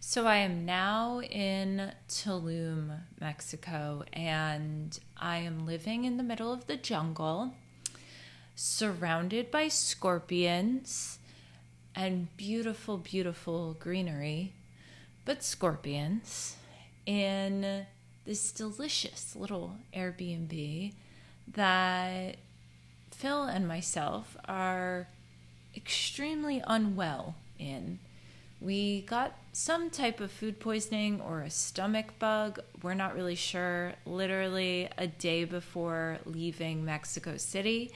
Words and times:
So 0.00 0.26
I 0.26 0.36
am 0.36 0.66
now 0.66 1.22
in 1.22 1.90
Tulum, 2.08 3.00
Mexico, 3.18 4.04
and 4.12 4.98
I 5.16 5.38
am 5.38 5.64
living 5.64 6.04
in 6.04 6.18
the 6.18 6.22
middle 6.22 6.52
of 6.52 6.66
the 6.66 6.76
jungle, 6.76 7.54
surrounded 8.54 9.50
by 9.50 9.68
scorpions 9.68 11.18
and 11.96 12.28
beautiful, 12.36 12.98
beautiful 12.98 13.74
greenery, 13.80 14.52
but 15.24 15.42
scorpions, 15.42 16.56
in 17.06 17.86
this 18.26 18.52
delicious 18.52 19.34
little 19.34 19.76
Airbnb 19.94 20.92
that 21.52 22.36
Phil 23.10 23.44
and 23.44 23.66
myself 23.68 24.36
are 24.46 25.08
extremely 25.76 26.62
unwell 26.66 27.36
in. 27.58 27.98
We 28.60 29.02
got 29.02 29.36
some 29.52 29.90
type 29.90 30.20
of 30.20 30.30
food 30.30 30.58
poisoning 30.58 31.20
or 31.20 31.42
a 31.42 31.50
stomach 31.50 32.18
bug. 32.18 32.60
We're 32.82 32.94
not 32.94 33.14
really 33.14 33.34
sure. 33.34 33.92
Literally 34.06 34.88
a 34.96 35.06
day 35.06 35.44
before 35.44 36.18
leaving 36.24 36.84
Mexico 36.84 37.36
City. 37.36 37.92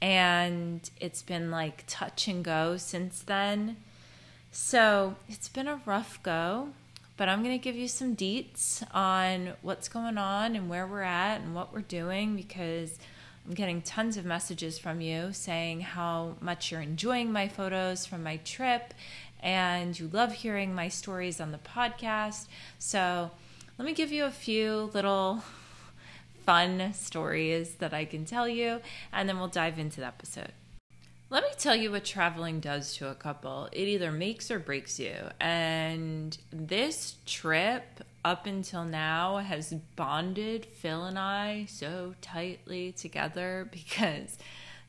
And 0.00 0.88
it's 1.00 1.22
been 1.22 1.50
like 1.50 1.84
touch 1.86 2.28
and 2.28 2.44
go 2.44 2.76
since 2.76 3.20
then. 3.20 3.76
So 4.50 5.16
it's 5.28 5.48
been 5.48 5.66
a 5.66 5.80
rough 5.86 6.22
go, 6.22 6.68
but 7.16 7.28
I'm 7.28 7.42
going 7.42 7.58
to 7.58 7.62
give 7.62 7.76
you 7.76 7.88
some 7.88 8.16
deets 8.16 8.82
on 8.94 9.52
what's 9.62 9.88
going 9.88 10.18
on 10.18 10.56
and 10.56 10.68
where 10.68 10.86
we're 10.86 11.02
at 11.02 11.40
and 11.40 11.54
what 11.54 11.72
we're 11.72 11.80
doing 11.80 12.36
because 12.36 12.98
I'm 13.46 13.54
getting 13.54 13.82
tons 13.82 14.16
of 14.16 14.24
messages 14.24 14.78
from 14.78 15.00
you 15.00 15.32
saying 15.32 15.80
how 15.80 16.36
much 16.40 16.70
you're 16.70 16.80
enjoying 16.80 17.32
my 17.32 17.48
photos 17.48 18.06
from 18.06 18.22
my 18.22 18.38
trip 18.38 18.94
and 19.40 19.98
you 19.98 20.08
love 20.12 20.32
hearing 20.32 20.74
my 20.74 20.88
stories 20.88 21.40
on 21.40 21.52
the 21.52 21.58
podcast. 21.58 22.46
So, 22.78 23.30
let 23.78 23.86
me 23.86 23.94
give 23.94 24.12
you 24.12 24.24
a 24.24 24.30
few 24.30 24.90
little 24.94 25.42
fun 26.44 26.92
stories 26.94 27.74
that 27.76 27.92
I 27.92 28.04
can 28.04 28.24
tell 28.24 28.48
you, 28.48 28.80
and 29.12 29.28
then 29.28 29.38
we'll 29.38 29.48
dive 29.48 29.78
into 29.78 30.00
the 30.00 30.06
episode. 30.06 30.52
Let 31.32 31.44
me 31.44 31.48
tell 31.56 31.74
you 31.74 31.90
what 31.90 32.04
traveling 32.04 32.60
does 32.60 32.94
to 32.96 33.08
a 33.08 33.14
couple. 33.14 33.70
It 33.72 33.88
either 33.88 34.12
makes 34.12 34.50
or 34.50 34.58
breaks 34.58 35.00
you. 35.00 35.14
And 35.40 36.36
this 36.52 37.14
trip, 37.24 38.04
up 38.22 38.44
until 38.44 38.84
now, 38.84 39.38
has 39.38 39.72
bonded 39.96 40.66
Phil 40.66 41.04
and 41.04 41.18
I 41.18 41.64
so 41.70 42.14
tightly 42.20 42.92
together 42.92 43.66
because 43.72 44.36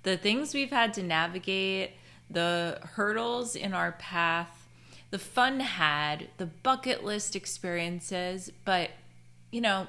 the 0.03 0.17
things 0.17 0.53
we've 0.53 0.69
had 0.69 0.93
to 0.95 1.01
navigate 1.01 1.91
the 2.29 2.77
hurdles 2.95 3.55
in 3.55 3.73
our 3.73 3.93
path, 3.93 4.67
the 5.11 5.19
fun 5.19 5.61
had, 5.61 6.27
the 6.39 6.47
bucket 6.47 7.05
list 7.05 7.37
experiences, 7.37 8.51
but 8.65 8.89
you 9.49 9.61
know, 9.61 9.87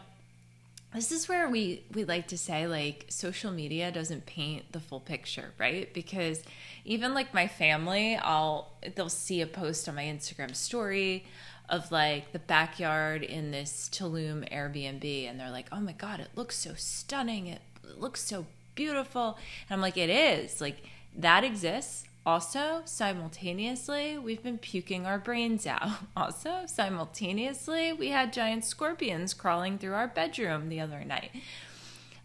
this 0.94 1.10
is 1.10 1.28
where 1.28 1.48
we 1.48 1.82
we 1.92 2.04
like 2.04 2.28
to 2.28 2.38
say 2.38 2.66
like 2.68 3.06
social 3.08 3.50
media 3.50 3.90
doesn't 3.90 4.26
paint 4.26 4.70
the 4.72 4.80
full 4.80 5.00
picture, 5.00 5.52
right? 5.58 5.92
Because 5.92 6.42
even 6.84 7.14
like 7.14 7.34
my 7.34 7.48
family, 7.48 8.16
I'll 8.16 8.72
they'll 8.94 9.08
see 9.08 9.40
a 9.40 9.46
post 9.46 9.88
on 9.88 9.96
my 9.96 10.04
Instagram 10.04 10.54
story 10.54 11.26
of 11.68 11.90
like 11.90 12.32
the 12.32 12.38
backyard 12.38 13.22
in 13.24 13.50
this 13.50 13.88
Tulum 13.92 14.48
Airbnb 14.52 15.28
and 15.28 15.40
they're 15.40 15.50
like, 15.50 15.66
"Oh 15.72 15.80
my 15.80 15.92
god, 15.92 16.20
it 16.20 16.28
looks 16.36 16.56
so 16.56 16.74
stunning. 16.76 17.48
It 17.48 17.62
looks 17.98 18.22
so 18.22 18.46
beautiful." 18.76 19.38
And 19.68 19.74
I'm 19.76 19.80
like, 19.80 19.96
"It 19.96 20.10
is. 20.10 20.60
Like 20.60 20.76
that 21.16 21.42
exists. 21.42 22.04
Also, 22.26 22.80
simultaneously, 22.86 24.16
we've 24.16 24.42
been 24.42 24.56
puking 24.58 25.06
our 25.06 25.18
brains 25.18 25.66
out. 25.66 25.90
Also, 26.16 26.62
simultaneously, 26.66 27.92
we 27.92 28.08
had 28.08 28.32
giant 28.32 28.64
scorpions 28.64 29.34
crawling 29.34 29.78
through 29.78 29.94
our 29.94 30.08
bedroom 30.08 30.68
the 30.68 30.80
other 30.80 31.04
night. 31.04 31.30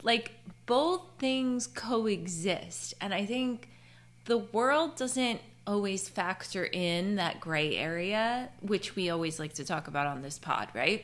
Like, 0.03 0.31
both 0.65 1.01
things 1.17 1.67
coexist. 1.67 2.93
And 3.01 3.13
I 3.13 3.25
think 3.25 3.67
the 4.25 4.37
world 4.37 4.95
doesn't 4.95 5.41
always 5.67 6.07
factor 6.07 6.65
in 6.65 7.15
that 7.15 7.39
gray 7.41 7.75
area, 7.75 8.49
which 8.61 8.95
we 8.95 9.09
always 9.09 9.39
like 9.39 9.53
to 9.55 9.65
talk 9.65 9.87
about 9.87 10.07
on 10.07 10.21
this 10.21 10.39
pod, 10.39 10.69
right? 10.73 11.03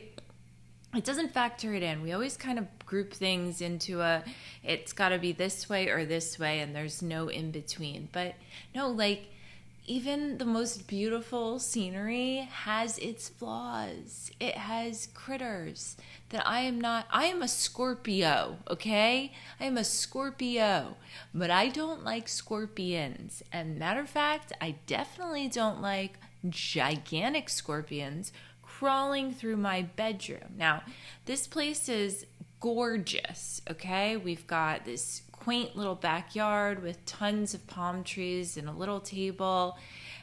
it 0.96 1.04
doesn't 1.04 1.32
factor 1.32 1.74
it 1.74 1.82
in. 1.82 2.02
We 2.02 2.12
always 2.12 2.36
kind 2.36 2.58
of 2.58 2.75
group 2.86 3.12
things 3.12 3.60
into 3.60 4.00
a 4.00 4.22
it's 4.62 4.92
got 4.92 5.10
to 5.10 5.18
be 5.18 5.32
this 5.32 5.68
way 5.68 5.88
or 5.88 6.04
this 6.04 6.38
way 6.38 6.60
and 6.60 6.74
there's 6.74 7.02
no 7.02 7.28
in 7.28 7.50
between. 7.50 8.08
But 8.12 8.34
no, 8.74 8.88
like 8.88 9.28
even 9.88 10.38
the 10.38 10.44
most 10.44 10.88
beautiful 10.88 11.60
scenery 11.60 12.48
has 12.50 12.98
its 12.98 13.28
flaws. 13.28 14.30
It 14.40 14.56
has 14.56 15.08
critters 15.14 15.96
that 16.30 16.46
I 16.46 16.60
am 16.60 16.80
not 16.80 17.06
I 17.10 17.26
am 17.26 17.42
a 17.42 17.48
Scorpio, 17.48 18.58
okay? 18.68 19.32
I 19.60 19.64
am 19.64 19.76
a 19.76 19.84
Scorpio, 19.84 20.96
but 21.32 21.50
I 21.50 21.68
don't 21.68 22.04
like 22.04 22.28
scorpions. 22.28 23.42
And 23.52 23.78
matter 23.78 24.00
of 24.00 24.10
fact, 24.10 24.52
I 24.60 24.76
definitely 24.86 25.48
don't 25.48 25.80
like 25.80 26.18
gigantic 26.48 27.48
scorpions 27.48 28.32
crawling 28.62 29.32
through 29.32 29.56
my 29.56 29.82
bedroom. 29.82 30.54
Now, 30.58 30.82
this 31.24 31.46
place 31.46 31.88
is 31.88 32.26
gorgeous, 32.60 33.60
okay? 33.70 34.16
We've 34.16 34.46
got 34.46 34.84
this 34.84 35.22
quaint 35.32 35.76
little 35.76 35.94
backyard 35.94 36.82
with 36.82 37.04
tons 37.06 37.54
of 37.54 37.66
palm 37.66 38.02
trees 38.02 38.56
and 38.56 38.68
a 38.68 38.72
little 38.72 39.00
table. 39.00 39.78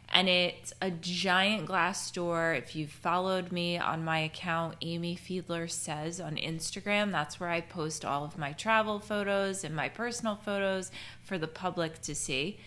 And 0.09 0.29
it's 0.29 0.73
a 0.81 0.91
giant 0.91 1.65
glass 1.65 2.11
door. 2.11 2.53
If 2.53 2.75
you've 2.75 2.91
followed 2.91 3.51
me 3.51 3.77
on 3.77 4.03
my 4.03 4.19
account, 4.19 4.75
Amy 4.81 5.15
Fiedler 5.17 5.69
Says 5.71 6.19
on 6.19 6.35
Instagram, 6.35 7.11
that's 7.11 7.39
where 7.39 7.49
I 7.49 7.61
post 7.61 8.05
all 8.05 8.23
of 8.23 8.37
my 8.37 8.51
travel 8.51 8.99
photos 8.99 9.63
and 9.63 9.75
my 9.75 9.89
personal 9.89 10.35
photos 10.35 10.91
for 11.23 11.37
the 11.37 11.47
public 11.47 12.01
to 12.01 12.13
see. 12.13 12.59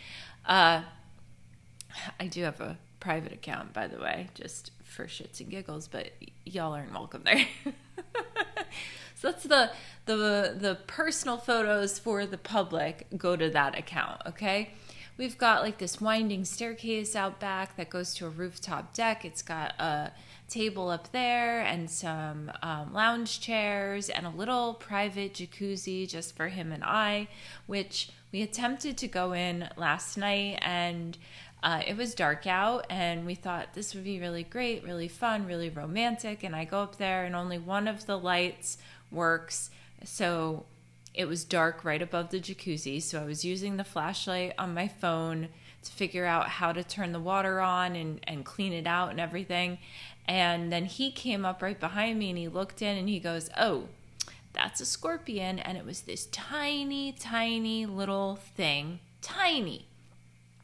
Uh, 0.44 0.82
I 2.18 2.26
do 2.26 2.42
have 2.42 2.60
a 2.60 2.78
private 3.00 3.32
account, 3.32 3.72
by 3.72 3.86
the 3.86 3.98
way, 3.98 4.28
just 4.34 4.72
for 4.82 5.06
shits 5.06 5.40
and 5.40 5.50
giggles, 5.50 5.86
but 5.88 6.10
y'all 6.44 6.72
aren't 6.72 6.92
welcome 6.92 7.22
there. 7.24 7.46
so 9.16 9.30
that's 9.30 9.44
the 9.44 9.70
the 10.04 10.56
the 10.58 10.78
personal 10.86 11.38
photos 11.38 11.98
for 11.98 12.26
the 12.26 12.38
public 12.38 13.06
go 13.16 13.34
to 13.34 13.50
that 13.50 13.76
account, 13.76 14.20
okay? 14.26 14.74
We've 15.16 15.38
got 15.38 15.62
like 15.62 15.78
this 15.78 16.00
winding 16.00 16.44
staircase 16.44 17.16
out 17.16 17.40
back 17.40 17.76
that 17.76 17.88
goes 17.88 18.12
to 18.14 18.26
a 18.26 18.28
rooftop 18.28 18.92
deck. 18.92 19.24
It's 19.24 19.40
got 19.40 19.72
a 19.80 20.12
table 20.48 20.90
up 20.90 21.10
there 21.12 21.62
and 21.62 21.90
some 21.90 22.52
um, 22.62 22.92
lounge 22.92 23.40
chairs 23.40 24.10
and 24.10 24.26
a 24.26 24.30
little 24.30 24.74
private 24.74 25.32
jacuzzi 25.32 26.06
just 26.06 26.36
for 26.36 26.48
him 26.48 26.70
and 26.70 26.84
I, 26.84 27.28
which 27.66 28.10
we 28.30 28.42
attempted 28.42 28.98
to 28.98 29.08
go 29.08 29.32
in 29.32 29.70
last 29.76 30.18
night 30.18 30.58
and 30.60 31.16
uh, 31.62 31.82
it 31.86 31.96
was 31.96 32.14
dark 32.14 32.46
out, 32.46 32.86
and 32.90 33.26
we 33.26 33.34
thought 33.34 33.74
this 33.74 33.94
would 33.94 34.04
be 34.04 34.20
really 34.20 34.42
great, 34.42 34.84
really 34.84 35.08
fun, 35.08 35.46
really 35.46 35.70
romantic. 35.70 36.44
And 36.44 36.54
I 36.54 36.64
go 36.64 36.80
up 36.82 36.96
there, 36.96 37.24
and 37.24 37.34
only 37.34 37.58
one 37.58 37.88
of 37.88 38.06
the 38.06 38.18
lights 38.18 38.78
works. 39.10 39.70
So 40.04 40.66
it 41.16 41.26
was 41.26 41.44
dark 41.44 41.84
right 41.84 42.02
above 42.02 42.30
the 42.30 42.38
jacuzzi. 42.38 43.02
So 43.02 43.22
I 43.22 43.24
was 43.24 43.44
using 43.44 43.76
the 43.76 43.84
flashlight 43.84 44.52
on 44.58 44.74
my 44.74 44.86
phone 44.86 45.48
to 45.82 45.92
figure 45.92 46.26
out 46.26 46.48
how 46.48 46.72
to 46.72 46.84
turn 46.84 47.12
the 47.12 47.20
water 47.20 47.60
on 47.60 47.96
and, 47.96 48.20
and 48.24 48.44
clean 48.44 48.72
it 48.72 48.86
out 48.86 49.10
and 49.10 49.18
everything. 49.18 49.78
And 50.28 50.70
then 50.70 50.84
he 50.84 51.10
came 51.10 51.44
up 51.44 51.62
right 51.62 51.78
behind 51.78 52.18
me 52.18 52.30
and 52.30 52.38
he 52.38 52.48
looked 52.48 52.82
in 52.82 52.98
and 52.98 53.08
he 53.08 53.18
goes, 53.18 53.48
Oh, 53.56 53.88
that's 54.52 54.80
a 54.80 54.86
scorpion. 54.86 55.58
And 55.58 55.78
it 55.78 55.86
was 55.86 56.02
this 56.02 56.26
tiny, 56.26 57.12
tiny 57.12 57.86
little 57.86 58.36
thing, 58.36 59.00
tiny, 59.22 59.86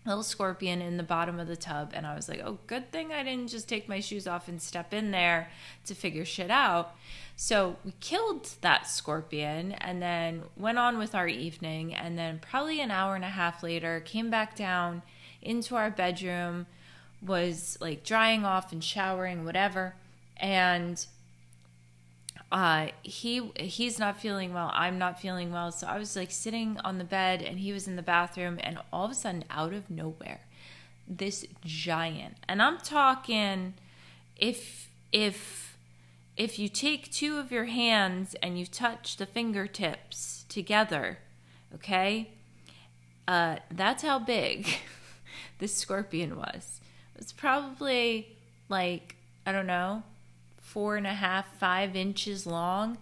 little 0.04 0.22
scorpion 0.22 0.82
in 0.82 0.96
the 0.96 1.02
bottom 1.02 1.38
of 1.38 1.46
the 1.46 1.56
tub 1.56 1.92
and 1.94 2.06
i 2.06 2.14
was 2.14 2.28
like 2.28 2.40
oh 2.44 2.58
good 2.66 2.90
thing 2.90 3.12
i 3.12 3.22
didn't 3.22 3.48
just 3.48 3.68
take 3.68 3.88
my 3.88 4.00
shoes 4.00 4.26
off 4.26 4.48
and 4.48 4.60
step 4.60 4.92
in 4.92 5.10
there 5.10 5.48
to 5.86 5.94
figure 5.94 6.24
shit 6.24 6.50
out. 6.50 6.94
So 7.36 7.76
we 7.84 7.94
killed 8.00 8.48
that 8.60 8.86
scorpion 8.86 9.72
and 9.72 10.00
then 10.00 10.42
went 10.56 10.78
on 10.78 10.98
with 10.98 11.14
our 11.14 11.26
evening 11.26 11.94
and 11.94 12.18
then 12.18 12.38
probably 12.40 12.80
an 12.80 12.90
hour 12.90 13.14
and 13.14 13.24
a 13.24 13.28
half 13.28 13.62
later 13.62 14.00
came 14.00 14.30
back 14.30 14.54
down 14.54 15.02
into 15.40 15.74
our 15.74 15.90
bedroom 15.90 16.66
was 17.24 17.78
like 17.80 18.04
drying 18.04 18.44
off 18.44 18.72
and 18.72 18.82
showering 18.82 19.44
whatever 19.44 19.94
and 20.36 21.06
uh, 22.52 22.88
he 23.02 23.50
he's 23.56 23.98
not 23.98 24.20
feeling 24.20 24.54
well. 24.54 24.70
I'm 24.72 24.98
not 24.98 25.20
feeling 25.20 25.50
well. 25.50 25.72
So 25.72 25.86
I 25.88 25.98
was 25.98 26.14
like 26.14 26.30
sitting 26.30 26.78
on 26.84 26.98
the 26.98 27.04
bed, 27.04 27.42
and 27.42 27.58
he 27.58 27.72
was 27.72 27.88
in 27.88 27.96
the 27.96 28.02
bathroom, 28.02 28.60
and 28.62 28.78
all 28.92 29.06
of 29.06 29.10
a 29.10 29.14
sudden, 29.14 29.44
out 29.50 29.72
of 29.72 29.90
nowhere, 29.90 30.42
this 31.08 31.44
giant, 31.64 32.36
and 32.48 32.62
I'm 32.62 32.78
talking, 32.78 33.74
if 34.36 34.90
if 35.12 35.76
if 36.36 36.58
you 36.58 36.68
take 36.68 37.10
two 37.10 37.38
of 37.38 37.50
your 37.50 37.64
hands 37.64 38.34
and 38.42 38.58
you 38.58 38.66
touch 38.66 39.16
the 39.16 39.26
fingertips 39.26 40.46
together, 40.48 41.18
Okay? 41.74 42.30
Uh, 43.26 43.56
that's 43.70 44.02
how 44.02 44.18
big 44.18 44.66
this 45.58 45.74
scorpion 45.74 46.36
was. 46.36 46.80
It 47.14 47.18
was 47.18 47.32
probably 47.32 48.36
like, 48.68 49.16
I 49.46 49.52
don't 49.52 49.66
know, 49.66 50.02
four 50.72 50.96
and 50.96 51.06
a 51.06 51.14
half, 51.14 51.46
five 51.58 51.94
inches 51.94 52.46
long. 52.46 52.96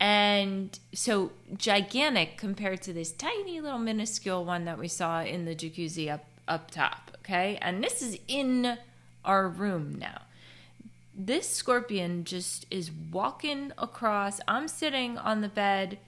And 0.00 0.78
so 0.94 1.32
gigantic 1.58 2.38
compared 2.38 2.80
to 2.82 2.94
this 2.94 3.12
tiny 3.12 3.60
little 3.60 3.78
minuscule 3.78 4.46
one 4.46 4.64
that 4.64 4.78
we 4.78 4.88
saw 4.88 5.22
in 5.22 5.44
the 5.44 5.54
jacuzzi 5.54 6.10
up, 6.10 6.24
up 6.48 6.70
top. 6.70 7.10
Okay. 7.18 7.58
And 7.60 7.84
this 7.84 8.00
is 8.00 8.18
in 8.26 8.78
our 9.24 9.46
room 9.46 9.98
now. 9.98 10.22
This 11.14 11.46
scorpion 11.48 12.24
just 12.24 12.64
is 12.70 12.90
walking 13.12 13.72
across. 13.76 14.40
I'm 14.48 14.66
sitting 14.66 15.18
on 15.18 15.42
the 15.42 15.48
bed 15.48 15.98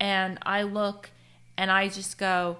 and 0.00 0.38
I 0.42 0.62
look 0.62 1.10
and 1.58 1.70
I 1.70 1.88
just 1.88 2.16
go, 2.16 2.56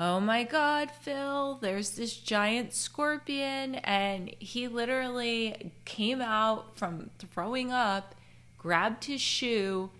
oh 0.00 0.18
my 0.18 0.42
god, 0.44 0.90
Phil, 0.90 1.58
there's 1.60 1.90
this 1.90 2.16
giant 2.16 2.72
scorpion. 2.72 3.74
And 3.76 4.34
he 4.38 4.66
literally 4.66 5.72
came 5.84 6.22
out 6.22 6.76
from 6.78 7.10
throwing 7.18 7.70
up, 7.70 8.14
grabbed 8.58 9.04
his 9.04 9.20
shoe 9.20 9.90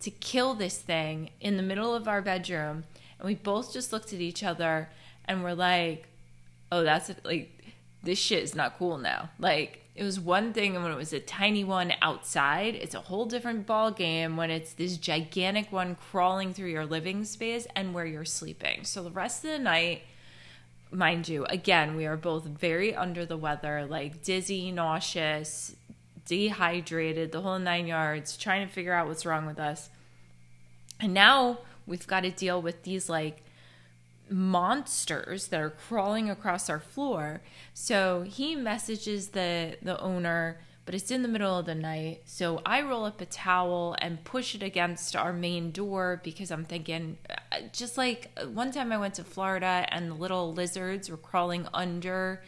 to 0.00 0.10
kill 0.10 0.54
this 0.54 0.78
thing 0.78 1.28
in 1.42 1.58
the 1.58 1.62
middle 1.62 1.94
of 1.94 2.08
our 2.08 2.22
bedroom. 2.22 2.84
And 3.18 3.28
we 3.28 3.34
both 3.34 3.72
just 3.74 3.92
looked 3.92 4.14
at 4.14 4.20
each 4.20 4.42
other 4.42 4.88
and 5.26 5.44
we're 5.44 5.52
like, 5.52 6.08
oh, 6.72 6.82
that's 6.82 7.10
like, 7.22 7.50
this 8.02 8.18
shit 8.18 8.42
is 8.42 8.54
not 8.54 8.78
cool 8.78 8.96
now. 8.96 9.28
Like, 9.38 9.84
it 10.00 10.04
was 10.04 10.18
one 10.18 10.54
thing 10.54 10.72
when 10.72 10.90
it 10.90 10.96
was 10.96 11.12
a 11.12 11.20
tiny 11.20 11.62
one 11.62 11.92
outside. 12.00 12.74
It's 12.74 12.94
a 12.94 13.00
whole 13.00 13.26
different 13.26 13.66
ball 13.66 13.90
game 13.90 14.34
when 14.34 14.50
it's 14.50 14.72
this 14.72 14.96
gigantic 14.96 15.70
one 15.70 15.94
crawling 15.94 16.54
through 16.54 16.70
your 16.70 16.86
living 16.86 17.22
space 17.26 17.66
and 17.76 17.92
where 17.92 18.06
you're 18.06 18.24
sleeping. 18.24 18.84
So 18.84 19.02
the 19.02 19.10
rest 19.10 19.44
of 19.44 19.50
the 19.50 19.58
night, 19.58 20.04
mind 20.90 21.28
you, 21.28 21.44
again, 21.44 21.96
we 21.96 22.06
are 22.06 22.16
both 22.16 22.44
very 22.44 22.94
under 22.94 23.26
the 23.26 23.36
weather, 23.36 23.84
like 23.84 24.22
dizzy, 24.22 24.72
nauseous, 24.72 25.76
dehydrated, 26.24 27.30
the 27.30 27.42
whole 27.42 27.58
nine 27.58 27.86
yards, 27.86 28.38
trying 28.38 28.66
to 28.66 28.72
figure 28.72 28.94
out 28.94 29.06
what's 29.06 29.26
wrong 29.26 29.44
with 29.44 29.58
us. 29.58 29.90
And 30.98 31.12
now 31.12 31.58
we've 31.86 32.06
got 32.06 32.20
to 32.20 32.30
deal 32.30 32.62
with 32.62 32.84
these 32.84 33.10
like 33.10 33.42
monsters 34.30 35.48
that 35.48 35.60
are 35.60 35.70
crawling 35.70 36.30
across 36.30 36.70
our 36.70 36.80
floor. 36.80 37.42
So 37.74 38.22
he 38.22 38.54
messages 38.54 39.28
the 39.28 39.76
the 39.82 40.00
owner, 40.00 40.60
but 40.86 40.94
it's 40.94 41.10
in 41.10 41.22
the 41.22 41.28
middle 41.28 41.58
of 41.58 41.66
the 41.66 41.74
night. 41.74 42.22
So 42.26 42.62
I 42.64 42.82
roll 42.82 43.04
up 43.04 43.20
a 43.20 43.26
towel 43.26 43.96
and 44.00 44.22
push 44.24 44.54
it 44.54 44.62
against 44.62 45.16
our 45.16 45.32
main 45.32 45.72
door 45.72 46.20
because 46.22 46.50
I'm 46.50 46.64
thinking 46.64 47.18
uh, 47.28 47.60
just 47.72 47.98
like 47.98 48.30
one 48.52 48.70
time 48.70 48.92
I 48.92 48.98
went 48.98 49.14
to 49.14 49.24
Florida 49.24 49.86
and 49.88 50.10
the 50.10 50.14
little 50.14 50.52
lizards 50.52 51.10
were 51.10 51.16
crawling 51.16 51.66
under 51.74 52.42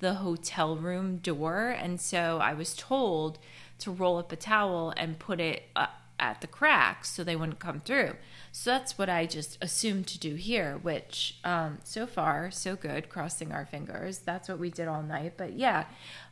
the 0.00 0.14
hotel 0.14 0.76
room 0.76 1.18
door 1.18 1.68
and 1.68 2.00
so 2.00 2.38
I 2.42 2.54
was 2.54 2.74
told 2.74 3.38
to 3.78 3.90
roll 3.90 4.18
up 4.18 4.32
a 4.32 4.36
towel 4.36 4.92
and 4.96 5.18
put 5.18 5.40
it 5.40 5.62
uh, 5.76 5.86
at 6.18 6.40
the 6.40 6.46
cracks 6.46 7.10
so 7.10 7.24
they 7.24 7.36
wouldn't 7.36 7.58
come 7.58 7.80
through. 7.80 8.14
So 8.52 8.70
that's 8.70 8.98
what 8.98 9.08
I 9.08 9.26
just 9.26 9.58
assumed 9.60 10.06
to 10.08 10.18
do 10.18 10.34
here, 10.34 10.78
which 10.82 11.38
um, 11.44 11.78
so 11.84 12.06
far, 12.06 12.50
so 12.50 12.76
good, 12.76 13.08
crossing 13.08 13.52
our 13.52 13.66
fingers. 13.66 14.18
That's 14.18 14.48
what 14.48 14.58
we 14.58 14.70
did 14.70 14.88
all 14.88 15.02
night. 15.02 15.34
But 15.36 15.54
yeah, 15.54 15.86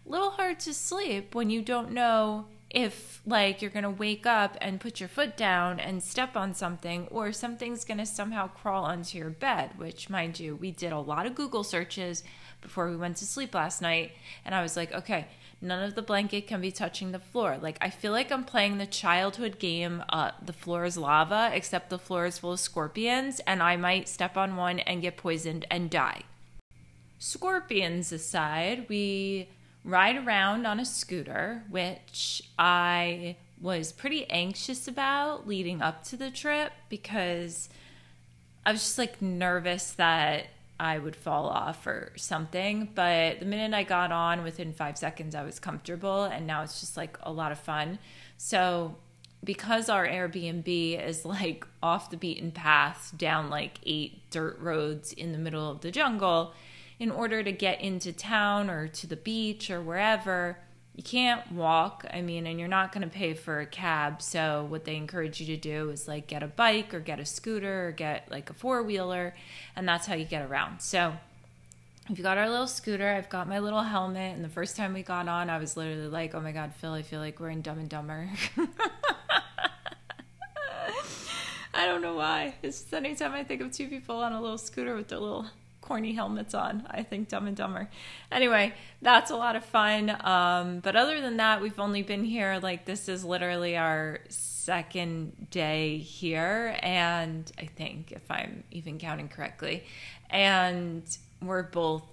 a 0.06 0.08
little 0.08 0.30
hard 0.30 0.60
to 0.60 0.74
sleep 0.74 1.34
when 1.34 1.50
you 1.50 1.62
don't 1.62 1.92
know 1.92 2.46
if 2.70 3.20
like 3.26 3.60
you're 3.60 3.70
going 3.70 3.82
to 3.82 3.90
wake 3.90 4.26
up 4.26 4.56
and 4.60 4.80
put 4.80 5.00
your 5.00 5.08
foot 5.08 5.36
down 5.36 5.80
and 5.80 6.02
step 6.02 6.36
on 6.36 6.54
something 6.54 7.08
or 7.10 7.32
something's 7.32 7.84
going 7.84 7.98
to 7.98 8.06
somehow 8.06 8.46
crawl 8.46 8.84
onto 8.84 9.18
your 9.18 9.30
bed, 9.30 9.70
which 9.76 10.08
mind 10.08 10.38
you, 10.38 10.54
we 10.54 10.70
did 10.70 10.92
a 10.92 10.98
lot 10.98 11.26
of 11.26 11.34
Google 11.34 11.64
searches 11.64 12.22
before 12.60 12.88
we 12.88 12.96
went 12.96 13.16
to 13.16 13.26
sleep 13.26 13.54
last 13.54 13.82
night 13.82 14.12
and 14.44 14.54
I 14.54 14.62
was 14.62 14.76
like, 14.76 14.92
okay, 14.92 15.26
None 15.62 15.82
of 15.82 15.94
the 15.94 16.02
blanket 16.02 16.46
can 16.46 16.60
be 16.60 16.72
touching 16.72 17.12
the 17.12 17.18
floor. 17.18 17.58
Like 17.60 17.76
I 17.80 17.90
feel 17.90 18.12
like 18.12 18.32
I'm 18.32 18.44
playing 18.44 18.78
the 18.78 18.86
childhood 18.86 19.58
game, 19.58 20.02
uh, 20.08 20.30
the 20.44 20.54
floor 20.54 20.84
is 20.84 20.96
lava, 20.96 21.50
except 21.52 21.90
the 21.90 21.98
floor 21.98 22.24
is 22.26 22.38
full 22.38 22.52
of 22.52 22.60
scorpions, 22.60 23.40
and 23.46 23.62
I 23.62 23.76
might 23.76 24.08
step 24.08 24.36
on 24.36 24.56
one 24.56 24.78
and 24.80 25.02
get 25.02 25.18
poisoned 25.18 25.66
and 25.70 25.90
die. 25.90 26.22
Scorpions 27.18 28.10
aside, 28.12 28.86
we 28.88 29.48
ride 29.84 30.16
around 30.16 30.66
on 30.66 30.80
a 30.80 30.84
scooter, 30.86 31.64
which 31.68 32.42
I 32.58 33.36
was 33.60 33.92
pretty 33.92 34.28
anxious 34.30 34.88
about 34.88 35.46
leading 35.46 35.82
up 35.82 36.02
to 36.04 36.16
the 36.16 36.30
trip 36.30 36.72
because 36.88 37.68
I 38.64 38.72
was 38.72 38.80
just 38.80 38.98
like 38.98 39.20
nervous 39.20 39.92
that 39.92 40.46
I 40.80 40.98
would 40.98 41.14
fall 41.14 41.46
off 41.46 41.86
or 41.86 42.12
something. 42.16 42.88
But 42.94 43.38
the 43.38 43.44
minute 43.44 43.76
I 43.76 43.82
got 43.82 44.10
on, 44.10 44.42
within 44.42 44.72
five 44.72 44.96
seconds, 44.96 45.34
I 45.34 45.44
was 45.44 45.60
comfortable. 45.60 46.24
And 46.24 46.46
now 46.46 46.62
it's 46.62 46.80
just 46.80 46.96
like 46.96 47.18
a 47.22 47.30
lot 47.30 47.52
of 47.52 47.58
fun. 47.58 47.98
So, 48.38 48.96
because 49.44 49.90
our 49.90 50.06
Airbnb 50.08 51.06
is 51.06 51.24
like 51.26 51.66
off 51.82 52.10
the 52.10 52.16
beaten 52.16 52.50
path 52.50 53.12
down 53.16 53.50
like 53.50 53.78
eight 53.84 54.30
dirt 54.30 54.58
roads 54.58 55.12
in 55.12 55.32
the 55.32 55.38
middle 55.38 55.70
of 55.70 55.82
the 55.82 55.90
jungle, 55.90 56.54
in 56.98 57.10
order 57.10 57.42
to 57.42 57.52
get 57.52 57.80
into 57.80 58.12
town 58.12 58.70
or 58.70 58.88
to 58.88 59.06
the 59.06 59.16
beach 59.16 59.70
or 59.70 59.82
wherever, 59.82 60.58
you 60.94 61.02
can't 61.02 61.50
walk. 61.52 62.04
I 62.12 62.20
mean, 62.20 62.46
and 62.46 62.58
you're 62.58 62.68
not 62.68 62.92
going 62.92 63.02
to 63.02 63.14
pay 63.14 63.34
for 63.34 63.60
a 63.60 63.66
cab. 63.66 64.20
So, 64.20 64.66
what 64.68 64.84
they 64.84 64.96
encourage 64.96 65.40
you 65.40 65.46
to 65.46 65.56
do 65.56 65.90
is 65.90 66.08
like 66.08 66.26
get 66.26 66.42
a 66.42 66.48
bike 66.48 66.92
or 66.92 67.00
get 67.00 67.20
a 67.20 67.24
scooter 67.24 67.88
or 67.88 67.92
get 67.92 68.30
like 68.30 68.50
a 68.50 68.54
four 68.54 68.82
wheeler, 68.82 69.34
and 69.76 69.88
that's 69.88 70.06
how 70.06 70.14
you 70.14 70.24
get 70.24 70.42
around. 70.48 70.80
So, 70.80 71.14
we've 72.08 72.22
got 72.22 72.38
our 72.38 72.50
little 72.50 72.66
scooter. 72.66 73.08
I've 73.08 73.28
got 73.28 73.48
my 73.48 73.60
little 73.60 73.82
helmet. 73.82 74.34
And 74.34 74.44
the 74.44 74.48
first 74.48 74.76
time 74.76 74.94
we 74.94 75.02
got 75.02 75.28
on, 75.28 75.48
I 75.48 75.58
was 75.58 75.76
literally 75.76 76.08
like, 76.08 76.34
oh 76.34 76.40
my 76.40 76.52
God, 76.52 76.74
Phil, 76.74 76.92
I 76.92 77.02
feel 77.02 77.20
like 77.20 77.38
we're 77.40 77.50
in 77.50 77.62
Dumb 77.62 77.78
and 77.78 77.88
Dumber. 77.88 78.28
I 81.72 81.86
don't 81.86 82.02
know 82.02 82.14
why. 82.14 82.56
It's 82.62 82.80
just 82.82 82.92
anytime 82.92 83.32
I 83.32 83.44
think 83.44 83.62
of 83.62 83.72
two 83.72 83.88
people 83.88 84.16
on 84.16 84.32
a 84.32 84.40
little 84.40 84.58
scooter 84.58 84.96
with 84.96 85.08
their 85.08 85.18
little 85.18 85.46
corny 85.90 86.12
helmets 86.12 86.54
on. 86.54 86.86
I 86.88 87.02
think 87.02 87.26
Dumb 87.26 87.48
and 87.48 87.56
Dumber. 87.56 87.90
Anyway, 88.30 88.72
that's 89.02 89.32
a 89.32 89.36
lot 89.36 89.56
of 89.56 89.64
fun. 89.64 90.16
Um, 90.20 90.78
but 90.78 90.94
other 90.94 91.20
than 91.20 91.38
that, 91.38 91.60
we've 91.60 91.80
only 91.80 92.04
been 92.04 92.22
here 92.22 92.60
like 92.62 92.84
this 92.84 93.08
is 93.08 93.24
literally 93.24 93.76
our 93.76 94.20
second 94.28 95.50
day 95.50 95.98
here, 95.98 96.76
and 96.80 97.50
I 97.58 97.64
think 97.64 98.12
if 98.12 98.22
I'm 98.30 98.62
even 98.70 99.00
counting 99.00 99.26
correctly, 99.26 99.82
and 100.30 101.02
we're 101.42 101.64
both 101.64 102.04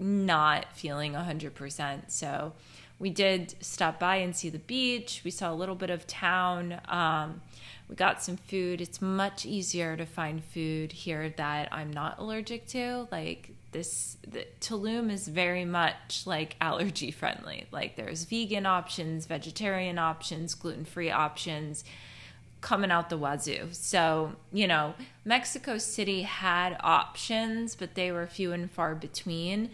not 0.00 0.72
feeling 0.72 1.12
100%. 1.12 2.10
So 2.10 2.52
we 2.98 3.10
did 3.10 3.54
stop 3.60 4.00
by 4.00 4.16
and 4.16 4.34
see 4.34 4.48
the 4.48 4.58
beach. 4.58 5.22
We 5.24 5.30
saw 5.30 5.52
a 5.52 5.54
little 5.54 5.76
bit 5.76 5.90
of 5.90 6.04
town. 6.08 6.80
Um, 6.88 7.42
we 7.88 7.96
got 7.96 8.22
some 8.22 8.36
food. 8.36 8.80
It's 8.80 9.00
much 9.00 9.46
easier 9.46 9.96
to 9.96 10.04
find 10.04 10.44
food 10.44 10.92
here 10.92 11.32
that 11.36 11.68
I'm 11.72 11.92
not 11.92 12.18
allergic 12.18 12.66
to. 12.68 13.08
Like 13.10 13.50
this, 13.72 14.18
the, 14.26 14.46
Tulum 14.60 15.10
is 15.10 15.26
very 15.26 15.64
much 15.64 16.24
like 16.26 16.56
allergy 16.60 17.10
friendly. 17.10 17.66
Like 17.72 17.96
there's 17.96 18.24
vegan 18.24 18.66
options, 18.66 19.26
vegetarian 19.26 19.98
options, 19.98 20.54
gluten 20.54 20.84
free 20.84 21.10
options 21.10 21.84
coming 22.60 22.90
out 22.90 23.08
the 23.08 23.16
wazoo. 23.16 23.68
So, 23.72 24.32
you 24.52 24.66
know, 24.66 24.94
Mexico 25.24 25.78
City 25.78 26.22
had 26.22 26.76
options, 26.80 27.76
but 27.76 27.94
they 27.94 28.10
were 28.10 28.26
few 28.26 28.52
and 28.52 28.70
far 28.70 28.94
between. 28.94 29.70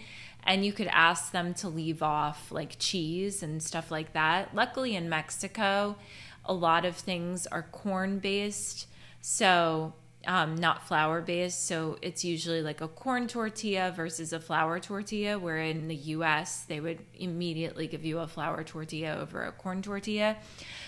And 0.47 0.65
you 0.65 0.73
could 0.75 0.89
ask 0.89 1.33
them 1.33 1.55
to 1.55 1.69
leave 1.69 2.03
off 2.03 2.53
like 2.53 2.77
cheese 2.79 3.43
and 3.43 3.63
stuff 3.63 3.91
like 3.91 4.13
that. 4.13 4.55
Luckily, 4.55 4.95
in 4.95 5.09
Mexico, 5.09 5.97
a 6.47 6.53
lot 6.53 6.85
of 6.85 6.97
things 6.97 7.47
are 7.47 7.63
corn 7.63 8.19
based, 8.19 8.87
so 9.21 9.95
um, 10.27 10.55
not 10.55 10.87
flour 10.87 11.21
based. 11.21 11.67
So 11.67 11.99
it's 12.03 12.25
usually 12.25 12.63
like 12.63 12.81
a 12.81 12.89
corn 12.89 13.27
tortilla 13.29 13.93
versus 13.95 14.33
a 14.33 14.41
flour 14.41 14.81
tortilla, 14.81 15.39
where 15.39 15.59
in 15.59 15.89
the 15.89 15.95
US, 15.95 16.65
they 16.65 16.81
would 16.81 17.01
immediately 17.19 17.87
give 17.87 18.05
you 18.05 18.19
a 18.19 18.27
flour 18.27 18.65
tortilla 18.65 19.19
over 19.21 19.43
a 19.43 19.53
corn 19.53 19.83
tortilla. 19.83 20.37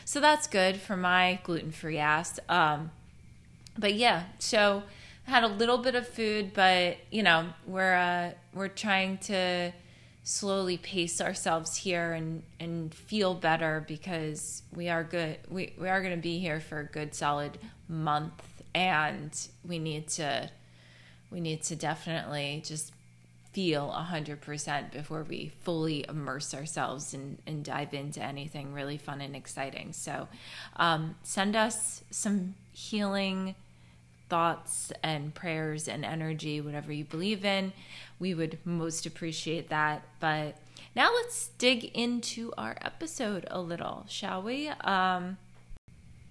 So 0.04 0.20
that's 0.20 0.46
good 0.46 0.76
for 0.76 0.96
my 0.96 1.40
gluten 1.42 1.72
free 1.72 1.98
ass. 1.98 2.38
Um, 2.48 2.90
but 3.78 3.94
yeah, 3.94 4.24
so 4.38 4.82
had 5.24 5.44
a 5.44 5.48
little 5.48 5.78
bit 5.78 5.94
of 5.94 6.06
food, 6.06 6.52
but 6.54 6.96
you 7.10 7.22
know, 7.22 7.46
we're 7.66 7.94
uh, 7.94 8.30
we're 8.54 8.68
trying 8.68 9.18
to 9.18 9.72
slowly 10.28 10.76
pace 10.76 11.20
ourselves 11.20 11.76
here 11.76 12.12
and 12.12 12.42
and 12.58 12.92
feel 12.92 13.32
better 13.32 13.84
because 13.86 14.64
we 14.74 14.88
are 14.88 15.04
good 15.04 15.38
we, 15.48 15.72
we 15.78 15.88
are 15.88 16.02
going 16.02 16.16
to 16.16 16.20
be 16.20 16.40
here 16.40 16.58
for 16.58 16.80
a 16.80 16.84
good 16.84 17.14
solid 17.14 17.56
month 17.88 18.42
and 18.74 19.46
we 19.64 19.78
need 19.78 20.08
to 20.08 20.50
we 21.30 21.38
need 21.38 21.62
to 21.62 21.76
definitely 21.76 22.60
just 22.64 22.92
feel 23.52 23.88
100% 23.96 24.92
before 24.92 25.22
we 25.22 25.50
fully 25.62 26.04
immerse 26.08 26.52
ourselves 26.52 27.14
and, 27.14 27.38
and 27.46 27.64
dive 27.64 27.94
into 27.94 28.22
anything 28.22 28.74
really 28.74 28.98
fun 28.98 29.22
and 29.22 29.34
exciting. 29.34 29.94
So 29.94 30.28
um, 30.76 31.14
send 31.22 31.56
us 31.56 32.04
some 32.10 32.54
healing 32.72 33.54
thoughts 34.28 34.92
and 35.02 35.34
prayers 35.34 35.88
and 35.88 36.04
energy, 36.04 36.60
whatever 36.60 36.92
you 36.92 37.04
believe 37.04 37.44
in. 37.44 37.72
We 38.18 38.34
would 38.34 38.58
most 38.64 39.06
appreciate 39.06 39.68
that. 39.68 40.02
But 40.20 40.56
now 40.94 41.12
let's 41.14 41.48
dig 41.58 41.84
into 41.94 42.52
our 42.56 42.76
episode 42.80 43.46
a 43.50 43.60
little, 43.60 44.04
shall 44.08 44.42
we? 44.42 44.68
Um, 44.68 45.38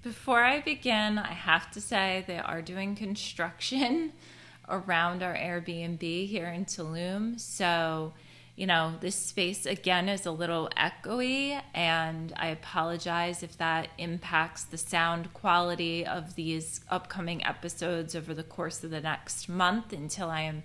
before 0.01 0.43
I 0.43 0.61
begin, 0.61 1.17
I 1.17 1.33
have 1.33 1.71
to 1.71 1.81
say 1.81 2.23
they 2.27 2.37
are 2.37 2.61
doing 2.61 2.95
construction 2.95 4.13
around 4.69 5.23
our 5.23 5.35
Airbnb 5.35 6.27
here 6.27 6.47
in 6.47 6.65
Tulum. 6.65 7.39
So, 7.39 8.13
you 8.55 8.65
know, 8.65 8.93
this 9.01 9.15
space 9.15 9.65
again 9.65 10.07
is 10.07 10.25
a 10.25 10.31
little 10.31 10.69
echoey, 10.77 11.61
and 11.73 12.33
I 12.37 12.47
apologize 12.47 13.43
if 13.43 13.57
that 13.57 13.89
impacts 13.97 14.63
the 14.63 14.77
sound 14.77 15.33
quality 15.33 16.05
of 16.05 16.35
these 16.35 16.79
upcoming 16.89 17.45
episodes 17.45 18.15
over 18.15 18.33
the 18.33 18.43
course 18.43 18.83
of 18.83 18.91
the 18.91 19.01
next 19.01 19.49
month 19.49 19.91
until 19.91 20.29
I 20.29 20.41
am 20.41 20.63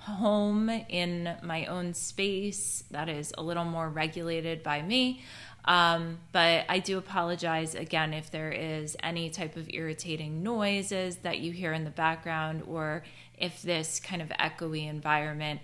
home 0.00 0.68
in 0.68 1.36
my 1.42 1.66
own 1.66 1.92
space 1.92 2.84
that 2.90 3.08
is 3.08 3.32
a 3.36 3.42
little 3.42 3.64
more 3.64 3.88
regulated 3.88 4.62
by 4.62 4.82
me. 4.82 5.22
Um, 5.64 6.18
but 6.32 6.64
I 6.68 6.78
do 6.78 6.96
apologize 6.96 7.74
again 7.74 8.14
if 8.14 8.30
there 8.30 8.50
is 8.50 8.96
any 9.02 9.28
type 9.28 9.56
of 9.56 9.68
irritating 9.70 10.42
noises 10.42 11.16
that 11.16 11.40
you 11.40 11.52
hear 11.52 11.72
in 11.74 11.84
the 11.84 11.90
background 11.90 12.62
or 12.66 13.02
if 13.38 13.60
this 13.62 14.00
kind 14.00 14.22
of 14.22 14.28
echoey 14.40 14.88
environment 14.88 15.60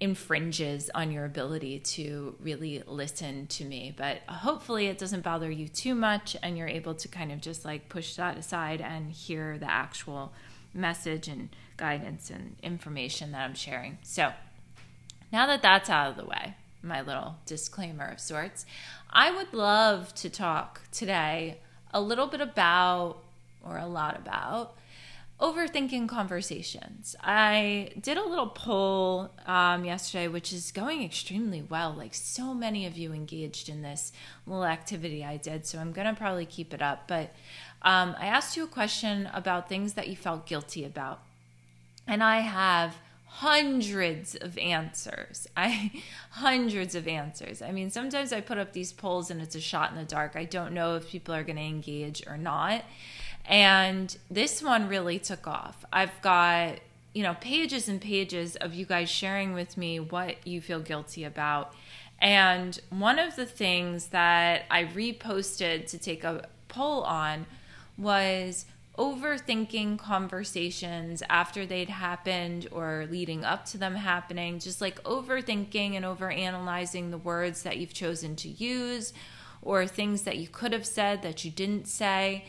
infringes 0.00 0.90
on 0.94 1.12
your 1.12 1.24
ability 1.24 1.78
to 1.78 2.34
really 2.40 2.82
listen 2.86 3.46
to 3.46 3.64
me. 3.64 3.94
But 3.96 4.18
hopefully, 4.28 4.86
it 4.86 4.98
doesn't 4.98 5.22
bother 5.22 5.50
you 5.50 5.68
too 5.68 5.94
much 5.94 6.36
and 6.42 6.58
you're 6.58 6.68
able 6.68 6.94
to 6.96 7.08
kind 7.08 7.32
of 7.32 7.40
just 7.40 7.64
like 7.64 7.88
push 7.88 8.16
that 8.16 8.36
aside 8.36 8.80
and 8.80 9.10
hear 9.10 9.58
the 9.58 9.70
actual 9.70 10.32
message 10.72 11.28
and 11.28 11.48
guidance 11.76 12.30
and 12.30 12.56
information 12.62 13.32
that 13.32 13.44
I'm 13.44 13.54
sharing. 13.54 13.98
So, 14.02 14.32
now 15.32 15.46
that 15.46 15.62
that's 15.62 15.90
out 15.90 16.10
of 16.10 16.16
the 16.16 16.24
way, 16.24 16.54
my 16.82 17.00
little 17.00 17.36
disclaimer 17.46 18.06
of 18.06 18.20
sorts, 18.20 18.66
I 19.10 19.30
would 19.30 19.54
love 19.54 20.14
to 20.16 20.28
talk 20.28 20.80
today 20.92 21.58
a 21.92 22.00
little 22.00 22.26
bit 22.26 22.40
about, 22.40 23.18
or 23.62 23.78
a 23.78 23.86
lot 23.86 24.16
about, 24.18 24.76
overthinking 25.44 26.08
conversations. 26.08 27.14
I 27.22 27.90
did 28.00 28.16
a 28.16 28.26
little 28.26 28.46
poll 28.46 29.30
um, 29.44 29.84
yesterday, 29.84 30.26
which 30.26 30.54
is 30.54 30.72
going 30.72 31.04
extremely 31.04 31.60
well. 31.60 31.92
Like 31.92 32.14
so 32.14 32.54
many 32.54 32.86
of 32.86 32.96
you 32.96 33.12
engaged 33.12 33.68
in 33.68 33.82
this 33.82 34.10
little 34.46 34.64
activity 34.64 35.22
I 35.22 35.36
did, 35.36 35.66
so 35.66 35.78
I'm 35.78 35.92
going 35.92 36.06
to 36.06 36.14
probably 36.14 36.46
keep 36.46 36.72
it 36.72 36.80
up. 36.80 37.06
But 37.06 37.34
um, 37.82 38.16
I 38.18 38.24
asked 38.24 38.56
you 38.56 38.64
a 38.64 38.68
question 38.68 39.28
about 39.34 39.68
things 39.68 39.92
that 39.92 40.08
you 40.08 40.16
felt 40.16 40.46
guilty 40.46 40.82
about, 40.82 41.20
and 42.08 42.24
I 42.24 42.40
have 42.40 42.96
hundreds 43.26 44.36
of 44.36 44.56
answers. 44.56 45.46
I 45.58 46.02
hundreds 46.30 46.94
of 46.94 47.06
answers. 47.06 47.60
I 47.60 47.70
mean, 47.70 47.90
sometimes 47.90 48.32
I 48.32 48.40
put 48.40 48.56
up 48.56 48.72
these 48.72 48.94
polls 48.94 49.30
and 49.30 49.42
it's 49.42 49.56
a 49.56 49.60
shot 49.60 49.90
in 49.90 49.98
the 49.98 50.04
dark. 50.04 50.36
I 50.36 50.46
don't 50.46 50.72
know 50.72 50.96
if 50.96 51.10
people 51.10 51.34
are 51.34 51.44
going 51.44 51.56
to 51.56 51.62
engage 51.62 52.26
or 52.26 52.38
not. 52.38 52.84
And 53.46 54.16
this 54.30 54.62
one 54.62 54.88
really 54.88 55.18
took 55.18 55.46
off. 55.46 55.84
I've 55.92 56.20
got, 56.22 56.80
you 57.12 57.22
know, 57.22 57.34
pages 57.40 57.88
and 57.88 58.00
pages 58.00 58.56
of 58.56 58.74
you 58.74 58.86
guys 58.86 59.10
sharing 59.10 59.52
with 59.52 59.76
me 59.76 60.00
what 60.00 60.46
you 60.46 60.60
feel 60.60 60.80
guilty 60.80 61.24
about. 61.24 61.74
And 62.20 62.78
one 62.90 63.18
of 63.18 63.36
the 63.36 63.46
things 63.46 64.08
that 64.08 64.64
I 64.70 64.84
reposted 64.84 65.86
to 65.90 65.98
take 65.98 66.24
a 66.24 66.48
poll 66.68 67.02
on 67.02 67.46
was 67.98 68.66
overthinking 68.96 69.98
conversations 69.98 71.22
after 71.28 71.66
they'd 71.66 71.88
happened 71.88 72.68
or 72.70 73.06
leading 73.10 73.44
up 73.44 73.64
to 73.66 73.78
them 73.78 73.96
happening, 73.96 74.58
just 74.58 74.80
like 74.80 75.02
overthinking 75.02 75.94
and 75.94 76.04
overanalyzing 76.04 77.10
the 77.10 77.18
words 77.18 77.64
that 77.64 77.76
you've 77.76 77.92
chosen 77.92 78.36
to 78.36 78.48
use 78.48 79.12
or 79.62 79.86
things 79.86 80.22
that 80.22 80.38
you 80.38 80.46
could 80.46 80.72
have 80.72 80.86
said 80.86 81.22
that 81.22 81.44
you 81.44 81.50
didn't 81.50 81.88
say 81.88 82.44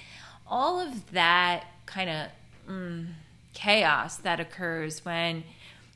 all 0.47 0.79
of 0.79 1.11
that 1.11 1.65
kind 1.85 2.09
of 2.09 2.27
mm, 2.69 3.07
chaos 3.53 4.17
that 4.17 4.39
occurs 4.39 5.03
when 5.03 5.43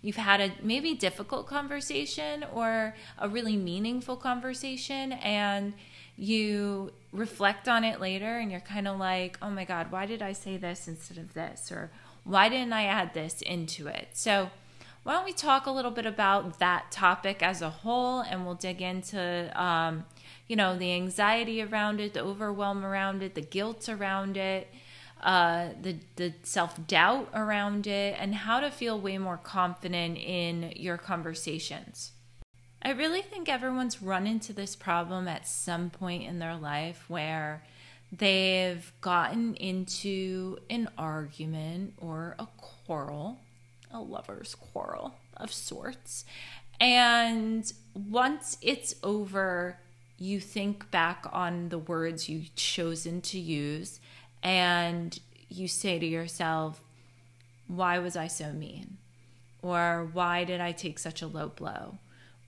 you've 0.01 0.15
had 0.15 0.39
a 0.39 0.51
maybe 0.61 0.93
difficult 0.93 1.45
conversation 1.45 2.45
or 2.53 2.95
a 3.17 3.27
really 3.27 3.57
meaningful 3.57 4.15
conversation 4.15 5.11
and 5.13 5.73
you 6.17 6.91
reflect 7.11 7.67
on 7.67 7.83
it 7.83 7.99
later 7.99 8.37
and 8.37 8.51
you're 8.51 8.59
kind 8.59 8.87
of 8.87 8.97
like, 8.97 9.37
oh 9.41 9.49
my 9.49 9.65
God, 9.65 9.91
why 9.91 10.05
did 10.05 10.21
I 10.21 10.33
say 10.33 10.57
this 10.57 10.87
instead 10.87 11.17
of 11.17 11.33
this? 11.33 11.71
Or 11.71 11.89
why 12.23 12.49
didn't 12.49 12.73
I 12.73 12.85
add 12.85 13.13
this 13.13 13.41
into 13.41 13.87
it? 13.87 14.09
So, 14.13 14.49
why 15.03 15.13
don't 15.13 15.25
we 15.25 15.31
talk 15.31 15.65
a 15.65 15.71
little 15.71 15.91
bit 15.91 16.05
about 16.05 16.59
that 16.59 16.91
topic 16.91 17.41
as 17.41 17.61
a 17.61 17.69
whole 17.69 18.19
and 18.19 18.45
we'll 18.45 18.55
dig 18.55 18.81
into 18.81 19.49
um, 19.59 20.05
you 20.49 20.55
know, 20.55 20.77
the 20.77 20.91
anxiety 20.91 21.61
around 21.61 22.01
it, 22.01 22.15
the 22.15 22.21
overwhelm 22.21 22.83
around 22.83 23.21
it, 23.21 23.35
the 23.35 23.41
guilt 23.41 23.87
around 23.87 24.35
it, 24.35 24.67
uh, 25.21 25.69
the 25.81 25.97
the 26.15 26.33
self 26.43 26.85
doubt 26.87 27.29
around 27.33 27.85
it, 27.85 28.17
and 28.19 28.33
how 28.33 28.59
to 28.59 28.71
feel 28.71 28.99
way 28.99 29.17
more 29.17 29.37
confident 29.37 30.17
in 30.17 30.73
your 30.75 30.97
conversations. 30.97 32.11
I 32.81 32.91
really 32.91 33.21
think 33.21 33.47
everyone's 33.47 34.01
run 34.01 34.25
into 34.25 34.51
this 34.51 34.75
problem 34.75 35.27
at 35.27 35.47
some 35.47 35.89
point 35.91 36.23
in 36.23 36.39
their 36.39 36.55
life 36.55 37.05
where 37.07 37.63
they've 38.11 38.91
gotten 39.01 39.53
into 39.55 40.57
an 40.69 40.89
argument 40.97 41.93
or 41.97 42.35
a 42.39 42.47
quarrel, 42.57 43.37
a 43.91 43.99
lover's 43.99 44.55
quarrel 44.55 45.13
of 45.37 45.53
sorts. 45.53 46.25
And 46.79 47.71
once 47.93 48.57
it's 48.61 48.95
over, 49.03 49.77
you 50.19 50.39
think 50.39 50.91
back 50.91 51.25
on 51.31 51.69
the 51.69 51.77
words 51.77 52.29
you've 52.29 52.53
chosen 52.55 53.21
to 53.21 53.39
use 53.39 53.99
and 54.43 55.19
you 55.47 55.67
say 55.67 55.97
to 55.99 56.05
yourself, 56.05 56.81
why 57.67 57.99
was 57.99 58.15
I 58.15 58.27
so 58.27 58.51
mean? 58.51 58.97
Or 59.61 60.09
why 60.11 60.43
did 60.43 60.61
I 60.61 60.71
take 60.71 60.99
such 60.99 61.21
a 61.21 61.27
low 61.27 61.49
blow? 61.49 61.97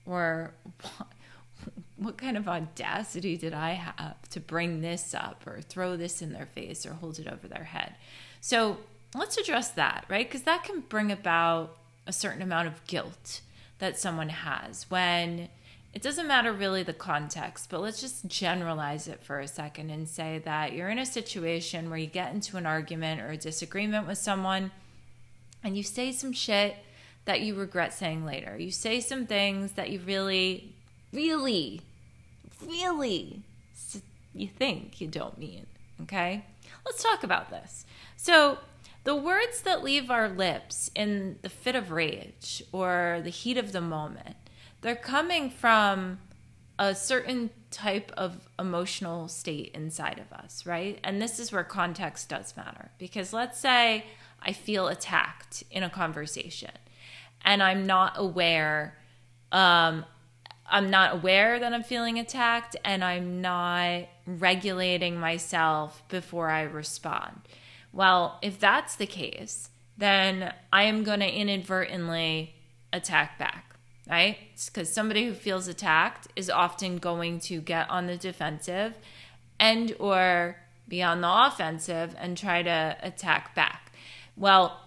Or 0.06 0.54
what 1.96 2.18
kind 2.18 2.36
of 2.36 2.48
audacity 2.48 3.36
did 3.36 3.54
I 3.54 3.70
have 3.70 4.28
to 4.30 4.40
bring 4.40 4.80
this 4.80 5.14
up 5.14 5.46
or 5.46 5.60
throw 5.60 5.96
this 5.96 6.22
in 6.22 6.32
their 6.32 6.46
face 6.46 6.84
or 6.84 6.94
hold 6.94 7.18
it 7.18 7.26
over 7.26 7.48
their 7.48 7.64
head? 7.64 7.94
So 8.40 8.78
let's 9.14 9.36
address 9.36 9.70
that, 9.70 10.04
right? 10.08 10.26
Because 10.26 10.42
that 10.42 10.64
can 10.64 10.80
bring 10.80 11.12
about 11.12 11.76
a 12.06 12.12
certain 12.12 12.42
amount 12.42 12.68
of 12.68 12.84
guilt 12.86 13.40
that 13.78 13.98
someone 13.98 14.30
has 14.30 14.86
when 14.88 15.48
it 15.94 16.00
doesn't 16.00 16.26
matter 16.26 16.52
really 16.52 16.82
the 16.82 16.94
context, 16.94 17.68
but 17.68 17.80
let's 17.80 18.00
just 18.00 18.26
generalize 18.26 19.08
it 19.08 19.22
for 19.22 19.40
a 19.40 19.48
second 19.48 19.90
and 19.90 20.08
say 20.08 20.40
that 20.44 20.72
you're 20.72 20.88
in 20.88 20.98
a 20.98 21.06
situation 21.06 21.90
where 21.90 21.98
you 21.98 22.06
get 22.06 22.32
into 22.32 22.56
an 22.56 22.64
argument 22.64 23.20
or 23.20 23.28
a 23.30 23.36
disagreement 23.36 24.06
with 24.06 24.18
someone 24.18 24.70
and 25.62 25.76
you 25.76 25.82
say 25.82 26.10
some 26.10 26.32
shit 26.32 26.76
that 27.26 27.42
you 27.42 27.54
regret 27.54 27.92
saying 27.92 28.24
later. 28.24 28.56
You 28.58 28.70
say 28.70 29.00
some 29.00 29.26
things 29.26 29.72
that 29.72 29.90
you 29.90 30.00
really, 30.00 30.74
really, 31.12 31.82
really 32.66 33.42
you 34.34 34.48
think 34.48 35.00
you 35.00 35.08
don't 35.08 35.38
mean. 35.38 35.66
Okay? 36.02 36.44
Let's 36.84 37.02
talk 37.02 37.22
about 37.22 37.50
this. 37.50 37.84
So, 38.16 38.58
the 39.04 39.16
words 39.16 39.62
that 39.62 39.82
leave 39.82 40.10
our 40.10 40.28
lips 40.28 40.90
in 40.94 41.38
the 41.42 41.48
fit 41.48 41.74
of 41.74 41.90
rage 41.90 42.62
or 42.70 43.20
the 43.22 43.30
heat 43.30 43.58
of 43.58 43.72
the 43.72 43.80
moment 43.80 44.36
they're 44.82 44.94
coming 44.96 45.48
from 45.48 46.18
a 46.78 46.94
certain 46.94 47.50
type 47.70 48.12
of 48.16 48.48
emotional 48.58 49.28
state 49.28 49.70
inside 49.74 50.18
of 50.18 50.32
us, 50.36 50.66
right? 50.66 50.98
And 51.02 51.22
this 51.22 51.38
is 51.38 51.52
where 51.52 51.64
context 51.64 52.28
does 52.28 52.56
matter. 52.56 52.90
Because 52.98 53.32
let's 53.32 53.58
say 53.58 54.04
I 54.42 54.52
feel 54.52 54.88
attacked 54.88 55.62
in 55.70 55.82
a 55.82 55.90
conversation 55.90 56.72
and 57.44 57.62
I'm 57.62 57.86
not 57.86 58.14
aware, 58.16 58.98
um, 59.52 60.04
I'm 60.66 60.90
not 60.90 61.14
aware 61.14 61.58
that 61.58 61.72
I'm 61.72 61.82
feeling 61.82 62.18
attacked 62.18 62.76
and 62.84 63.04
I'm 63.04 63.40
not 63.40 64.08
regulating 64.26 65.18
myself 65.18 66.02
before 66.08 66.50
I 66.50 66.62
respond. 66.62 67.42
Well, 67.92 68.38
if 68.42 68.58
that's 68.58 68.96
the 68.96 69.06
case, 69.06 69.70
then 69.96 70.52
I 70.72 70.84
am 70.84 71.04
going 71.04 71.20
to 71.20 71.30
inadvertently 71.30 72.54
attack 72.92 73.38
back 73.38 73.71
right? 74.08 74.38
Because 74.66 74.92
somebody 74.92 75.26
who 75.26 75.34
feels 75.34 75.68
attacked 75.68 76.28
is 76.36 76.50
often 76.50 76.98
going 76.98 77.40
to 77.40 77.60
get 77.60 77.88
on 77.90 78.06
the 78.06 78.16
defensive 78.16 78.94
and 79.58 79.94
or 79.98 80.56
be 80.88 81.02
on 81.02 81.20
the 81.20 81.46
offensive 81.46 82.14
and 82.18 82.36
try 82.36 82.62
to 82.62 82.96
attack 83.02 83.54
back. 83.54 83.92
Well, 84.36 84.80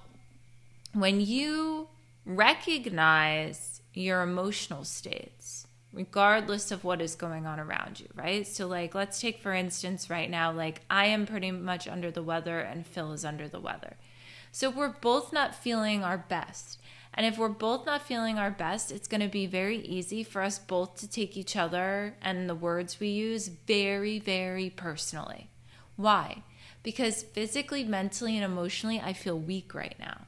when 0.93 1.21
you 1.21 1.87
recognize 2.25 3.81
your 3.93 4.21
emotional 4.21 4.83
states, 4.83 5.67
regardless 5.93 6.71
of 6.71 6.83
what 6.83 7.01
is 7.01 7.15
going 7.15 7.45
on 7.45 7.59
around 7.59 7.99
you, 7.99 8.07
right? 8.15 8.45
So, 8.45 8.67
like, 8.67 8.93
let's 8.93 9.19
take 9.21 9.41
for 9.41 9.53
instance, 9.53 10.09
right 10.09 10.29
now, 10.29 10.51
like, 10.51 10.81
I 10.89 11.05
am 11.05 11.25
pretty 11.25 11.51
much 11.51 11.87
under 11.87 12.11
the 12.11 12.23
weather 12.23 12.59
and 12.59 12.85
Phil 12.85 13.13
is 13.13 13.23
under 13.23 13.47
the 13.47 13.59
weather. 13.59 13.95
So, 14.51 14.69
we're 14.69 14.89
both 14.89 15.31
not 15.31 15.55
feeling 15.55 16.03
our 16.03 16.17
best. 16.17 16.79
And 17.15 17.25
if 17.25 17.37
we're 17.37 17.47
both 17.47 17.85
not 17.85 18.01
feeling 18.01 18.37
our 18.37 18.51
best, 18.51 18.91
it's 18.91 19.07
going 19.07 19.21
to 19.21 19.29
be 19.29 19.47
very 19.47 19.77
easy 19.79 20.21
for 20.23 20.41
us 20.41 20.59
both 20.59 20.97
to 20.97 21.09
take 21.09 21.37
each 21.37 21.55
other 21.55 22.13
and 22.21 22.49
the 22.49 22.55
words 22.55 22.99
we 22.99 23.07
use 23.07 23.47
very, 23.47 24.19
very 24.19 24.69
personally. 24.69 25.47
Why? 25.95 26.43
Because 26.83 27.23
physically, 27.23 27.85
mentally, 27.85 28.35
and 28.35 28.43
emotionally, 28.43 28.99
I 28.99 29.13
feel 29.13 29.39
weak 29.39 29.73
right 29.73 29.95
now. 29.97 30.21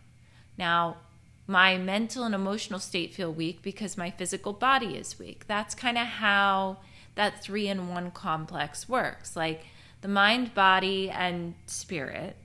Now, 0.58 0.98
my 1.46 1.77
mental 1.77 2.24
and 2.24 2.34
emotional 2.34 2.79
state 2.79 3.13
feel 3.13 3.34
weak 3.34 3.62
because 3.62 3.98
my 3.98 4.10
physical 4.10 4.53
body 4.53 4.96
is 4.96 5.20
weak. 5.20 5.46
That's 5.46 5.75
kind 5.75 5.98
of 5.98 6.08
how 6.08 6.77
that 7.15 7.44
three 7.44 7.67
in 7.67 7.89
one 7.89 8.12
complex 8.12 8.88
works. 8.88 9.36
Like 9.36 9.65
the 10.01 10.08
mind, 10.08 10.53
body, 10.53 11.10
and 11.10 11.53
spirit, 11.65 12.38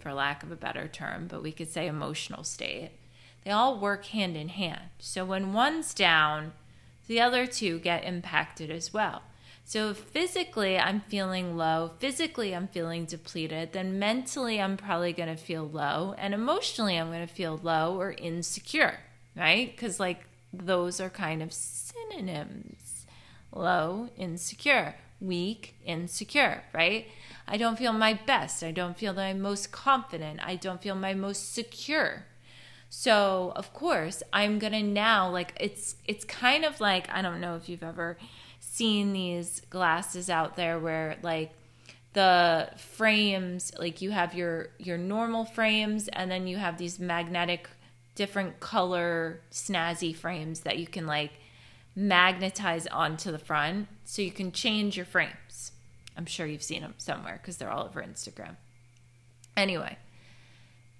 for 0.00 0.12
lack 0.12 0.42
of 0.42 0.52
a 0.52 0.56
better 0.56 0.86
term, 0.86 1.28
but 1.28 1.42
we 1.42 1.50
could 1.50 1.70
say 1.70 1.86
emotional 1.86 2.44
state 2.44 2.90
they 3.46 3.52
all 3.52 3.78
work 3.78 4.06
hand 4.06 4.36
in 4.36 4.48
hand. 4.48 4.80
So 4.98 5.24
when 5.24 5.52
one's 5.52 5.94
down, 5.94 6.52
the 7.06 7.20
other 7.20 7.46
two 7.46 7.78
get 7.78 8.02
impacted 8.02 8.72
as 8.72 8.92
well. 8.92 9.22
So 9.64 9.94
physically 9.94 10.76
I'm 10.76 11.02
feeling 11.02 11.56
low, 11.56 11.92
physically 12.00 12.56
I'm 12.56 12.66
feeling 12.66 13.04
depleted, 13.04 13.72
then 13.72 14.00
mentally 14.00 14.60
I'm 14.60 14.76
probably 14.76 15.12
going 15.12 15.28
to 15.28 15.36
feel 15.36 15.62
low, 15.62 16.16
and 16.18 16.34
emotionally 16.34 16.96
I'm 16.96 17.12
going 17.12 17.24
to 17.24 17.32
feel 17.32 17.60
low 17.62 17.96
or 17.96 18.16
insecure, 18.18 18.98
right? 19.36 19.70
Because 19.70 20.00
like 20.00 20.26
those 20.52 21.00
are 21.00 21.10
kind 21.10 21.40
of 21.40 21.52
synonyms 21.52 23.06
low, 23.52 24.08
insecure, 24.16 24.96
weak, 25.20 25.76
insecure, 25.84 26.64
right? 26.74 27.06
I 27.46 27.58
don't 27.58 27.78
feel 27.78 27.92
my 27.92 28.14
best. 28.26 28.64
I 28.64 28.72
don't 28.72 28.98
feel 28.98 29.14
that 29.14 29.24
I'm 29.24 29.40
most 29.40 29.70
confident. 29.70 30.40
I 30.42 30.56
don't 30.56 30.82
feel 30.82 30.96
my 30.96 31.14
most 31.14 31.54
secure. 31.54 32.24
So, 32.88 33.52
of 33.56 33.72
course, 33.72 34.22
I'm 34.32 34.58
to 34.72 34.82
now 34.82 35.30
like 35.30 35.52
it's 35.58 35.96
it's 36.04 36.24
kind 36.24 36.64
of 36.64 36.80
like 36.80 37.08
I 37.10 37.22
don't 37.22 37.40
know 37.40 37.56
if 37.56 37.68
you've 37.68 37.82
ever 37.82 38.16
seen 38.60 39.12
these 39.12 39.60
glasses 39.70 40.30
out 40.30 40.56
there 40.56 40.78
where 40.78 41.16
like 41.22 41.52
the 42.12 42.70
frames 42.76 43.72
like 43.78 44.00
you 44.00 44.10
have 44.10 44.34
your 44.34 44.68
your 44.78 44.96
normal 44.96 45.44
frames 45.44 46.08
and 46.08 46.30
then 46.30 46.46
you 46.46 46.56
have 46.56 46.78
these 46.78 46.98
magnetic 46.98 47.68
different 48.14 48.58
color 48.58 49.40
snazzy 49.50 50.16
frames 50.16 50.60
that 50.60 50.78
you 50.78 50.86
can 50.86 51.06
like 51.06 51.32
magnetize 51.94 52.86
onto 52.86 53.30
the 53.30 53.38
front 53.38 53.88
so 54.04 54.22
you 54.22 54.30
can 54.30 54.52
change 54.52 54.96
your 54.96 55.06
frames. 55.06 55.72
I'm 56.16 56.26
sure 56.26 56.46
you've 56.46 56.62
seen 56.62 56.82
them 56.82 56.94
somewhere 56.98 57.38
because 57.40 57.56
they're 57.56 57.70
all 57.70 57.84
over 57.84 58.02
Instagram. 58.02 58.56
Anyway, 59.56 59.96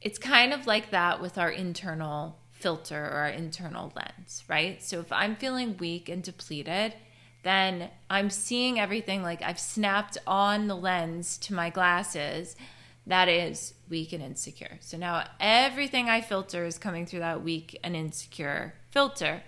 it's 0.00 0.18
kind 0.18 0.52
of 0.52 0.66
like 0.66 0.90
that 0.90 1.20
with 1.20 1.38
our 1.38 1.50
internal 1.50 2.38
filter 2.52 3.04
or 3.04 3.18
our 3.18 3.28
internal 3.28 3.92
lens, 3.94 4.44
right? 4.48 4.82
So 4.82 5.00
if 5.00 5.12
I'm 5.12 5.36
feeling 5.36 5.76
weak 5.76 6.08
and 6.08 6.22
depleted, 6.22 6.94
then 7.42 7.90
I'm 8.10 8.30
seeing 8.30 8.80
everything 8.80 9.22
like 9.22 9.42
I've 9.42 9.60
snapped 9.60 10.18
on 10.26 10.66
the 10.66 10.76
lens 10.76 11.38
to 11.38 11.54
my 11.54 11.70
glasses 11.70 12.56
that 13.06 13.28
is 13.28 13.74
weak 13.88 14.12
and 14.12 14.22
insecure. 14.22 14.78
So 14.80 14.96
now 14.96 15.24
everything 15.38 16.08
I 16.08 16.20
filter 16.20 16.64
is 16.64 16.76
coming 16.76 17.06
through 17.06 17.20
that 17.20 17.42
weak 17.42 17.78
and 17.84 17.94
insecure 17.94 18.74
filter. 18.90 19.42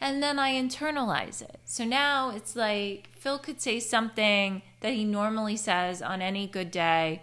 And 0.00 0.22
then 0.22 0.38
I 0.38 0.54
internalize 0.54 1.42
it. 1.42 1.60
So 1.64 1.84
now 1.84 2.30
it's 2.30 2.56
like 2.56 3.10
Phil 3.14 3.38
could 3.38 3.60
say 3.60 3.78
something 3.80 4.62
that 4.80 4.94
he 4.94 5.04
normally 5.04 5.56
says 5.56 6.00
on 6.00 6.22
any 6.22 6.46
good 6.46 6.70
day 6.70 7.22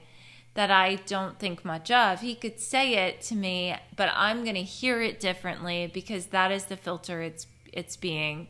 that 0.59 0.69
I 0.69 0.95
don't 0.95 1.39
think 1.39 1.63
much 1.63 1.89
of. 1.89 2.19
He 2.19 2.35
could 2.35 2.59
say 2.59 2.95
it 2.95 3.21
to 3.21 3.33
me, 3.33 3.77
but 3.95 4.11
I'm 4.13 4.43
going 4.43 4.57
to 4.57 4.61
hear 4.61 5.01
it 5.01 5.17
differently 5.17 5.89
because 5.93 6.25
that 6.25 6.51
is 6.51 6.65
the 6.65 6.75
filter 6.75 7.21
it's 7.21 7.47
it's 7.71 7.95
being 7.95 8.49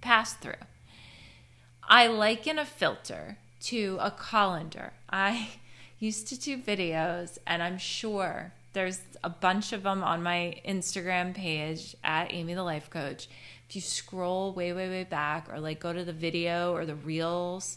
passed 0.00 0.40
through. 0.40 0.64
I 1.86 2.06
liken 2.06 2.58
a 2.58 2.64
filter 2.64 3.36
to 3.64 3.98
a 4.00 4.10
colander. 4.10 4.94
I 5.10 5.50
used 5.98 6.26
to 6.28 6.40
do 6.40 6.56
videos 6.56 7.36
and 7.46 7.62
I'm 7.62 7.76
sure 7.76 8.54
there's 8.72 9.02
a 9.22 9.28
bunch 9.28 9.74
of 9.74 9.82
them 9.82 10.02
on 10.02 10.22
my 10.22 10.58
Instagram 10.66 11.34
page 11.34 11.94
at 12.02 12.32
Amy 12.32 12.54
the 12.54 12.62
Life 12.62 12.88
Coach. 12.88 13.28
If 13.68 13.76
you 13.76 13.82
scroll 13.82 14.54
way, 14.54 14.72
way, 14.72 14.88
way 14.88 15.04
back 15.04 15.52
or 15.52 15.60
like 15.60 15.80
go 15.80 15.92
to 15.92 16.02
the 16.02 16.14
video 16.14 16.72
or 16.72 16.86
the 16.86 16.94
reels, 16.94 17.76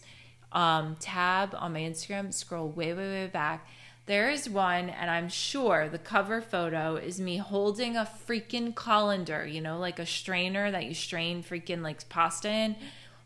um, 0.56 0.96
tab 1.00 1.54
on 1.60 1.74
my 1.74 1.82
Instagram, 1.82 2.34
scroll 2.34 2.70
way, 2.70 2.94
way, 2.94 3.08
way 3.10 3.28
back. 3.28 3.68
There 4.08 4.30
is 4.30 4.50
one, 4.50 4.90
and 4.90 5.12
I'm 5.12 5.30
sure 5.30 5.90
the 5.90 6.00
cover 6.00 6.42
photo 6.42 6.96
is 6.96 7.20
me 7.20 7.38
holding 7.38 7.98
a 7.98 8.08
freaking 8.28 8.74
colander, 8.74 9.46
you 9.46 9.62
know, 9.62 9.78
like 9.78 10.00
a 10.00 10.06
strainer 10.06 10.72
that 10.72 10.86
you 10.86 10.94
strain 10.94 11.44
freaking 11.44 11.82
like 11.82 12.08
pasta 12.08 12.50
in, 12.50 12.76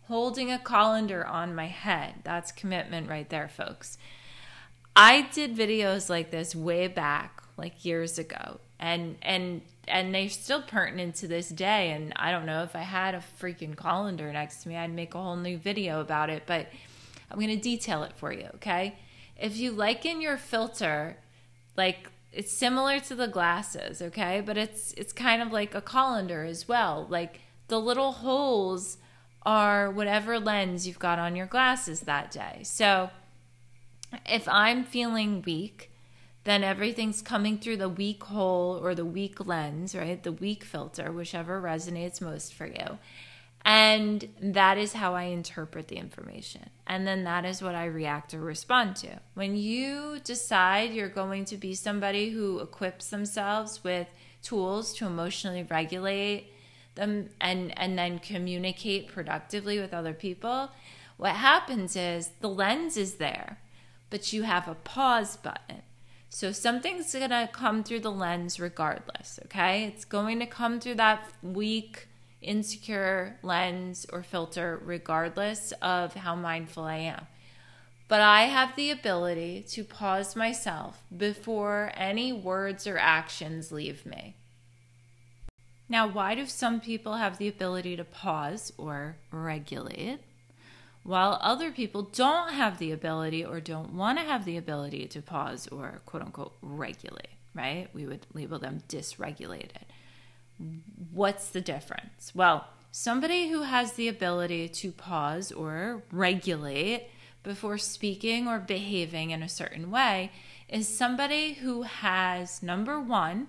holding 0.07 0.51
a 0.51 0.57
colander 0.57 1.25
on 1.25 1.53
my 1.53 1.67
head. 1.67 2.15
That's 2.23 2.51
commitment 2.51 3.09
right 3.09 3.29
there, 3.29 3.47
folks. 3.47 3.97
I 4.95 5.29
did 5.33 5.55
videos 5.55 6.09
like 6.09 6.31
this 6.31 6.55
way 6.55 6.87
back, 6.87 7.43
like 7.57 7.85
years 7.85 8.17
ago, 8.17 8.59
and 8.79 9.17
and 9.21 9.61
and 9.87 10.15
they're 10.15 10.29
still 10.29 10.61
pertinent 10.61 11.15
to 11.15 11.27
this 11.27 11.49
day. 11.49 11.91
And 11.91 12.13
I 12.15 12.31
don't 12.31 12.45
know 12.45 12.63
if 12.63 12.75
I 12.75 12.81
had 12.81 13.15
a 13.15 13.23
freaking 13.39 13.75
colander 13.75 14.31
next 14.31 14.63
to 14.63 14.69
me, 14.69 14.77
I'd 14.77 14.93
make 14.93 15.13
a 15.13 15.21
whole 15.21 15.35
new 15.35 15.57
video 15.57 15.99
about 15.99 16.29
it, 16.29 16.43
but 16.45 16.67
I'm 17.29 17.37
going 17.37 17.49
to 17.49 17.57
detail 17.57 18.03
it 18.03 18.13
for 18.15 18.31
you, 18.31 18.47
okay? 18.55 18.97
If 19.37 19.57
you 19.57 19.71
liken 19.71 20.21
your 20.21 20.37
filter, 20.37 21.17
like 21.77 22.09
it's 22.31 22.51
similar 22.51 22.99
to 23.01 23.15
the 23.15 23.27
glasses, 23.27 24.01
okay? 24.01 24.41
But 24.41 24.57
it's 24.57 24.93
it's 24.93 25.13
kind 25.13 25.41
of 25.41 25.51
like 25.51 25.73
a 25.73 25.81
colander 25.81 26.43
as 26.43 26.67
well. 26.67 27.07
Like 27.09 27.41
the 27.67 27.79
little 27.79 28.11
holes 28.11 28.97
are 29.43 29.89
whatever 29.89 30.39
lens 30.39 30.85
you've 30.85 30.99
got 30.99 31.19
on 31.19 31.35
your 31.35 31.45
glasses 31.45 32.01
that 32.01 32.31
day. 32.31 32.59
So 32.63 33.09
if 34.25 34.47
I'm 34.47 34.83
feeling 34.83 35.41
weak, 35.45 35.91
then 36.43 36.63
everything's 36.63 37.21
coming 37.21 37.57
through 37.57 37.77
the 37.77 37.89
weak 37.89 38.23
hole 38.23 38.79
or 38.81 38.95
the 38.95 39.05
weak 39.05 39.45
lens, 39.45 39.95
right? 39.95 40.21
The 40.21 40.31
weak 40.31 40.63
filter, 40.63 41.11
whichever 41.11 41.61
resonates 41.61 42.21
most 42.21 42.53
for 42.53 42.67
you. 42.67 42.97
And 43.65 44.27
that 44.41 44.77
is 44.77 44.93
how 44.93 45.15
I 45.15 45.23
interpret 45.23 45.89
the 45.89 45.97
information. 45.97 46.69
And 46.87 47.05
then 47.05 47.23
that 47.25 47.45
is 47.45 47.61
what 47.61 47.75
I 47.75 47.85
react 47.85 48.33
or 48.33 48.39
respond 48.39 48.95
to. 48.97 49.19
When 49.33 49.55
you 49.55 50.19
decide 50.23 50.91
you're 50.91 51.09
going 51.09 51.45
to 51.45 51.57
be 51.57 51.75
somebody 51.75 52.29
who 52.29 52.59
equips 52.59 53.09
themselves 53.09 53.83
with 53.83 54.07
tools 54.41 54.93
to 54.95 55.05
emotionally 55.05 55.63
regulate 55.63 56.51
them 56.95 57.29
and, 57.39 57.77
and 57.77 57.97
then 57.97 58.19
communicate 58.19 59.07
productively 59.07 59.79
with 59.79 59.93
other 59.93 60.13
people, 60.13 60.71
what 61.17 61.35
happens 61.35 61.95
is 61.95 62.31
the 62.39 62.49
lens 62.49 62.95
is 62.97 63.15
there, 63.15 63.59
but 64.09 64.31
you 64.33 64.43
have 64.43 64.67
a 64.67 64.75
pause 64.75 65.37
button. 65.37 65.81
So 66.29 66.51
something's 66.51 67.11
going 67.11 67.31
to 67.31 67.49
come 67.51 67.83
through 67.83 68.01
the 68.01 68.11
lens 68.11 68.59
regardless, 68.59 69.39
okay? 69.45 69.85
It's 69.85 70.05
going 70.05 70.39
to 70.39 70.45
come 70.45 70.79
through 70.79 70.95
that 70.95 71.27
weak 71.41 72.07
insecure 72.41 73.37
lens 73.43 74.05
or 74.11 74.23
filter, 74.23 74.81
regardless 74.83 75.71
of 75.81 76.13
how 76.13 76.35
mindful 76.35 76.83
I 76.83 76.97
am. 76.97 77.27
But 78.07 78.21
I 78.21 78.43
have 78.43 78.75
the 78.75 78.89
ability 78.89 79.65
to 79.69 79.83
pause 79.83 80.35
myself 80.35 81.03
before 81.15 81.91
any 81.95 82.33
words 82.33 82.87
or 82.87 82.97
actions 82.97 83.71
leave 83.71 84.05
me. 84.05 84.35
Now, 85.87 86.07
why 86.07 86.35
do 86.35 86.45
some 86.45 86.79
people 86.79 87.15
have 87.15 87.37
the 87.37 87.47
ability 87.47 87.95
to 87.97 88.03
pause 88.03 88.71
or 88.77 89.17
regulate, 89.31 90.19
while 91.03 91.39
other 91.41 91.71
people 91.71 92.03
don't 92.03 92.53
have 92.53 92.77
the 92.77 92.91
ability 92.91 93.43
or 93.43 93.59
don't 93.59 93.93
want 93.93 94.19
to 94.19 94.25
have 94.25 94.45
the 94.45 94.57
ability 94.57 95.07
to 95.07 95.21
pause 95.21 95.67
or 95.67 96.01
quote 96.05 96.21
unquote 96.21 96.53
regulate, 96.61 97.29
right? 97.55 97.87
We 97.93 98.05
would 98.05 98.27
label 98.33 98.59
them 98.59 98.83
dysregulated. 98.87 99.83
What's 101.11 101.49
the 101.49 101.61
difference? 101.61 102.33
Well, 102.35 102.67
somebody 102.91 103.49
who 103.49 103.63
has 103.63 103.93
the 103.93 104.07
ability 104.07 104.69
to 104.69 104.91
pause 104.91 105.51
or 105.51 106.03
regulate 106.11 107.07
before 107.43 107.77
speaking 107.77 108.47
or 108.47 108.59
behaving 108.59 109.31
in 109.31 109.41
a 109.41 109.49
certain 109.49 109.91
way 109.91 110.31
is 110.67 110.87
somebody 110.87 111.53
who 111.53 111.83
has, 111.83 112.61
number 112.61 112.99
one, 112.99 113.47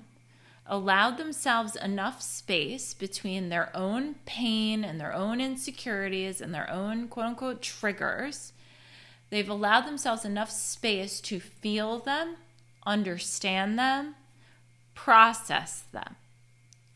allowed 0.67 1.19
themselves 1.19 1.75
enough 1.77 2.23
space 2.23 2.95
between 2.95 3.49
their 3.49 3.75
own 3.77 4.15
pain 4.25 4.85
and 4.85 5.01
their 5.01 5.13
own 5.13 5.41
insecurities 5.41 6.41
and 6.41 6.55
their 6.55 6.71
own 6.71 7.09
quote 7.09 7.27
unquote 7.27 7.61
triggers. 7.61 8.53
They've 9.31 9.49
allowed 9.49 9.83
themselves 9.83 10.25
enough 10.25 10.51
space 10.51 11.21
to 11.23 11.41
feel 11.41 11.99
them, 11.99 12.37
understand 12.87 13.79
them, 13.79 14.15
process 14.95 15.83
them. 15.93 16.17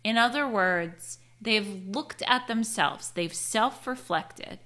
In 0.04 0.18
other 0.18 0.46
words, 0.46 1.18
they've 1.40 1.86
looked 1.88 2.22
at 2.26 2.46
themselves, 2.46 3.10
they've 3.10 3.34
self 3.34 3.86
reflected, 3.86 4.60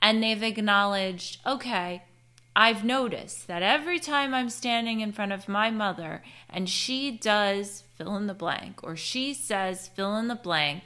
and 0.00 0.22
they've 0.22 0.42
acknowledged, 0.42 1.38
okay, 1.44 2.04
I've 2.54 2.84
noticed 2.84 3.48
that 3.48 3.62
every 3.62 3.98
time 4.00 4.32
I'm 4.32 4.48
standing 4.48 5.00
in 5.00 5.12
front 5.12 5.32
of 5.32 5.46
my 5.46 5.70
mother 5.70 6.22
and 6.48 6.70
she 6.70 7.10
does 7.10 7.84
fill 7.96 8.16
in 8.16 8.28
the 8.28 8.34
blank 8.34 8.82
or 8.82 8.96
she 8.96 9.34
says 9.34 9.88
fill 9.88 10.16
in 10.16 10.28
the 10.28 10.36
blank, 10.36 10.84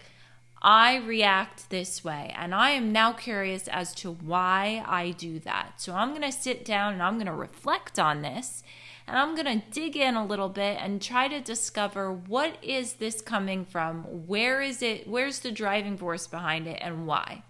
I 0.60 0.96
react 0.96 1.70
this 1.70 2.02
way. 2.02 2.34
And 2.36 2.54
I 2.56 2.70
am 2.70 2.90
now 2.90 3.12
curious 3.12 3.68
as 3.68 3.94
to 3.96 4.10
why 4.10 4.82
I 4.84 5.12
do 5.12 5.38
that. 5.40 5.80
So 5.80 5.94
I'm 5.94 6.10
going 6.10 6.22
to 6.22 6.32
sit 6.32 6.64
down 6.64 6.94
and 6.94 7.02
I'm 7.02 7.14
going 7.14 7.26
to 7.26 7.32
reflect 7.32 8.00
on 8.00 8.22
this 8.22 8.64
and 9.10 9.18
I'm 9.18 9.34
going 9.34 9.60
to 9.60 9.66
dig 9.70 9.96
in 9.96 10.14
a 10.14 10.24
little 10.24 10.48
bit 10.48 10.78
and 10.80 11.02
try 11.02 11.26
to 11.26 11.40
discover 11.40 12.12
what 12.12 12.56
is 12.62 12.94
this 12.94 13.20
coming 13.20 13.64
from? 13.64 14.04
Where 14.28 14.62
is 14.62 14.82
it? 14.82 15.08
Where's 15.08 15.40
the 15.40 15.50
driving 15.50 15.98
force 15.98 16.28
behind 16.28 16.68
it 16.68 16.78
and 16.80 17.08
why? 17.08 17.42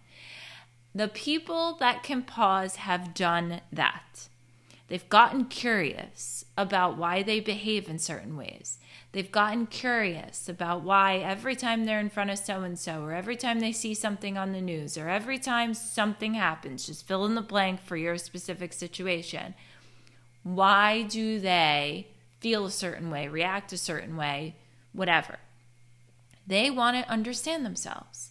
The 0.94 1.08
people 1.08 1.76
that 1.78 2.02
can 2.02 2.22
pause 2.22 2.76
have 2.76 3.12
done 3.12 3.60
that. 3.72 4.28
They've 4.88 5.08
gotten 5.08 5.44
curious 5.44 6.46
about 6.56 6.96
why 6.96 7.22
they 7.22 7.40
behave 7.40 7.88
in 7.88 7.98
certain 7.98 8.36
ways. 8.38 8.78
They've 9.12 9.30
gotten 9.30 9.66
curious 9.66 10.48
about 10.48 10.82
why 10.82 11.18
every 11.18 11.56
time 11.56 11.84
they're 11.84 12.00
in 12.00 12.10
front 12.10 12.30
of 12.30 12.38
so 12.38 12.62
and 12.62 12.78
so, 12.78 13.02
or 13.02 13.12
every 13.12 13.36
time 13.36 13.60
they 13.60 13.72
see 13.72 13.92
something 13.92 14.38
on 14.38 14.52
the 14.52 14.60
news, 14.60 14.96
or 14.96 15.08
every 15.08 15.38
time 15.38 15.74
something 15.74 16.34
happens, 16.34 16.86
just 16.86 17.06
fill 17.06 17.26
in 17.26 17.34
the 17.34 17.42
blank 17.42 17.82
for 17.82 17.96
your 17.96 18.16
specific 18.16 18.72
situation. 18.72 19.54
Why 20.42 21.02
do 21.02 21.38
they 21.38 22.08
feel 22.40 22.64
a 22.64 22.70
certain 22.70 23.10
way, 23.10 23.28
react 23.28 23.72
a 23.72 23.76
certain 23.76 24.16
way, 24.16 24.56
whatever? 24.92 25.38
They 26.46 26.70
want 26.70 26.96
to 26.96 27.10
understand 27.10 27.64
themselves. 27.64 28.30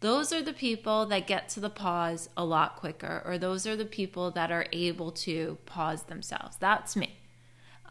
Those 0.00 0.32
are 0.32 0.42
the 0.42 0.52
people 0.52 1.06
that 1.06 1.26
get 1.26 1.48
to 1.50 1.60
the 1.60 1.70
pause 1.70 2.28
a 2.36 2.44
lot 2.44 2.76
quicker, 2.76 3.22
or 3.24 3.38
those 3.38 3.66
are 3.66 3.76
the 3.76 3.86
people 3.86 4.30
that 4.32 4.52
are 4.52 4.66
able 4.72 5.10
to 5.12 5.58
pause 5.66 6.04
themselves. 6.04 6.56
That's 6.58 6.94
me. 6.94 7.16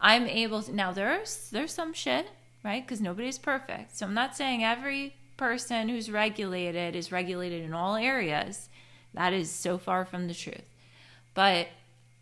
I'm 0.00 0.26
able 0.26 0.62
to 0.62 0.74
now 0.74 0.92
there's 0.92 1.50
there's 1.50 1.72
some 1.72 1.92
shit, 1.92 2.26
right? 2.64 2.84
Because 2.84 3.00
nobody's 3.00 3.38
perfect. 3.38 3.96
So 3.96 4.06
I'm 4.06 4.14
not 4.14 4.36
saying 4.36 4.62
every 4.62 5.16
person 5.36 5.88
who's 5.88 6.10
regulated 6.10 6.94
is 6.94 7.12
regulated 7.12 7.64
in 7.64 7.74
all 7.74 7.96
areas. 7.96 8.68
That 9.14 9.32
is 9.32 9.50
so 9.50 9.76
far 9.78 10.04
from 10.04 10.28
the 10.28 10.34
truth. 10.34 10.64
But 11.34 11.68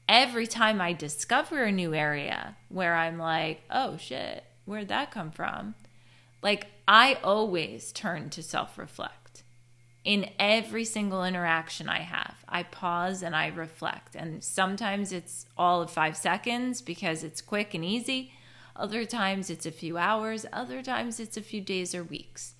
every 0.08 0.46
time 0.46 0.80
I 0.80 0.92
discover 0.92 1.64
a 1.64 1.72
new 1.72 1.94
area 1.94 2.56
where 2.68 2.94
I'm 2.94 3.18
like, 3.18 3.62
oh 3.70 3.96
shit, 3.96 4.44
where'd 4.64 4.88
that 4.88 5.10
come 5.10 5.30
from? 5.30 5.74
Like 6.42 6.66
I 6.86 7.18
always 7.24 7.92
turn 7.92 8.30
to 8.30 8.42
self 8.42 8.76
reflect 8.78 9.42
in 10.04 10.28
every 10.38 10.84
single 10.84 11.24
interaction 11.24 11.88
I 11.88 12.00
have. 12.00 12.36
I 12.46 12.62
pause 12.62 13.22
and 13.22 13.34
I 13.34 13.48
reflect. 13.48 14.14
And 14.14 14.44
sometimes 14.44 15.12
it's 15.12 15.46
all 15.56 15.80
of 15.80 15.90
five 15.90 16.16
seconds 16.16 16.82
because 16.82 17.24
it's 17.24 17.40
quick 17.40 17.72
and 17.72 17.84
easy. 17.84 18.32
Other 18.76 19.06
times 19.06 19.48
it's 19.48 19.66
a 19.66 19.70
few 19.70 19.96
hours. 19.96 20.44
Other 20.52 20.82
times 20.82 21.18
it's 21.18 21.38
a 21.38 21.42
few 21.42 21.62
days 21.62 21.94
or 21.94 22.04
weeks. 22.04 22.54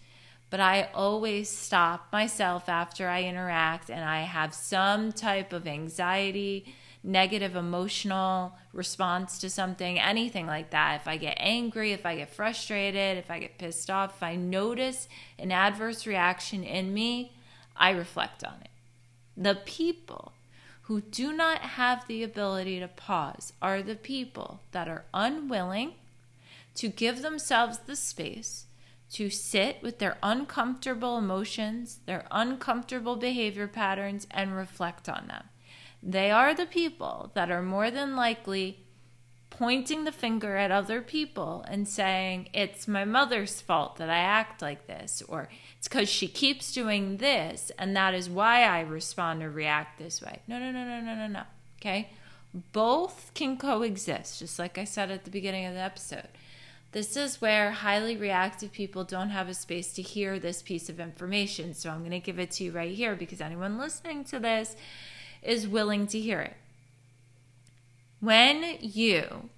But 0.49 0.61
I 0.61 0.89
always 0.95 1.51
stop 1.51 2.13
myself 2.13 2.69
after 2.69 3.09
I 3.09 3.25
interact 3.25 3.91
and 3.91 4.05
I 4.05 4.21
have 4.21 4.55
some 4.55 5.13
type 5.13 5.53
of 5.53 5.67
anxiety, 5.67 6.75
negative 7.05 7.55
emotional 7.55 8.57
response 8.73 9.39
to 9.39 9.51
something, 9.51 10.01
anything 10.01 10.47
like 10.47 10.71
that. 10.71 11.03
If 11.03 11.07
I 11.07 11.19
get 11.19 11.37
angry, 11.39 11.93
if 11.93 12.07
I 12.07 12.17
get 12.17 12.35
frustrated, 12.35 13.19
if 13.19 13.31
I 13.31 13.39
get 13.39 13.59
pissed 13.59 13.91
off, 13.91 14.17
if 14.17 14.23
I 14.23 14.37
notice 14.37 15.07
an 15.39 15.53
adverse 15.53 16.07
reaction 16.07 16.65
in 16.65 16.95
me, 16.95 17.37
I 17.77 17.91
reflect 17.91 18.43
on 18.43 18.55
it. 18.63 18.71
The 19.37 19.55
people 19.55 20.33
who 20.83 21.03
do 21.03 21.33
not 21.33 21.59
have 21.59 22.07
the 22.07 22.23
ability 22.23 22.81
to 22.81 22.89
pause 22.89 23.53
are 23.61 23.83
the 23.83 23.97
people 23.97 24.61
that 24.73 24.89
are 24.89 25.05
unwilling 25.13 25.93
to 26.77 26.89
give 26.89 27.23
themselves 27.23 27.79
the 27.81 27.97
space 27.97 28.65
to 29.13 29.31
sit 29.31 29.83
with 29.83 29.99
their 29.99 30.17
uncomfortable 30.23 31.19
emotions, 31.19 32.01
their 32.07 32.27
uncomfortable 32.31 33.17
behavior 33.17 33.69
patterns, 33.69 34.27
and 34.31 34.57
reflect 34.57 35.09
on 35.09 35.27
them. 35.29 35.45
They 36.07 36.31
are 36.31 36.55
the 36.55 36.67
people 36.67 37.31
that 37.33 37.51
are 37.51 37.63
more 37.63 37.91
than 37.91 38.15
likely 38.15 38.85
pointing 39.49 40.05
the 40.05 40.13
finger 40.13 40.57
at 40.57 40.71
other 40.71 41.01
people 41.01 41.65
and 41.67 41.89
saying, 41.89 42.51
It's 42.53 42.87
my 42.87 43.07
mother's 43.07 43.63
fault 43.63 43.97
that 43.97 44.11
I 44.11 44.19
act 44.19 44.61
like 44.61 44.87
this, 44.87 45.23
or 45.27 45.49
it's 45.79 45.89
because 45.89 46.11
she 46.11 46.29
keeps 46.29 46.75
doing 46.75 47.17
this, 47.17 47.73
and 47.79 47.97
that 47.97 48.13
is 48.13 48.29
why 48.29 48.65
I 48.65 48.81
respond 48.81 49.43
or 49.43 49.51
react 49.51 49.99
this 49.99 50.21
way. 50.21 50.41
No, 50.47 50.59
no, 50.59 50.71
no, 50.71 50.85
no, 50.85 51.01
no, 51.01 51.15
no, 51.15 51.27
no. 51.27 51.43
Okay? 51.81 52.11
Both 52.73 53.31
can 53.33 53.57
coexist, 53.57 54.41
just 54.41 54.59
like 54.59 54.77
I 54.77 54.85
said 54.85 55.11
at 55.11 55.25
the 55.25 55.31
beginning 55.31 55.65
of 55.65 55.73
the 55.73 55.81
episode. 55.81 56.29
This 56.93 57.17
is 57.17 57.41
where 57.41 57.73
highly 57.73 58.17
reactive 58.17 58.73
people 58.73 59.03
don't 59.05 59.31
have 59.31 59.49
a 59.49 59.55
space 59.55 59.93
to 59.95 60.03
hear 60.03 60.39
this 60.39 60.63
piece 60.63 60.89
of 60.89 61.01
information. 61.01 61.75
So 61.75 61.91
I'm 61.91 62.01
going 62.01 62.13
to 62.13 62.21
give 62.21 62.39
it 62.39 62.53
to 62.53 62.65
you 62.65 62.71
right 62.71 62.95
here 62.95 63.17
because 63.17 63.41
anyone 63.41 63.79
listening 63.79 64.23
to 64.27 64.39
this 64.39 64.77
is 65.45 65.69
willing 65.69 66.07
to 66.09 66.21
hear 66.21 66.41
it. 66.41 66.57
When 68.21 68.79
you 68.81 69.51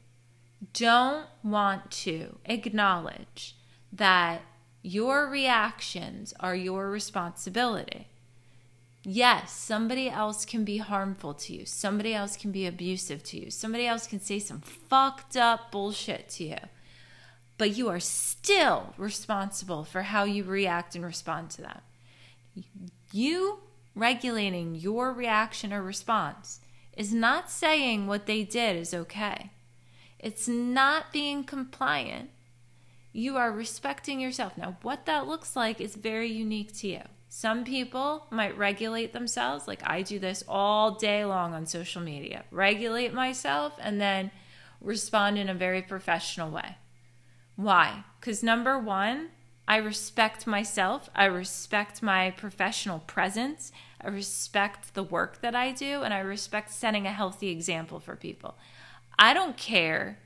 don't 0.72 1.27
want 1.42 1.90
to 1.90 2.38
acknowledge 2.44 3.55
that 3.92 4.42
your 4.83 5.29
reactions 5.29 6.33
are 6.38 6.55
your 6.55 6.90
responsibility. 6.90 8.07
Yes, 9.03 9.53
somebody 9.53 10.09
else 10.09 10.44
can 10.44 10.64
be 10.64 10.79
harmful 10.79 11.35
to 11.35 11.55
you. 11.55 11.66
Somebody 11.66 12.14
else 12.14 12.37
can 12.37 12.53
be 12.53 12.66
abusive 12.66 13.22
to 13.25 13.38
you. 13.38 13.51
Somebody 13.51 13.87
else 13.87 14.07
can 14.07 14.20
say 14.20 14.38
some 14.38 14.61
fucked 14.61 15.37
up 15.37 15.70
bullshit 15.70 16.29
to 16.31 16.44
you. 16.44 16.59
But 17.59 17.77
you 17.77 17.88
are 17.88 18.01
still 18.01 18.94
responsible 18.96 19.85
for 19.85 20.03
how 20.03 20.25
you 20.25 20.44
react 20.44 20.94
and 20.94 21.05
respond 21.05 21.51
to 21.51 21.62
that. 21.62 21.83
You 23.12 23.61
regulating 23.96 24.76
your 24.76 25.12
reaction 25.12 25.72
or 25.72 25.82
response 25.82 26.61
is 26.96 27.12
not 27.12 27.50
saying 27.50 28.06
what 28.06 28.26
they 28.26 28.44
did 28.44 28.76
is 28.76 28.94
okay. 28.94 29.50
It's 30.20 30.46
not 30.46 31.12
being 31.12 31.42
compliant 31.42 32.30
you 33.16 33.38
are 33.38 33.50
respecting 33.50 34.20
yourself. 34.20 34.59
Now, 34.59 34.76
what 34.82 35.06
that 35.06 35.26
looks 35.26 35.56
like 35.56 35.80
is 35.80 35.94
very 35.94 36.30
unique 36.30 36.76
to 36.78 36.88
you. 36.88 37.00
Some 37.30 37.64
people 37.64 38.26
might 38.30 38.56
regulate 38.59 39.14
themselves, 39.14 39.66
like 39.66 39.80
I 39.88 40.02
do 40.02 40.18
this 40.18 40.44
all 40.46 40.92
day 40.92 41.24
long 41.24 41.54
on 41.54 41.64
social 41.64 42.02
media, 42.02 42.44
regulate 42.50 43.14
myself 43.14 43.72
and 43.80 43.98
then 43.98 44.30
respond 44.82 45.38
in 45.38 45.48
a 45.48 45.54
very 45.54 45.80
professional 45.80 46.50
way. 46.50 46.76
Why? 47.56 48.04
Because 48.20 48.42
number 48.42 48.78
one, 48.78 49.28
I 49.66 49.78
respect 49.78 50.46
myself, 50.46 51.09
I 51.14 51.24
respect 51.24 52.02
my 52.02 52.30
professional 52.32 52.98
presence, 52.98 53.72
I 54.00 54.09
respect 54.09 54.94
the 54.94 55.02
work 55.02 55.40
that 55.40 55.54
I 55.54 55.72
do, 55.72 56.02
and 56.02 56.12
I 56.12 56.18
respect 56.18 56.70
setting 56.70 57.06
a 57.06 57.12
healthy 57.12 57.48
example 57.48 58.00
for 58.00 58.16
people. 58.16 58.56
I 59.18 59.32
don't 59.35 59.56
care 59.56 60.18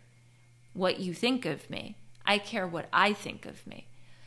what 0.72 1.00
you 1.00 1.14
think 1.14 1.44
of 1.44 1.70
me. 1.70 1.96
I 2.26 2.38
care 2.38 2.66
what 2.66 2.88
I 2.92 3.12
think 3.12 3.46
of 3.46 3.66
me. 3.66 3.87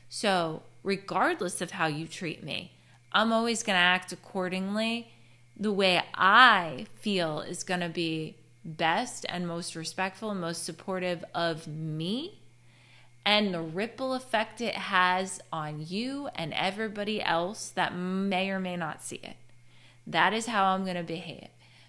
So, 0.10 0.63
regardless 0.84 1.62
of 1.62 1.71
how 1.71 1.88
you 1.88 2.08
treat 2.08 2.43
me, 2.43 2.73
I'm 3.12 3.32
always 3.32 3.63
going 3.63 3.75
to 3.75 3.82
act 3.82 4.12
accordingly 4.12 5.12
the 5.56 5.71
way 5.71 6.01
I 6.15 6.88
feel 6.95 7.41
is 7.41 7.63
going 7.63 7.82
to 7.82 7.89
be 7.89 8.38
best 8.65 9.25
and 9.29 9.47
most 9.47 9.75
respectful 9.75 10.32
and 10.32 10.41
most 10.41 10.63
supportive 10.63 11.23
of 11.34 11.67
me 11.67 12.39
and 13.25 13.53
the 13.53 13.62
ripple 13.62 14.13
effect 14.13 14.59
it 14.62 14.75
has 14.75 15.39
on 15.51 15.86
you 15.88 16.29
and 16.36 16.53
everybody 16.53 17.21
else 17.21 17.69
that 17.69 17.95
may 17.95 18.49
or 18.49 18.59
may 18.59 18.75
not 18.75 19.01
see 19.01 19.19
it. 19.23 19.38
That 20.05 20.33
is 20.33 20.47
how 20.47 20.65
I'm 20.65 20.83
going 20.83 20.97
to 20.97 21.03
behave. 21.03 21.47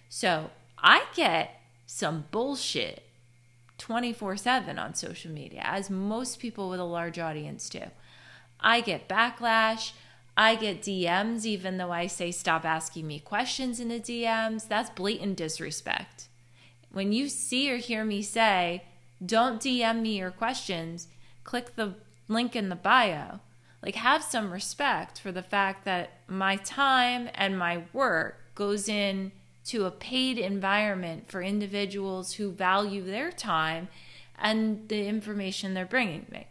So 0.09 0.51
I 0.79 1.05
get 1.15 1.61
some 1.87 2.25
bullshit 2.31 3.03
24 3.79 4.37
7 4.37 4.79
on 4.79 4.95
social 4.95 5.33
media, 5.33 5.63
as 5.65 5.91
most 5.91 6.39
people 6.39 6.71
with 6.71 6.79
a 6.79 6.85
large 6.85 7.19
audience 7.19 7.69
do. 7.69 7.83
I 8.61 8.81
get 8.81 9.09
backlash. 9.09 9.93
I 10.37 10.57
get 10.57 10.83
DMs, 10.83 11.45
even 11.45 11.77
though 11.77 11.93
I 11.93 12.07
say 12.07 12.31
stop 12.31 12.65
asking 12.65 13.07
me 13.07 13.21
questions 13.21 13.79
in 13.79 13.89
the 13.89 14.01
DMs. 14.01 14.67
That's 14.67 14.91
blatant 14.91 15.37
disrespect. 15.37 16.29
When 16.91 17.13
you 17.13 17.29
see 17.29 17.71
or 17.71 17.77
hear 17.77 18.05
me 18.05 18.23
say, 18.23 18.85
don't 19.25 19.61
DM 19.61 20.01
me 20.03 20.19
your 20.19 20.31
questions, 20.31 21.09
click 21.45 21.77
the 21.77 21.95
link 22.29 22.57
in 22.57 22.69
the 22.69 22.77
bio. 22.77 23.41
Like, 23.83 23.97
have 23.97 24.25
some 24.25 24.51
respect 24.51 25.21
for 25.21 25.31
the 25.31 25.43
fact 25.43 25.85
that 25.85 26.11
my 26.27 26.57
time 26.57 27.29
and 27.35 27.59
my 27.59 27.83
work 27.93 28.41
goes 28.55 28.89
in 28.89 29.31
to 29.67 29.85
a 29.85 29.91
paid 29.91 30.39
environment 30.39 31.31
for 31.31 31.43
individuals 31.43 32.35
who 32.35 32.51
value 32.51 33.03
their 33.03 33.31
time 33.31 33.89
and 34.39 34.89
the 34.89 35.07
information 35.07 35.75
they're 35.75 35.85
bringing 35.85 36.27
me. 36.31 36.47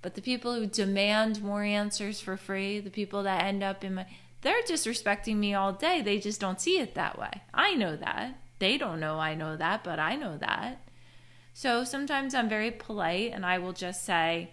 But 0.00 0.14
the 0.14 0.22
people 0.22 0.54
who 0.54 0.66
demand 0.66 1.42
more 1.42 1.62
answers 1.62 2.20
for 2.20 2.36
free, 2.36 2.80
the 2.80 2.90
people 2.90 3.22
that 3.22 3.44
end 3.44 3.62
up 3.62 3.84
in 3.84 3.94
my, 3.94 4.06
they're 4.42 4.62
disrespecting 4.62 5.36
me 5.36 5.54
all 5.54 5.72
day. 5.72 6.02
They 6.02 6.18
just 6.18 6.40
don't 6.40 6.60
see 6.60 6.78
it 6.78 6.94
that 6.94 7.18
way. 7.18 7.42
I 7.54 7.74
know 7.74 7.96
that. 7.96 8.38
They 8.58 8.76
don't 8.76 9.00
know 9.00 9.18
I 9.18 9.34
know 9.34 9.56
that, 9.56 9.84
but 9.84 9.98
I 9.98 10.16
know 10.16 10.36
that. 10.38 10.80
So 11.54 11.84
sometimes 11.84 12.34
I'm 12.34 12.48
very 12.48 12.70
polite 12.70 13.32
and 13.32 13.44
I 13.44 13.58
will 13.58 13.72
just 13.72 14.04
say, 14.04 14.50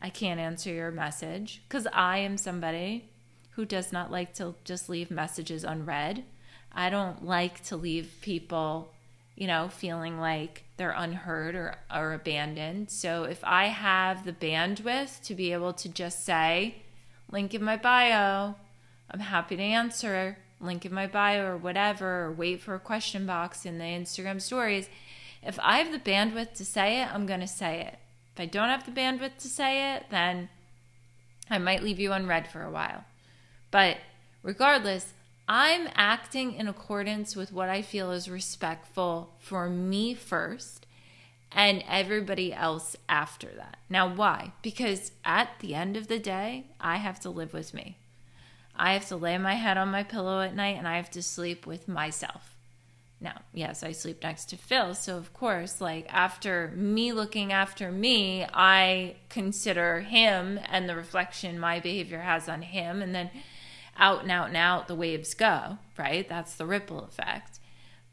I 0.00 0.08
can't 0.08 0.40
answer 0.40 0.72
your 0.72 0.90
message 0.90 1.62
because 1.68 1.86
I 1.92 2.18
am 2.18 2.38
somebody 2.38 3.10
who 3.50 3.64
does 3.66 3.92
not 3.92 4.10
like 4.10 4.32
to 4.34 4.54
just 4.64 4.88
leave 4.88 5.10
messages 5.10 5.64
unread. 5.64 6.24
I 6.72 6.88
don't 6.88 7.24
like 7.24 7.62
to 7.64 7.76
leave 7.76 8.16
people, 8.22 8.94
you 9.36 9.46
know, 9.46 9.68
feeling 9.68 10.18
like 10.18 10.64
they're 10.76 10.94
unheard 10.96 11.54
or, 11.54 11.74
or 11.94 12.14
abandoned. 12.14 12.90
So 12.90 13.24
if 13.24 13.40
I 13.44 13.66
have 13.66 14.24
the 14.24 14.32
bandwidth 14.32 15.22
to 15.24 15.34
be 15.34 15.52
able 15.52 15.74
to 15.74 15.88
just 15.88 16.24
say, 16.24 16.76
link 17.30 17.52
in 17.52 17.62
my 17.62 17.76
bio, 17.76 18.54
I'm 19.10 19.20
happy 19.20 19.56
to 19.56 19.62
answer, 19.62 20.38
link 20.60 20.86
in 20.86 20.94
my 20.94 21.06
bio 21.06 21.44
or 21.44 21.56
whatever, 21.56 22.24
or 22.26 22.32
wait 22.32 22.62
for 22.62 22.74
a 22.74 22.80
question 22.80 23.26
box 23.26 23.66
in 23.66 23.78
the 23.78 23.84
Instagram 23.84 24.40
stories. 24.40 24.88
If 25.42 25.58
I 25.62 25.78
have 25.78 25.92
the 25.92 25.98
bandwidth 25.98 26.54
to 26.54 26.64
say 26.64 27.00
it, 27.00 27.12
I'm 27.12 27.26
going 27.26 27.40
to 27.40 27.46
say 27.46 27.80
it. 27.80 27.98
If 28.34 28.40
I 28.40 28.46
don't 28.46 28.68
have 28.68 28.84
the 28.84 28.92
bandwidth 28.92 29.38
to 29.38 29.48
say 29.48 29.94
it, 29.94 30.06
then 30.10 30.48
I 31.48 31.58
might 31.58 31.82
leave 31.82 31.98
you 31.98 32.12
unread 32.12 32.48
for 32.48 32.62
a 32.62 32.70
while. 32.70 33.04
But 33.70 33.98
regardless, 34.42 35.12
I'm 35.48 35.88
acting 35.94 36.54
in 36.54 36.68
accordance 36.68 37.34
with 37.34 37.52
what 37.52 37.68
I 37.68 37.82
feel 37.82 38.12
is 38.12 38.28
respectful 38.28 39.34
for 39.38 39.68
me 39.68 40.14
first 40.14 40.86
and 41.52 41.82
everybody 41.88 42.52
else 42.52 42.96
after 43.08 43.48
that. 43.56 43.78
Now, 43.88 44.12
why? 44.14 44.52
Because 44.62 45.10
at 45.24 45.50
the 45.58 45.74
end 45.74 45.96
of 45.96 46.06
the 46.06 46.20
day, 46.20 46.66
I 46.80 46.96
have 46.96 47.18
to 47.20 47.30
live 47.30 47.52
with 47.52 47.74
me. 47.74 47.96
I 48.76 48.92
have 48.92 49.08
to 49.08 49.16
lay 49.16 49.36
my 49.38 49.54
head 49.54 49.76
on 49.76 49.88
my 49.88 50.04
pillow 50.04 50.40
at 50.40 50.54
night 50.54 50.76
and 50.76 50.86
I 50.86 50.96
have 50.96 51.10
to 51.10 51.22
sleep 51.22 51.66
with 51.66 51.88
myself. 51.88 52.54
Now, 53.20 53.42
yes, 53.52 53.82
I 53.82 53.92
sleep 53.92 54.22
next 54.22 54.46
to 54.46 54.56
Phil. 54.56 54.94
So, 54.94 55.16
of 55.18 55.34
course, 55.34 55.80
like 55.80 56.06
after 56.08 56.72
me 56.74 57.12
looking 57.12 57.52
after 57.52 57.92
me, 57.92 58.46
I 58.52 59.16
consider 59.28 60.00
him 60.00 60.58
and 60.66 60.88
the 60.88 60.96
reflection 60.96 61.58
my 61.58 61.80
behavior 61.80 62.20
has 62.20 62.48
on 62.48 62.62
him. 62.62 63.02
And 63.02 63.14
then 63.14 63.30
out 63.98 64.22
and 64.22 64.30
out 64.30 64.48
and 64.48 64.56
out 64.56 64.88
the 64.88 64.94
waves 64.94 65.34
go, 65.34 65.78
right? 65.98 66.26
That's 66.26 66.54
the 66.54 66.64
ripple 66.64 67.04
effect. 67.04 67.60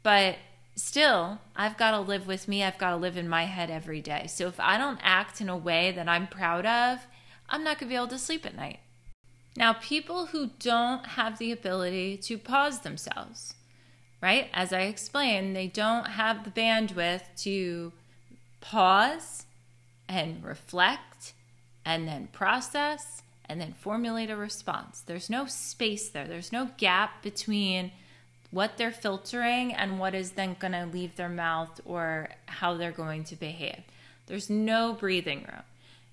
But 0.02 0.36
still, 0.76 1.40
I've 1.56 1.78
got 1.78 1.92
to 1.92 2.00
live 2.00 2.26
with 2.26 2.46
me. 2.46 2.62
I've 2.62 2.78
got 2.78 2.90
to 2.90 2.96
live 2.96 3.16
in 3.16 3.28
my 3.28 3.46
head 3.46 3.70
every 3.70 4.02
day. 4.02 4.26
So 4.28 4.46
if 4.46 4.60
I 4.60 4.76
don't 4.76 5.00
act 5.02 5.40
in 5.40 5.48
a 5.48 5.56
way 5.56 5.90
that 5.92 6.08
I'm 6.08 6.26
proud 6.26 6.66
of, 6.66 7.06
I'm 7.48 7.64
not 7.64 7.78
going 7.78 7.88
to 7.88 7.92
be 7.92 7.96
able 7.96 8.08
to 8.08 8.18
sleep 8.18 8.44
at 8.44 8.54
night. 8.54 8.80
Now, 9.56 9.72
people 9.72 10.26
who 10.26 10.50
don't 10.58 11.04
have 11.06 11.38
the 11.38 11.50
ability 11.50 12.18
to 12.18 12.38
pause 12.38 12.80
themselves, 12.80 13.54
right? 14.20 14.48
As 14.52 14.72
I 14.72 14.82
explained, 14.82 15.54
they 15.54 15.68
don't 15.68 16.08
have 16.08 16.44
the 16.44 16.50
bandwidth 16.50 17.22
to 17.38 17.92
pause 18.60 19.46
and 20.08 20.42
reflect 20.44 21.32
and 21.84 22.08
then 22.08 22.28
process 22.32 23.22
and 23.48 23.60
then 23.60 23.72
formulate 23.72 24.30
a 24.30 24.36
response. 24.36 25.02
There's 25.06 25.30
no 25.30 25.46
space 25.46 26.08
there, 26.08 26.26
there's 26.26 26.52
no 26.52 26.70
gap 26.76 27.22
between 27.22 27.92
what 28.50 28.76
they're 28.76 28.90
filtering 28.90 29.74
and 29.74 29.98
what 29.98 30.14
is 30.14 30.32
then 30.32 30.56
going 30.58 30.72
to 30.72 30.86
leave 30.86 31.16
their 31.16 31.28
mouth 31.28 31.80
or 31.84 32.30
how 32.46 32.74
they're 32.74 32.92
going 32.92 33.24
to 33.24 33.36
behave. 33.36 33.82
There's 34.26 34.48
no 34.48 34.94
breathing 34.94 35.40
room. 35.40 35.62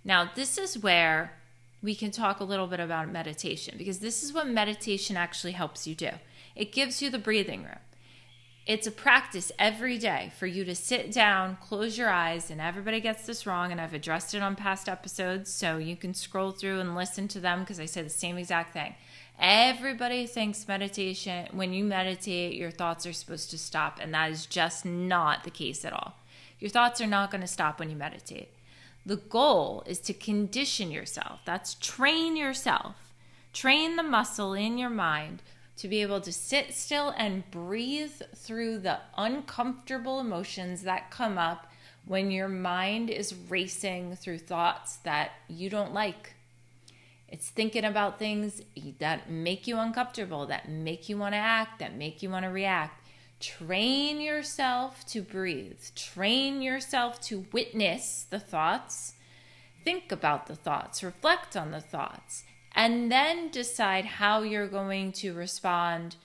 Now, 0.04 0.30
this 0.36 0.58
is 0.58 0.78
where 0.78 1.34
we 1.82 1.96
can 1.96 2.12
talk 2.12 2.39
a 2.39 2.44
little 2.44 2.68
bit 2.68 2.80
about 2.80 3.12
meditation 3.12 3.76
because 3.78 4.00
this 4.00 4.24
is 4.24 4.34
what 4.34 4.48
meditation 4.48 5.18
actually 5.18 5.54
helps 5.54 5.88
you 5.88 5.96
do. 5.96 6.10
It 6.56 6.72
gives 6.72 7.02
you 7.02 7.10
the 7.10 7.20
breathing 7.20 7.63
room 7.63 7.80
it's 8.65 8.88
a 8.88 8.91
practice 8.91 9.51
every 9.60 9.99
day 9.99 10.32
for 10.39 10.47
you 10.47 10.65
to 10.65 10.73
sit 10.73 11.12
down, 11.12 11.58
close 11.62 11.97
your 11.99 12.10
eyes, 12.10 12.49
and 12.49 12.60
everybody 12.60 12.99
gets 12.99 13.25
this 13.25 13.45
wrong. 13.45 13.71
And 13.71 13.80
I've 13.80 13.93
addressed 13.93 14.34
it 14.34 14.41
on 14.41 14.56
past 14.56 14.89
episodes, 14.89 15.54
so 15.54 15.78
you 15.78 15.95
can 15.95 16.15
scroll 16.15 16.51
through 16.51 16.80
and 16.80 16.95
listen 16.95 17.28
to 17.30 17.39
them 17.39 17.60
because 17.60 17.80
I 17.80 17.86
say 17.86 18.01
the 18.01 18.10
same 18.10 18.38
exact 18.38 18.73
thing. 18.73 18.95
Everybody 19.38 20.25
thinks 20.25 20.67
meditation, 20.67 21.47
when 21.51 21.73
you 21.73 21.84
meditate, 21.84 22.56
your 22.56 22.71
thoughts 22.71 23.06
are 23.06 23.13
supposed 23.13 23.51
to 23.51 23.58
stop, 23.58 23.99
and 24.01 24.13
that 24.13 24.32
is 24.32 24.45
just 24.47 24.84
not 24.84 25.43
the 25.43 25.51
case 25.51 25.86
at 25.86 25.93
all. 25.93 26.15
Your 26.60 26.69
thoughts 26.69 27.01
are 27.01 27.08
not 27.08 27.30
going 27.32 27.41
to 27.41 27.47
stop 27.47 27.80
when 27.80 27.89
you 27.89 27.95
meditate. 27.95 28.49
The 29.06 29.17
goal 29.17 29.84
is 29.86 29.99
to 29.99 30.13
condition 30.13 30.89
yourself, 30.89 31.41
that's 31.45 31.75
train 31.75 32.36
yourself, 32.36 32.95
train 33.54 33.97
the 33.97 34.04
muscle 34.04 34.54
in 34.54 34.80
your 34.80 34.89
mind 34.89 35.43
to 35.77 35.88
be 35.88 36.01
able 36.01 36.21
to 36.21 36.31
sit 36.31 36.73
still 36.73 37.13
and 37.17 37.49
breathe 37.51 38.21
through 38.35 38.79
the 38.79 38.99
uncomfortable 39.17 40.19
emotions 40.19 40.83
that 40.83 41.11
come 41.11 41.38
up 41.38 41.67
when 42.05 42.31
your 42.31 42.47
mind 42.47 43.09
is 43.09 43.35
racing 43.49 44.15
through 44.15 44.38
thoughts 44.38 44.97
that 44.97 45.31
you 45.47 45.69
don't 45.69 45.93
like. 45.93 46.35
It's 47.27 47.49
thinking 47.49 47.83
about 47.83 48.19
things 48.19 48.61
that 48.99 49.29
make 49.29 49.67
you 49.67 49.77
uncomfortable, 49.77 50.45
that 50.45 50.69
make 50.69 51.09
you 51.09 51.17
want 51.17 51.33
to 51.33 51.39
act, 51.39 51.79
that 51.79 51.95
make 51.95 52.21
you 52.21 52.29
want 52.29 52.45
to 52.45 52.51
react. 52.51 53.07
Train 53.39 54.21
yourself 54.21 55.05
to 55.07 55.21
breathe. 55.21 55.81
Train 55.95 56.61
yourself 56.61 57.19
to 57.21 57.45
witness 57.51 58.25
the 58.29 58.39
thoughts. 58.39 59.13
Think 59.83 60.11
about 60.11 60.47
the 60.47 60.55
thoughts. 60.55 61.03
Reflect 61.03 61.57
on 61.57 61.71
the 61.71 61.81
thoughts 61.81 62.43
and 62.75 63.11
then 63.11 63.49
decide 63.49 64.05
how 64.05 64.41
you're 64.41 64.67
going 64.67 65.13
to 65.13 65.33
respond 65.33 66.17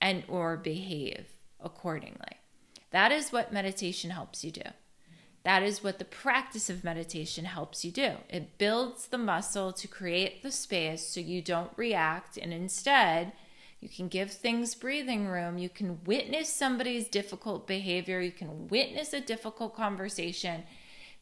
and 0.00 0.24
or 0.28 0.56
behave 0.56 1.26
accordingly. 1.60 2.40
That 2.90 3.12
is 3.12 3.32
what 3.32 3.52
meditation 3.52 4.10
helps 4.10 4.44
you 4.44 4.50
do. 4.50 4.68
That 5.44 5.62
is 5.62 5.84
what 5.84 5.98
the 5.98 6.04
practice 6.04 6.68
of 6.68 6.84
meditation 6.84 7.44
helps 7.44 7.84
you 7.84 7.90
do. 7.90 8.12
It 8.28 8.58
builds 8.58 9.06
the 9.06 9.18
muscle 9.18 9.72
to 9.72 9.86
create 9.88 10.42
the 10.42 10.50
space 10.50 11.06
so 11.06 11.20
you 11.20 11.42
don't 11.42 11.70
react 11.76 12.36
and 12.36 12.52
instead 12.52 13.32
you 13.80 13.90
can 13.90 14.08
give 14.08 14.30
things 14.30 14.74
breathing 14.74 15.26
room. 15.26 15.58
You 15.58 15.68
can 15.68 16.02
witness 16.06 16.50
somebody's 16.50 17.06
difficult 17.06 17.66
behavior. 17.66 18.18
You 18.18 18.32
can 18.32 18.66
witness 18.68 19.12
a 19.12 19.20
difficult 19.20 19.76
conversation. 19.76 20.62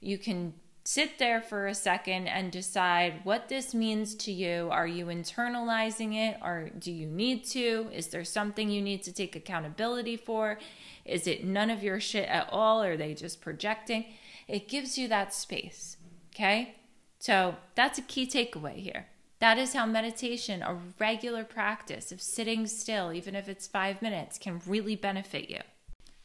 You 0.01 0.17
can 0.17 0.55
sit 0.85 1.19
there 1.19 1.41
for 1.41 1.67
a 1.67 1.75
second 1.75 2.27
and 2.27 2.51
decide 2.51 3.21
what 3.25 3.49
this 3.49 3.73
means 3.73 4.15
to 4.17 4.33
you. 4.33 4.69
Are 4.71 4.87
you 4.87 5.07
internalizing 5.07 6.15
it 6.15 6.39
or 6.43 6.71
do 6.79 6.91
you 6.91 7.07
need 7.07 7.45
to? 7.51 7.89
Is 7.93 8.09
there 8.09 8.25
something 8.25 8.69
you 8.69 8.83
need 8.83 9.03
to 9.05 9.13
take 9.13 9.37
accountability 9.37 10.17
for? 10.17 10.59
Is 11.05 11.27
it 11.27 11.45
none 11.45 11.71
of 11.71 11.83
your 11.83 12.01
shit 12.01 12.29
at 12.29 12.49
all? 12.51 12.83
Or 12.83 12.93
are 12.93 12.97
they 12.97 13.15
just 13.15 13.41
projecting? 13.41 14.07
It 14.49 14.69
gives 14.69 14.99
you 14.99 15.09
that 15.09 15.33
space. 15.33 15.97
Okay. 16.35 16.75
So 17.19 17.57
that's 17.77 17.99
a 17.99 18.03
key 18.03 18.27
takeaway 18.27 18.77
here. 18.77 19.07
That 19.39 19.59
is 19.59 19.73
how 19.73 19.87
meditation, 19.87 20.63
a 20.63 20.79
regular 21.01 21.43
practice 21.43 22.13
of 22.13 22.21
sitting 22.21 22.67
still, 22.69 23.13
even 23.13 23.35
if 23.35 23.49
it's 23.49 23.67
five 23.67 24.01
minutes, 24.01 24.39
can 24.39 24.61
really 24.67 24.95
benefit 24.95 25.51
you. 25.51 25.59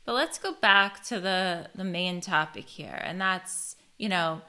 But 0.06 0.14
let's 0.14 0.38
go 0.38 0.54
back 0.54 1.04
to 1.06 1.20
the, 1.20 1.70
the 1.74 1.84
main 1.84 2.22
topic 2.22 2.66
here, 2.66 3.02
and 3.04 3.20
that's 3.20 3.76
you 3.98 4.10
know, 4.10 4.42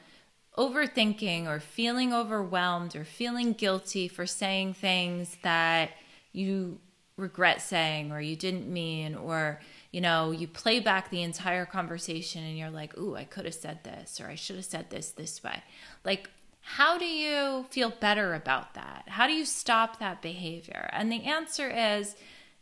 overthinking 0.56 1.46
or 1.46 1.60
feeling 1.60 2.12
overwhelmed 2.12 2.96
or 2.96 3.04
feeling 3.04 3.52
guilty 3.52 4.08
for 4.08 4.26
saying 4.26 4.74
things 4.74 5.36
that 5.42 5.90
you 6.32 6.78
regret 7.16 7.60
saying 7.60 8.12
or 8.12 8.20
you 8.20 8.36
didn't 8.36 8.68
mean 8.72 9.14
or 9.14 9.60
you 9.90 10.00
know 10.00 10.30
you 10.30 10.46
play 10.46 10.78
back 10.78 11.10
the 11.10 11.22
entire 11.22 11.66
conversation 11.66 12.44
and 12.44 12.56
you're 12.56 12.70
like 12.70 12.96
ooh 12.96 13.16
i 13.16 13.24
could 13.24 13.44
have 13.44 13.54
said 13.54 13.82
this 13.82 14.20
or 14.20 14.28
i 14.28 14.36
should 14.36 14.54
have 14.56 14.64
said 14.64 14.88
this 14.90 15.10
this 15.12 15.42
way. 15.42 15.62
Like 16.04 16.30
how 16.60 16.98
do 16.98 17.06
you 17.06 17.64
feel 17.70 17.88
better 17.88 18.34
about 18.34 18.74
that? 18.74 19.04
How 19.06 19.26
do 19.26 19.32
you 19.32 19.46
stop 19.46 20.00
that 20.00 20.20
behavior? 20.20 20.90
And 20.92 21.10
the 21.10 21.24
answer 21.24 21.68
is 21.70 22.14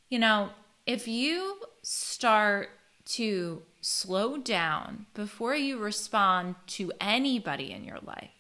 you 0.09 0.19
know 0.19 0.51
if 0.87 1.09
you 1.09 1.61
start 1.83 2.71
to 3.07 3.63
slow 3.89 4.37
down 4.37 5.07
before 5.15 5.55
you 5.55 5.79
respond 5.79 6.57
to 6.67 6.91
anybody 7.01 7.71
in 7.71 7.85
your 7.85 8.01
life. 8.05 8.33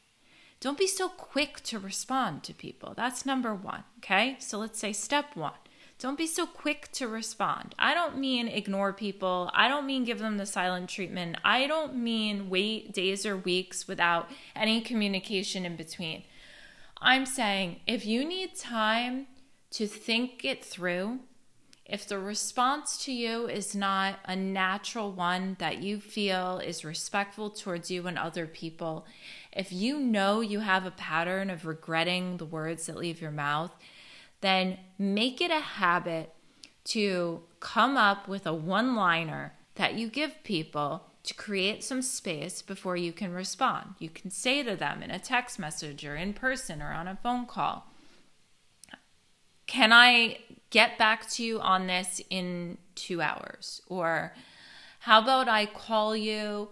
Don't 0.58 0.76
be 0.76 0.88
so 0.88 1.08
quick 1.08 1.60
to 1.60 1.78
respond 1.78 2.42
to 2.42 2.52
people. 2.52 2.94
That's 2.96 3.24
number 3.24 3.54
one. 3.54 3.84
Okay. 3.98 4.34
So 4.40 4.58
let's 4.58 4.80
say 4.80 4.92
step 4.92 5.36
one. 5.36 5.52
Don't 6.00 6.18
be 6.18 6.26
so 6.26 6.46
quick 6.46 6.90
to 6.94 7.06
respond. 7.06 7.76
I 7.78 7.94
don't 7.94 8.18
mean 8.18 8.48
ignore 8.48 8.92
people. 8.92 9.48
I 9.54 9.68
don't 9.68 9.86
mean 9.86 10.02
give 10.02 10.18
them 10.18 10.36
the 10.36 10.46
silent 10.46 10.90
treatment. 10.90 11.36
I 11.44 11.68
don't 11.68 11.94
mean 11.94 12.50
wait 12.50 12.92
days 12.92 13.24
or 13.24 13.36
weeks 13.36 13.86
without 13.86 14.28
any 14.56 14.80
communication 14.80 15.64
in 15.64 15.76
between. 15.76 16.24
I'm 17.00 17.24
saying 17.24 17.82
if 17.86 18.04
you 18.04 18.24
need 18.24 18.56
time 18.56 19.28
to 19.70 19.86
think 19.86 20.44
it 20.44 20.64
through, 20.64 21.20
if 21.88 22.08
the 22.08 22.18
response 22.18 23.04
to 23.04 23.12
you 23.12 23.46
is 23.46 23.74
not 23.74 24.18
a 24.24 24.34
natural 24.34 25.12
one 25.12 25.56
that 25.60 25.82
you 25.82 26.00
feel 26.00 26.58
is 26.58 26.84
respectful 26.84 27.48
towards 27.48 27.92
you 27.92 28.08
and 28.08 28.18
other 28.18 28.46
people, 28.46 29.06
if 29.52 29.72
you 29.72 30.00
know 30.00 30.40
you 30.40 30.60
have 30.60 30.84
a 30.84 30.90
pattern 30.90 31.48
of 31.48 31.64
regretting 31.64 32.38
the 32.38 32.44
words 32.44 32.86
that 32.86 32.96
leave 32.96 33.20
your 33.20 33.30
mouth, 33.30 33.70
then 34.40 34.78
make 34.98 35.40
it 35.40 35.52
a 35.52 35.60
habit 35.60 36.34
to 36.84 37.42
come 37.60 37.96
up 37.96 38.26
with 38.26 38.46
a 38.46 38.54
one 38.54 38.96
liner 38.96 39.54
that 39.76 39.94
you 39.94 40.08
give 40.08 40.42
people 40.42 41.04
to 41.22 41.34
create 41.34 41.84
some 41.84 42.02
space 42.02 42.62
before 42.62 42.96
you 42.96 43.12
can 43.12 43.32
respond. 43.32 43.94
You 44.00 44.10
can 44.10 44.30
say 44.30 44.62
to 44.64 44.74
them 44.74 45.02
in 45.04 45.10
a 45.10 45.18
text 45.20 45.58
message 45.58 46.04
or 46.04 46.16
in 46.16 46.32
person 46.32 46.82
or 46.82 46.92
on 46.92 47.06
a 47.06 47.18
phone 47.22 47.46
call, 47.46 47.92
Can 49.66 49.92
I 49.92 50.38
get 50.76 50.98
back 50.98 51.26
to 51.30 51.42
you 51.42 51.58
on 51.58 51.86
this 51.86 52.20
in 52.28 52.76
two 52.94 53.22
hours? 53.22 53.80
Or 53.86 54.34
how 54.98 55.22
about 55.22 55.48
I 55.48 55.64
call 55.64 56.14
you 56.14 56.68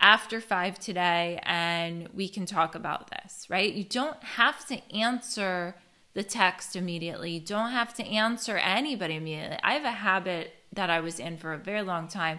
after 0.00 0.40
five 0.40 0.78
today 0.78 1.40
and 1.42 2.08
we 2.14 2.28
can 2.28 2.46
talk 2.46 2.76
about 2.76 3.10
this, 3.10 3.50
right? 3.50 3.72
You 3.72 3.82
don't 3.82 4.22
have 4.22 4.64
to 4.68 4.76
answer 4.94 5.74
the 6.14 6.22
text 6.22 6.76
immediately. 6.76 7.32
You 7.32 7.40
don't 7.40 7.72
have 7.72 7.92
to 7.94 8.06
answer 8.06 8.56
anybody 8.56 9.16
immediately. 9.16 9.58
I 9.64 9.72
have 9.72 9.84
a 9.84 9.90
habit 9.90 10.54
that 10.72 10.88
I 10.88 11.00
was 11.00 11.18
in 11.18 11.36
for 11.36 11.52
a 11.52 11.58
very 11.58 11.82
long 11.82 12.06
time 12.06 12.38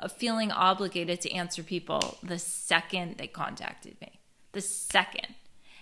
of 0.00 0.10
feeling 0.10 0.50
obligated 0.50 1.20
to 1.20 1.32
answer 1.32 1.62
people 1.62 2.16
the 2.22 2.38
second 2.38 3.18
they 3.18 3.26
contacted 3.26 4.00
me. 4.00 4.20
The 4.52 4.62
second. 4.62 5.34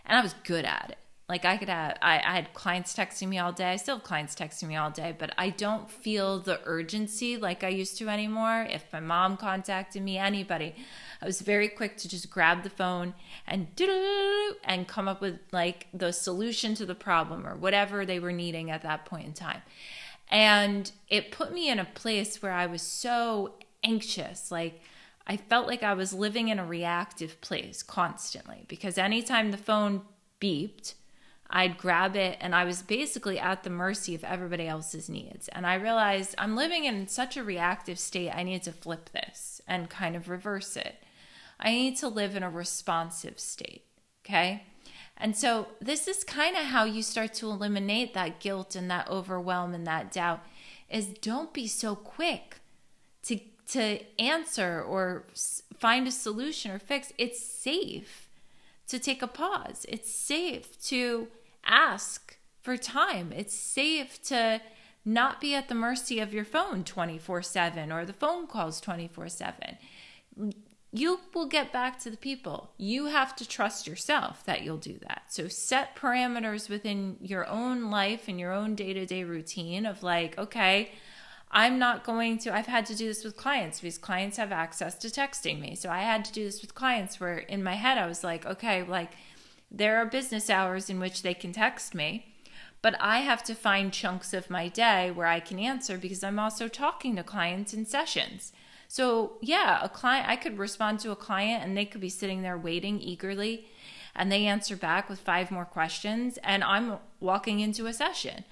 And 0.05 0.19
I 0.19 0.21
was 0.21 0.35
good 0.43 0.65
at 0.65 0.89
it. 0.91 1.04
Like 1.35 1.44
I 1.44 1.57
could 1.57 1.68
have, 1.68 1.99
I, 2.01 2.18
I 2.18 2.37
had 2.37 2.55
clients 2.55 2.94
texting 2.94 3.27
me 3.27 3.40
all 3.40 3.51
day. 3.51 3.73
I 3.73 3.75
still 3.75 3.97
have 3.97 4.05
clients 4.05 4.37
texting 4.37 4.68
me 4.68 4.77
all 4.77 4.92
day, 4.92 5.16
but 5.18 5.35
I 5.37 5.51
don't 5.51 5.90
feel 5.90 6.38
the 6.38 6.61
urgency 6.64 7.37
like 7.37 7.64
I 7.64 7.70
used 7.70 7.99
to 7.99 8.09
anymore. 8.09 8.68
If 8.70 8.85
my 8.92 9.01
mom 9.01 9.37
contacted 9.37 10.01
me, 10.01 10.16
anybody, 10.16 10.77
I 11.20 11.27
was 11.27 11.40
very 11.40 11.66
quick 11.66 11.97
to 11.97 12.09
just 12.09 12.31
grab 12.31 12.62
the 12.62 12.70
phone 12.70 13.14
and 13.49 13.66
and 14.62 14.87
come 14.87 15.09
up 15.09 15.20
with 15.20 15.40
like 15.51 15.88
the 15.92 16.12
solution 16.12 16.77
to 16.77 16.87
the 16.87 16.94
problem 16.94 17.49
or 17.49 17.57
whatever 17.57 18.07
they 18.07 18.20
were 18.20 18.31
needing 18.31 18.70
at 18.70 18.83
that 18.83 19.05
point 19.05 19.27
in 19.27 19.33
time. 19.33 19.62
And 20.29 20.92
it 21.09 21.33
put 21.33 21.53
me 21.53 21.68
in 21.68 21.81
a 21.81 21.85
place 21.85 22.40
where 22.42 22.53
I 22.53 22.66
was 22.66 22.83
so 22.83 23.55
anxious. 23.83 24.53
Like 24.53 24.83
I 25.27 25.37
felt 25.37 25.66
like 25.66 25.83
I 25.83 25.94
was 25.94 26.12
living 26.12 26.47
in 26.47 26.61
a 26.61 26.64
reactive 26.64 27.40
place 27.40 27.83
constantly 27.83 28.66
because 28.68 28.99
anytime 28.99 29.51
the 29.51 29.57
phone 29.57 30.03
beeped, 30.40 30.94
I'd 31.57 31.79
grab 31.79 32.17
it 32.17 32.37
and 32.40 32.53
I 32.53 32.64
was 32.64 32.83
basically 32.83 33.38
at 33.38 33.62
the 33.62 33.71
mercy 33.71 34.17
of 34.17 34.25
everybody 34.25 34.67
else's 34.67 35.09
needs. 35.09 35.47
And 35.47 35.64
I 35.64 35.75
realized 35.75 36.35
I'm 36.37 36.57
living 36.57 36.85
in 36.85 37.07
such 37.07 37.37
a 37.37 37.45
reactive 37.45 37.97
state, 38.01 38.33
I 38.33 38.43
need 38.43 38.64
to 38.64 38.73
flip 38.73 39.11
this 39.11 39.61
and 39.69 39.88
kind 39.88 40.17
of 40.17 40.29
reverse 40.29 40.77
it. 40.77 40.97
I 41.61 41.71
need 41.71 41.97
to 41.99 42.09
live 42.09 42.35
in 42.35 42.43
a 42.43 42.51
responsive 42.51 43.38
state. 43.38 43.85
Okay. 44.27 44.64
And 45.17 45.37
so 45.37 45.69
this 45.81 46.09
is 46.09 46.25
kind 46.25 46.57
of 46.57 46.64
how 46.64 46.85
you 46.85 47.05
start 47.05 47.35
to 47.35 47.49
eliminate 47.49 48.14
that 48.14 48.40
guilt 48.40 48.75
and 48.75 48.90
that 48.90 49.09
overwhelm 49.09 49.75
and 49.75 49.87
that 49.87 50.11
doubt 50.11 50.45
is 50.90 51.07
don't 51.07 51.55
be 51.55 51.69
so 51.69 51.95
quick 51.95 52.57
to 53.23 53.38
to 53.69 54.01
answer 54.19 54.83
or 54.83 55.25
find 55.79 56.09
a 56.09 56.11
solution 56.11 56.73
or 56.73 56.81
fix. 56.81 57.12
It's 57.17 57.40
safe 57.40 58.29
to 58.88 58.99
take 58.99 59.23
a 59.23 59.29
pause. 59.29 59.87
It's 59.88 60.12
safe 60.12 60.83
to 60.87 61.29
ask 61.66 62.38
for 62.61 62.77
time. 62.77 63.33
It's 63.33 63.55
safe 63.55 64.22
to 64.24 64.61
not 65.05 65.40
be 65.40 65.55
at 65.55 65.68
the 65.68 65.74
mercy 65.74 66.18
of 66.18 66.33
your 66.33 66.44
phone 66.44 66.83
24 66.83 67.42
7 67.42 67.92
or 67.92 68.05
the 68.05 68.12
phone 68.12 68.46
calls 68.46 68.81
24 68.81 69.29
7. 69.29 69.79
You 70.92 71.20
will 71.35 71.46
get 71.46 71.72
back 71.72 71.98
to 72.00 72.11
the 72.11 72.16
people. 72.16 72.70
You 72.79 73.07
have 73.07 73.35
to 73.37 73.48
trust 73.48 73.87
yourself 73.87 74.44
that 74.44 74.62
you'll 74.62 74.77
do 74.77 74.98
that. 75.09 75.24
So 75.29 75.48
set 75.48 75.96
parameters 75.96 76.70
within 76.70 77.16
your 77.20 77.46
own 77.48 77.90
life 77.90 78.29
and 78.29 78.38
your 78.38 78.53
own 78.53 78.77
day 78.77 78.92
to 78.94 79.05
day 79.05 79.24
routine 79.24 79.87
of 79.87 80.03
like, 80.03 80.38
okay, 80.38 80.92
I'm 81.50 81.79
not 81.79 82.05
going 82.05 82.38
to, 82.38 82.55
I've 82.55 82.66
had 82.66 82.87
to 82.87 82.96
do 82.96 83.07
this 83.07 83.22
with 83.22 83.37
clients 83.37 83.81
because 83.81 83.98
clients 83.98 84.38
have 84.38 84.50
access 84.50 84.96
to 84.98 85.09
texting 85.09 85.61
me. 85.61 85.77
So 85.77 85.88
I 85.88 86.00
had 86.00 86.24
to 86.24 86.33
do 86.33 86.44
this 86.44 86.61
with 86.62 86.74
clients 86.74 87.20
where 87.20 87.38
in 87.38 87.62
my 87.62 87.74
head 87.74 87.96
I 87.96 88.07
was 88.07 88.24
like, 88.24 88.44
okay, 88.44 88.83
like 88.83 89.12
there 89.77 89.97
are 89.99 90.07
business 90.07 90.49
hours 90.49 90.89
in 90.89 91.01
which 91.01 91.23
they 91.23 91.35
can 91.35 91.53
text 91.53 91.95
me, 91.95 92.27
but 92.81 92.95
I 93.01 93.21
have 93.21 93.43
to 93.45 93.55
find 93.55 93.93
chunks 93.93 94.33
of 94.33 94.51
my 94.51 94.69
day 94.69 95.11
where 95.11 95.27
I 95.27 95.41
can 95.41 95.59
answer 95.59 95.99
because 95.99 96.23
I'm 96.23 96.39
also 96.39 96.69
talking 96.69 97.17
to 97.17 97.25
clients 97.25 97.75
in 97.75 97.85
sessions. 97.85 98.53
So, 98.87 99.39
yeah, 99.41 99.81
a 99.83 99.89
client, 99.89 100.29
I 100.29 100.37
could 100.37 100.59
respond 100.59 101.01
to 101.01 101.11
a 101.11 101.17
client 101.17 101.65
and 101.65 101.77
they 101.77 101.87
could 101.87 102.01
be 102.01 102.09
sitting 102.09 102.43
there 102.43 102.59
waiting 102.59 103.01
eagerly 103.01 103.67
and 104.15 104.31
they 104.31 104.47
answer 104.47 104.77
back 104.77 105.09
with 105.09 105.19
five 105.19 105.51
more 105.51 105.65
questions 105.65 106.39
and 106.45 106.63
I'm 106.63 106.99
walking 107.19 107.59
into 107.61 107.87
a 107.87 107.93
session. 107.93 108.45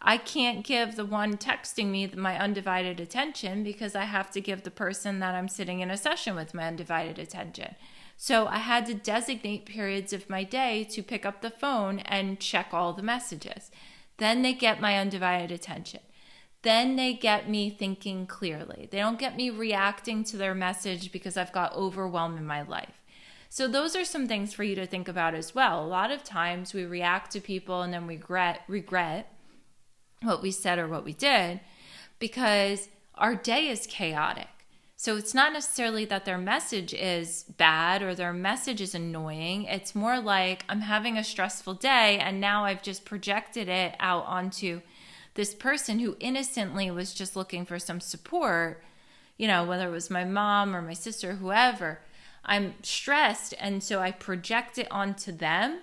I 0.00 0.16
can't 0.16 0.64
give 0.64 0.96
the 0.96 1.04
one 1.04 1.36
texting 1.36 1.86
me 1.86 2.06
my 2.08 2.38
undivided 2.38 3.00
attention 3.00 3.64
because 3.64 3.94
I 3.94 4.04
have 4.04 4.30
to 4.32 4.40
give 4.40 4.62
the 4.62 4.70
person 4.70 5.20
that 5.20 5.34
I'm 5.34 5.48
sitting 5.48 5.80
in 5.80 5.90
a 5.90 5.96
session 5.96 6.34
with 6.36 6.54
my 6.54 6.64
undivided 6.64 7.18
attention. 7.18 7.74
So 8.24 8.46
I 8.46 8.58
had 8.58 8.86
to 8.86 8.94
designate 8.94 9.66
periods 9.66 10.12
of 10.12 10.30
my 10.30 10.44
day 10.44 10.84
to 10.92 11.02
pick 11.02 11.26
up 11.26 11.42
the 11.42 11.50
phone 11.50 11.98
and 11.98 12.38
check 12.38 12.68
all 12.70 12.92
the 12.92 13.02
messages. 13.02 13.72
Then 14.18 14.42
they 14.42 14.52
get 14.52 14.80
my 14.80 14.96
undivided 14.96 15.50
attention. 15.50 15.98
Then 16.62 16.94
they 16.94 17.14
get 17.14 17.50
me 17.50 17.68
thinking 17.68 18.28
clearly. 18.28 18.86
They 18.92 18.98
don't 18.98 19.18
get 19.18 19.36
me 19.36 19.50
reacting 19.50 20.22
to 20.22 20.36
their 20.36 20.54
message 20.54 21.10
because 21.10 21.36
I've 21.36 21.50
got 21.50 21.74
overwhelm 21.74 22.36
in 22.36 22.46
my 22.46 22.62
life. 22.62 23.02
So, 23.48 23.66
those 23.66 23.96
are 23.96 24.04
some 24.04 24.28
things 24.28 24.54
for 24.54 24.62
you 24.62 24.76
to 24.76 24.86
think 24.86 25.08
about 25.08 25.34
as 25.34 25.52
well. 25.52 25.84
A 25.84 25.84
lot 25.84 26.12
of 26.12 26.22
times 26.22 26.72
we 26.72 26.84
react 26.84 27.32
to 27.32 27.40
people 27.40 27.82
and 27.82 27.92
then 27.92 28.06
regret, 28.06 28.60
regret 28.68 29.34
what 30.22 30.42
we 30.42 30.52
said 30.52 30.78
or 30.78 30.86
what 30.86 31.04
we 31.04 31.12
did 31.12 31.58
because 32.20 32.88
our 33.16 33.34
day 33.34 33.66
is 33.66 33.84
chaotic. 33.84 34.46
So 35.02 35.16
it's 35.16 35.34
not 35.34 35.52
necessarily 35.52 36.04
that 36.04 36.24
their 36.24 36.38
message 36.38 36.94
is 36.94 37.42
bad 37.56 38.02
or 38.02 38.14
their 38.14 38.32
message 38.32 38.80
is 38.80 38.94
annoying. 38.94 39.64
It's 39.64 39.96
more 39.96 40.20
like 40.20 40.64
I'm 40.68 40.82
having 40.82 41.18
a 41.18 41.24
stressful 41.24 41.74
day 41.74 42.20
and 42.20 42.40
now 42.40 42.66
I've 42.66 42.84
just 42.84 43.04
projected 43.04 43.68
it 43.68 43.96
out 43.98 44.24
onto 44.26 44.80
this 45.34 45.56
person 45.56 45.98
who 45.98 46.16
innocently 46.20 46.88
was 46.88 47.14
just 47.14 47.34
looking 47.34 47.66
for 47.66 47.80
some 47.80 47.98
support, 47.98 48.80
you 49.36 49.48
know, 49.48 49.64
whether 49.64 49.88
it 49.88 49.90
was 49.90 50.08
my 50.08 50.24
mom 50.24 50.72
or 50.72 50.80
my 50.80 50.92
sister, 50.92 51.32
whoever. 51.32 51.98
I'm 52.44 52.74
stressed 52.84 53.54
and 53.58 53.82
so 53.82 53.98
I 53.98 54.12
project 54.12 54.78
it 54.78 54.86
onto 54.88 55.32
them 55.32 55.80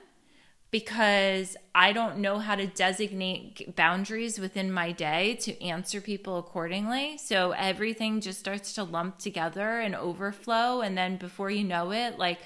because 0.71 1.57
I 1.73 1.93
don't 1.93 2.19
know 2.19 2.37
how 2.37 2.55
to 2.55 2.67
designate 2.67 3.75
boundaries 3.75 4.39
within 4.39 4.71
my 4.71 4.91
day 4.91 5.35
to 5.41 5.63
answer 5.63 5.99
people 5.99 6.37
accordingly. 6.37 7.17
So 7.17 7.51
everything 7.51 8.21
just 8.21 8.39
starts 8.39 8.73
to 8.73 8.83
lump 8.83 9.17
together 9.17 9.79
and 9.79 9.95
overflow 9.95 10.81
and 10.81 10.97
then 10.97 11.17
before 11.17 11.49
you 11.49 11.63
know 11.63 11.91
it 11.91 12.19
like 12.19 12.39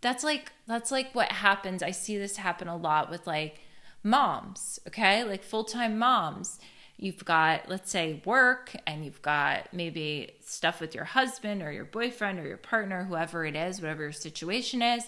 that's 0.00 0.24
like 0.24 0.52
that's 0.66 0.90
like 0.90 1.14
what 1.14 1.30
happens. 1.30 1.82
I 1.82 1.92
see 1.92 2.18
this 2.18 2.36
happen 2.36 2.68
a 2.68 2.76
lot 2.76 3.08
with 3.08 3.26
like 3.26 3.60
moms, 4.02 4.80
okay? 4.88 5.24
Like 5.24 5.42
full-time 5.42 5.98
moms. 5.98 6.58
You've 6.96 7.24
got 7.24 7.68
let's 7.68 7.90
say 7.90 8.20
work 8.24 8.74
and 8.86 9.04
you've 9.04 9.22
got 9.22 9.72
maybe 9.72 10.34
stuff 10.40 10.80
with 10.80 10.94
your 10.94 11.04
husband 11.04 11.62
or 11.62 11.70
your 11.70 11.84
boyfriend 11.84 12.40
or 12.40 12.46
your 12.46 12.56
partner, 12.56 13.04
whoever 13.04 13.46
it 13.46 13.54
is, 13.54 13.80
whatever 13.80 14.02
your 14.02 14.12
situation 14.12 14.82
is 14.82 15.06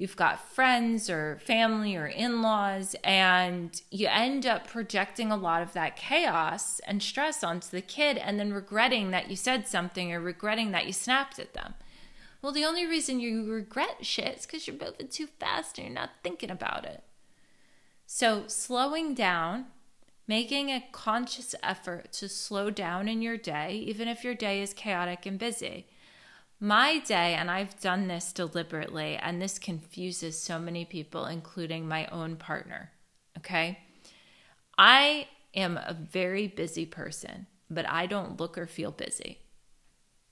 you've 0.00 0.16
got 0.16 0.48
friends 0.48 1.10
or 1.10 1.38
family 1.44 1.94
or 1.94 2.06
in 2.06 2.40
laws, 2.40 2.96
and 3.04 3.82
you 3.90 4.08
end 4.08 4.46
up 4.46 4.66
projecting 4.66 5.30
a 5.30 5.36
lot 5.36 5.60
of 5.60 5.74
that 5.74 5.94
chaos 5.94 6.80
and 6.86 7.02
stress 7.02 7.44
onto 7.44 7.68
the 7.68 7.82
kid 7.82 8.16
and 8.16 8.40
then 8.40 8.50
regretting 8.50 9.10
that 9.10 9.28
you 9.28 9.36
said 9.36 9.68
something 9.68 10.10
or 10.10 10.18
regretting 10.18 10.70
that 10.70 10.86
you 10.86 10.92
snapped 10.94 11.38
at 11.38 11.52
them. 11.52 11.74
Well, 12.40 12.50
the 12.50 12.64
only 12.64 12.86
reason 12.86 13.20
you 13.20 13.52
regret 13.52 14.06
shit 14.06 14.38
is 14.38 14.46
because 14.46 14.66
you're 14.66 14.74
moving 14.74 15.08
too 15.08 15.26
fast 15.38 15.76
and 15.76 15.86
you're 15.86 15.94
not 15.94 16.12
thinking 16.24 16.50
about 16.50 16.86
it. 16.86 17.02
So, 18.06 18.44
slowing 18.46 19.12
down, 19.12 19.66
making 20.26 20.70
a 20.70 20.86
conscious 20.92 21.54
effort 21.62 22.10
to 22.14 22.28
slow 22.30 22.70
down 22.70 23.06
in 23.06 23.20
your 23.20 23.36
day, 23.36 23.74
even 23.74 24.08
if 24.08 24.24
your 24.24 24.34
day 24.34 24.62
is 24.62 24.72
chaotic 24.72 25.26
and 25.26 25.38
busy 25.38 25.86
my 26.60 26.98
day, 26.98 27.34
and 27.34 27.50
I've 27.50 27.80
done 27.80 28.06
this 28.06 28.32
deliberately, 28.32 29.16
and 29.16 29.40
this 29.40 29.58
confuses 29.58 30.40
so 30.40 30.58
many 30.58 30.84
people, 30.84 31.24
including 31.24 31.88
my 31.88 32.06
own 32.06 32.36
partner. 32.36 32.92
Okay. 33.38 33.78
I 34.76 35.28
am 35.54 35.76
a 35.76 35.94
very 35.94 36.46
busy 36.46 36.86
person, 36.86 37.46
but 37.70 37.88
I 37.88 38.06
don't 38.06 38.38
look 38.38 38.58
or 38.58 38.66
feel 38.66 38.90
busy. 38.90 39.38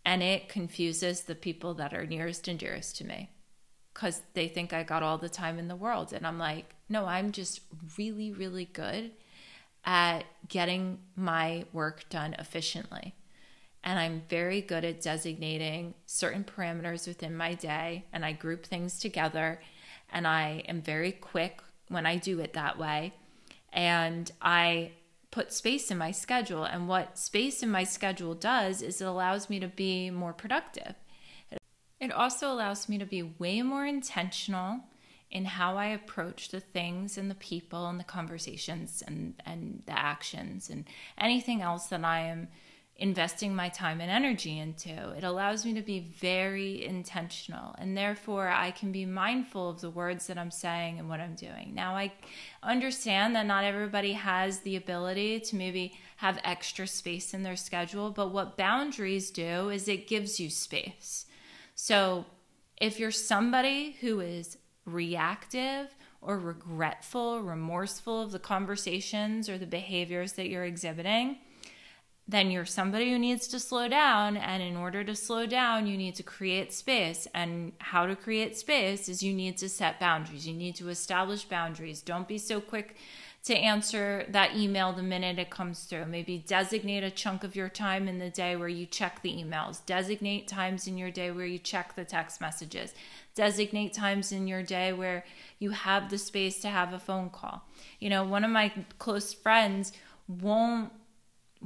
And 0.05 0.23
it 0.23 0.49
confuses 0.49 1.23
the 1.23 1.35
people 1.35 1.75
that 1.75 1.93
are 1.93 2.07
nearest 2.07 2.49
and 2.49 2.59
dearest 2.59 2.97
to 2.97 3.07
me 3.07 3.31
because 3.93 4.23
they 4.35 4.49
think 4.49 4.73
I 4.73 4.85
got 4.85 5.03
all 5.03 5.19
the 5.19 5.29
time 5.29 5.59
in 5.59 5.69
the 5.69 5.77
world. 5.77 6.13
And 6.13 6.27
I'm 6.27 6.39
like, 6.39 6.75
no, 6.89 7.07
I'm 7.07 7.33
just 7.33 7.61
really, 7.99 8.33
really 8.33 8.65
good 8.67 9.11
at 9.85 10.25
getting 10.49 10.99
my 11.17 11.65
work 11.73 12.09
done 12.09 12.35
efficiently. 12.39 13.15
And 13.85 13.99
I'm 13.99 14.23
very 14.29 14.61
good 14.61 14.85
at 14.85 15.01
designating 15.01 15.95
certain 16.07 16.45
parameters 16.45 17.07
within 17.07 17.37
my 17.37 17.55
day 17.55 18.05
and 18.13 18.25
I 18.25 18.33
group 18.33 18.67
things 18.67 18.99
together 18.99 19.61
and 20.11 20.27
I 20.27 20.63
am 20.69 20.83
very 20.83 21.13
quick 21.13 21.61
when 21.89 22.07
I 22.07 22.17
do 22.17 22.41
it 22.41 22.53
that 22.55 22.79
way 22.79 23.13
and 23.73 24.31
I 24.43 24.93
put 25.31 25.53
space 25.53 25.91
in 25.91 25.99
my 25.99 26.11
schedule 26.11 26.65
and 26.65 26.89
what 26.89 27.19
space 27.19 27.63
in 27.63 27.71
my 27.71 27.85
schedule 27.85 28.35
does 28.35 28.83
is 28.83 29.01
it 29.01 29.07
allows 29.07 29.51
me 29.51 29.61
to 29.61 29.69
be 29.69 30.11
more 30.11 30.33
productive. 30.33 30.95
It 32.01 32.13
also 32.13 32.53
allows 32.53 32.89
me 32.89 32.99
to 32.99 33.05
be 33.05 33.23
way 33.23 33.63
more 33.63 33.85
intentional 33.85 34.81
in 35.31 35.45
how 35.45 35.77
I 35.77 35.87
approach 35.87 36.49
the 36.49 36.61
things 36.61 37.19
and 37.19 37.31
the 37.31 37.35
people 37.35 37.87
and 37.89 38.01
the 38.01 38.05
conversations 38.05 39.03
and, 39.07 39.35
and 39.45 39.83
the 39.87 39.99
actions 39.99 40.71
and 40.71 40.85
anything 41.19 41.61
else 41.61 41.87
that 41.87 42.05
I 42.05 42.21
am 42.21 42.49
investing 42.99 43.55
my 43.55 43.69
time 43.69 44.01
and 44.01 44.11
energy 44.11 44.59
into. 44.59 45.11
It 45.13 45.23
allows 45.23 45.65
me 45.65 45.73
to 45.75 45.83
be 45.83 46.01
very 46.01 46.85
intentional 46.85 47.77
and 47.79 47.97
therefore 47.97 48.49
I 48.49 48.73
can 48.73 48.91
be 48.91 49.07
mindful 49.07 49.71
of 49.71 49.81
the 49.81 49.91
words 49.91 50.27
that 50.27 50.37
I'm 50.37 50.51
saying 50.51 50.99
and 50.99 51.09
what 51.09 51.21
I'm 51.21 51.37
doing. 51.37 51.75
Now, 51.75 51.95
I 51.95 52.13
understand 52.61 53.37
that 53.37 53.47
not 53.47 53.63
everybody 53.63 54.15
has 54.15 54.61
the 54.61 54.75
ability 54.75 55.39
to 55.41 55.57
maybe 55.57 55.97
have 56.17 56.41
extra 56.43 56.89
space 56.89 57.33
in 57.33 57.45
their 57.45 57.55
schedule, 57.55 58.11
but 58.11 58.33
what 58.33 58.57
boundaries 58.57 59.31
do 59.31 59.69
is 59.69 59.87
it 59.87 60.09
gives 60.09 60.41
you 60.41 60.51
space. 60.51 61.27
So, 61.77 62.27
if 62.81 62.99
you're 62.99 63.11
somebody 63.11 63.97
who 64.01 64.21
is 64.21 64.59
reactive 64.85 65.95
or 66.21 66.39
regretful, 66.39 67.43
remorseful 67.43 68.23
of 68.23 68.33
the 68.33 68.39
conversations 68.39 69.49
or 69.49 69.59
the 69.59 69.67
behaviors 69.67 70.33
that 70.33 70.49
you're 70.49 70.65
exhibiting, 70.65 71.39
then 72.29 72.51
you're 72.51 72.67
somebody 72.67 73.11
who 73.11 73.19
needs 73.19 73.49
to 73.49 73.59
slow 73.59 73.89
down. 73.89 74.37
And 74.37 74.63
in 74.63 74.77
order 74.77 75.03
to 75.03 75.17
slow 75.17 75.47
down, 75.47 75.87
you 75.87 75.97
need 75.97 76.15
to 76.17 76.23
create 76.23 76.75
space. 76.75 77.27
And 77.35 77.73
how 77.79 78.05
to 78.05 78.15
create 78.15 78.57
space 78.57 79.09
is 79.09 79.23
you 79.23 79.33
need 79.33 79.57
to 79.59 79.69
set 79.69 79.99
boundaries. 79.99 80.47
You 80.47 80.55
need 80.55 80.77
to 80.77 80.91
establish 80.91 81.45
boundaries. 81.45 82.03
Don't 82.03 82.29
be 82.29 82.37
so 82.37 82.61
quick 82.61 82.97
to 83.45 83.57
answer 83.57 84.27
that 84.29 84.55
email 84.55 84.93
the 84.93 85.03
minute 85.03 85.39
it 85.39 85.49
comes 85.49 85.85
through. 85.85 86.05
Maybe 86.05 86.45
designate 86.47 87.03
a 87.03 87.11
chunk 87.11 87.45
of 87.45 87.57
your 87.57 87.71
time 87.71 88.07
in 88.07 88.19
the 88.19 88.29
day 88.29 88.57
where 88.57 88.69
you 88.69 88.85
check 88.85 89.23
the 89.23 89.33
emails. 89.33 89.81
Designate 89.87 90.47
times 90.47 90.87
in 90.87 90.99
your 90.99 91.11
day 91.11 91.31
where 91.31 91.47
you 91.47 91.59
check 91.59 91.97
the 91.97 92.05
text 92.05 92.43
messages. 92.43 92.93
Designate 93.35 93.95
times 93.95 94.33
in 94.33 94.47
your 94.47 94.63
day 94.63 94.93
where 94.93 95.25
you 95.59 95.71
have 95.71 96.11
the 96.11 96.19
space 96.19 96.61
to 96.61 96.69
have 96.69 96.93
a 96.93 96.99
phone 96.99 97.31
call. 97.31 97.63
You 98.01 98.11
know, 98.11 98.23
one 98.23 98.45
of 98.45 98.51
my 98.51 98.71
close 98.99 99.33
friends 99.33 99.93
won't 100.27 100.93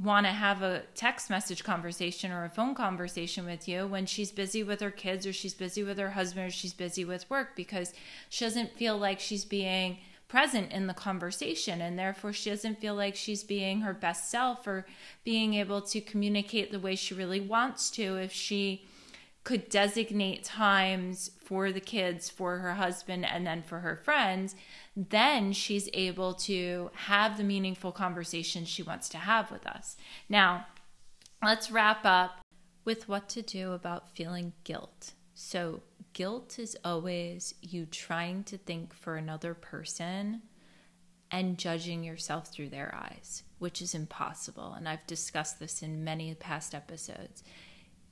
want 0.01 0.25
to 0.25 0.31
have 0.31 0.61
a 0.63 0.83
text 0.95 1.29
message 1.29 1.63
conversation 1.63 2.31
or 2.31 2.45
a 2.45 2.49
phone 2.49 2.73
conversation 2.73 3.45
with 3.45 3.67
you 3.67 3.85
when 3.85 4.05
she's 4.05 4.31
busy 4.31 4.63
with 4.63 4.81
her 4.81 4.89
kids 4.89 5.27
or 5.27 5.33
she's 5.33 5.53
busy 5.53 5.83
with 5.83 5.99
her 5.99 6.11
husband 6.11 6.47
or 6.47 6.51
she's 6.51 6.73
busy 6.73 7.05
with 7.05 7.29
work 7.29 7.55
because 7.55 7.93
she 8.29 8.43
doesn't 8.43 8.75
feel 8.75 8.97
like 8.97 9.19
she's 9.19 9.45
being 9.45 9.97
present 10.27 10.71
in 10.71 10.87
the 10.87 10.93
conversation 10.95 11.79
and 11.79 11.99
therefore 11.99 12.33
she 12.33 12.49
doesn't 12.49 12.81
feel 12.81 12.95
like 12.95 13.15
she's 13.15 13.43
being 13.43 13.81
her 13.81 13.93
best 13.93 14.31
self 14.31 14.65
or 14.65 14.83
being 15.23 15.53
able 15.53 15.79
to 15.79 16.01
communicate 16.01 16.71
the 16.71 16.79
way 16.79 16.95
she 16.95 17.13
really 17.13 17.39
wants 17.39 17.91
to 17.91 18.17
if 18.17 18.31
she 18.31 18.83
could 19.43 19.69
designate 19.69 20.43
times 20.43 21.31
for 21.43 21.71
the 21.71 21.81
kids, 21.81 22.29
for 22.29 22.59
her 22.59 22.75
husband, 22.75 23.25
and 23.25 23.45
then 23.45 23.61
for 23.61 23.79
her 23.79 23.97
friends, 23.97 24.55
then 24.95 25.51
she's 25.51 25.89
able 25.93 26.33
to 26.33 26.89
have 26.93 27.37
the 27.37 27.43
meaningful 27.43 27.91
conversation 27.91 28.63
she 28.63 28.83
wants 28.83 29.09
to 29.09 29.17
have 29.17 29.51
with 29.51 29.67
us. 29.67 29.97
Now, 30.29 30.67
let's 31.43 31.71
wrap 31.71 32.05
up 32.05 32.39
with 32.85 33.09
what 33.09 33.27
to 33.29 33.41
do 33.41 33.73
about 33.73 34.15
feeling 34.15 34.53
guilt. 34.63 35.13
So, 35.33 35.81
guilt 36.13 36.57
is 36.57 36.77
always 36.85 37.53
you 37.61 37.85
trying 37.85 38.43
to 38.45 38.57
think 38.57 38.93
for 38.93 39.15
another 39.15 39.53
person 39.53 40.43
and 41.31 41.57
judging 41.57 42.03
yourself 42.03 42.47
through 42.47 42.69
their 42.69 42.93
eyes, 42.95 43.43
which 43.57 43.81
is 43.81 43.95
impossible. 43.95 44.73
And 44.73 44.87
I've 44.87 45.05
discussed 45.07 45.59
this 45.59 45.81
in 45.81 46.03
many 46.03 46.33
past 46.35 46.75
episodes 46.75 47.43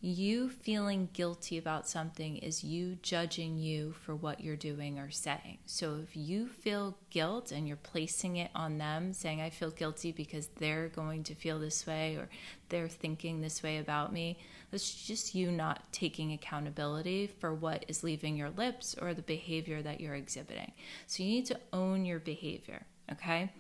you 0.04 0.50
feeling 0.50 1.10
guilty 1.14 1.60
about 1.60 1.88
something 1.88 2.38
is 2.38 2.64
you 2.64 2.98
judging 3.04 3.60
you 3.60 3.94
for 4.04 4.16
what 4.16 4.42
you're 4.42 4.56
doing 4.56 4.98
or 4.98 5.12
saying. 5.12 5.60
So 5.68 6.00
if 6.02 6.18
you 6.18 6.48
feel 6.48 6.98
guilt 7.12 7.52
and 7.52 7.68
you're 7.68 7.78
placing 7.78 8.38
it 8.38 8.50
on 8.56 8.80
them, 8.80 9.14
saying, 9.14 9.42
I 9.42 9.52
feel 9.52 9.70
guilty 9.70 10.12
because 10.12 10.48
they're 10.58 10.88
going 10.88 11.24
to 11.26 11.36
feel 11.36 11.60
this 11.60 11.86
way 11.86 12.16
or 12.16 12.30
they're 12.70 12.90
thinking 12.90 13.42
this 13.42 13.62
way 13.62 13.78
about 13.78 14.12
me, 14.12 14.40
that's 14.72 14.92
just 15.06 15.36
you 15.36 15.52
not 15.52 15.94
taking 15.94 16.34
accountability 16.34 17.28
for 17.40 17.54
what 17.54 17.86
is 17.88 18.04
leaving 18.04 18.36
your 18.36 18.50
lips 18.50 18.96
or 19.00 19.14
the 19.14 19.22
behavior 19.22 19.84
that 19.84 20.02
you're 20.02 20.16
exhibiting. 20.16 20.72
So 21.06 21.22
you 21.22 21.30
need 21.30 21.46
to 21.46 21.60
own 21.72 22.06
your 22.06 22.20
behavior, 22.20 22.88
okay? 23.12 23.52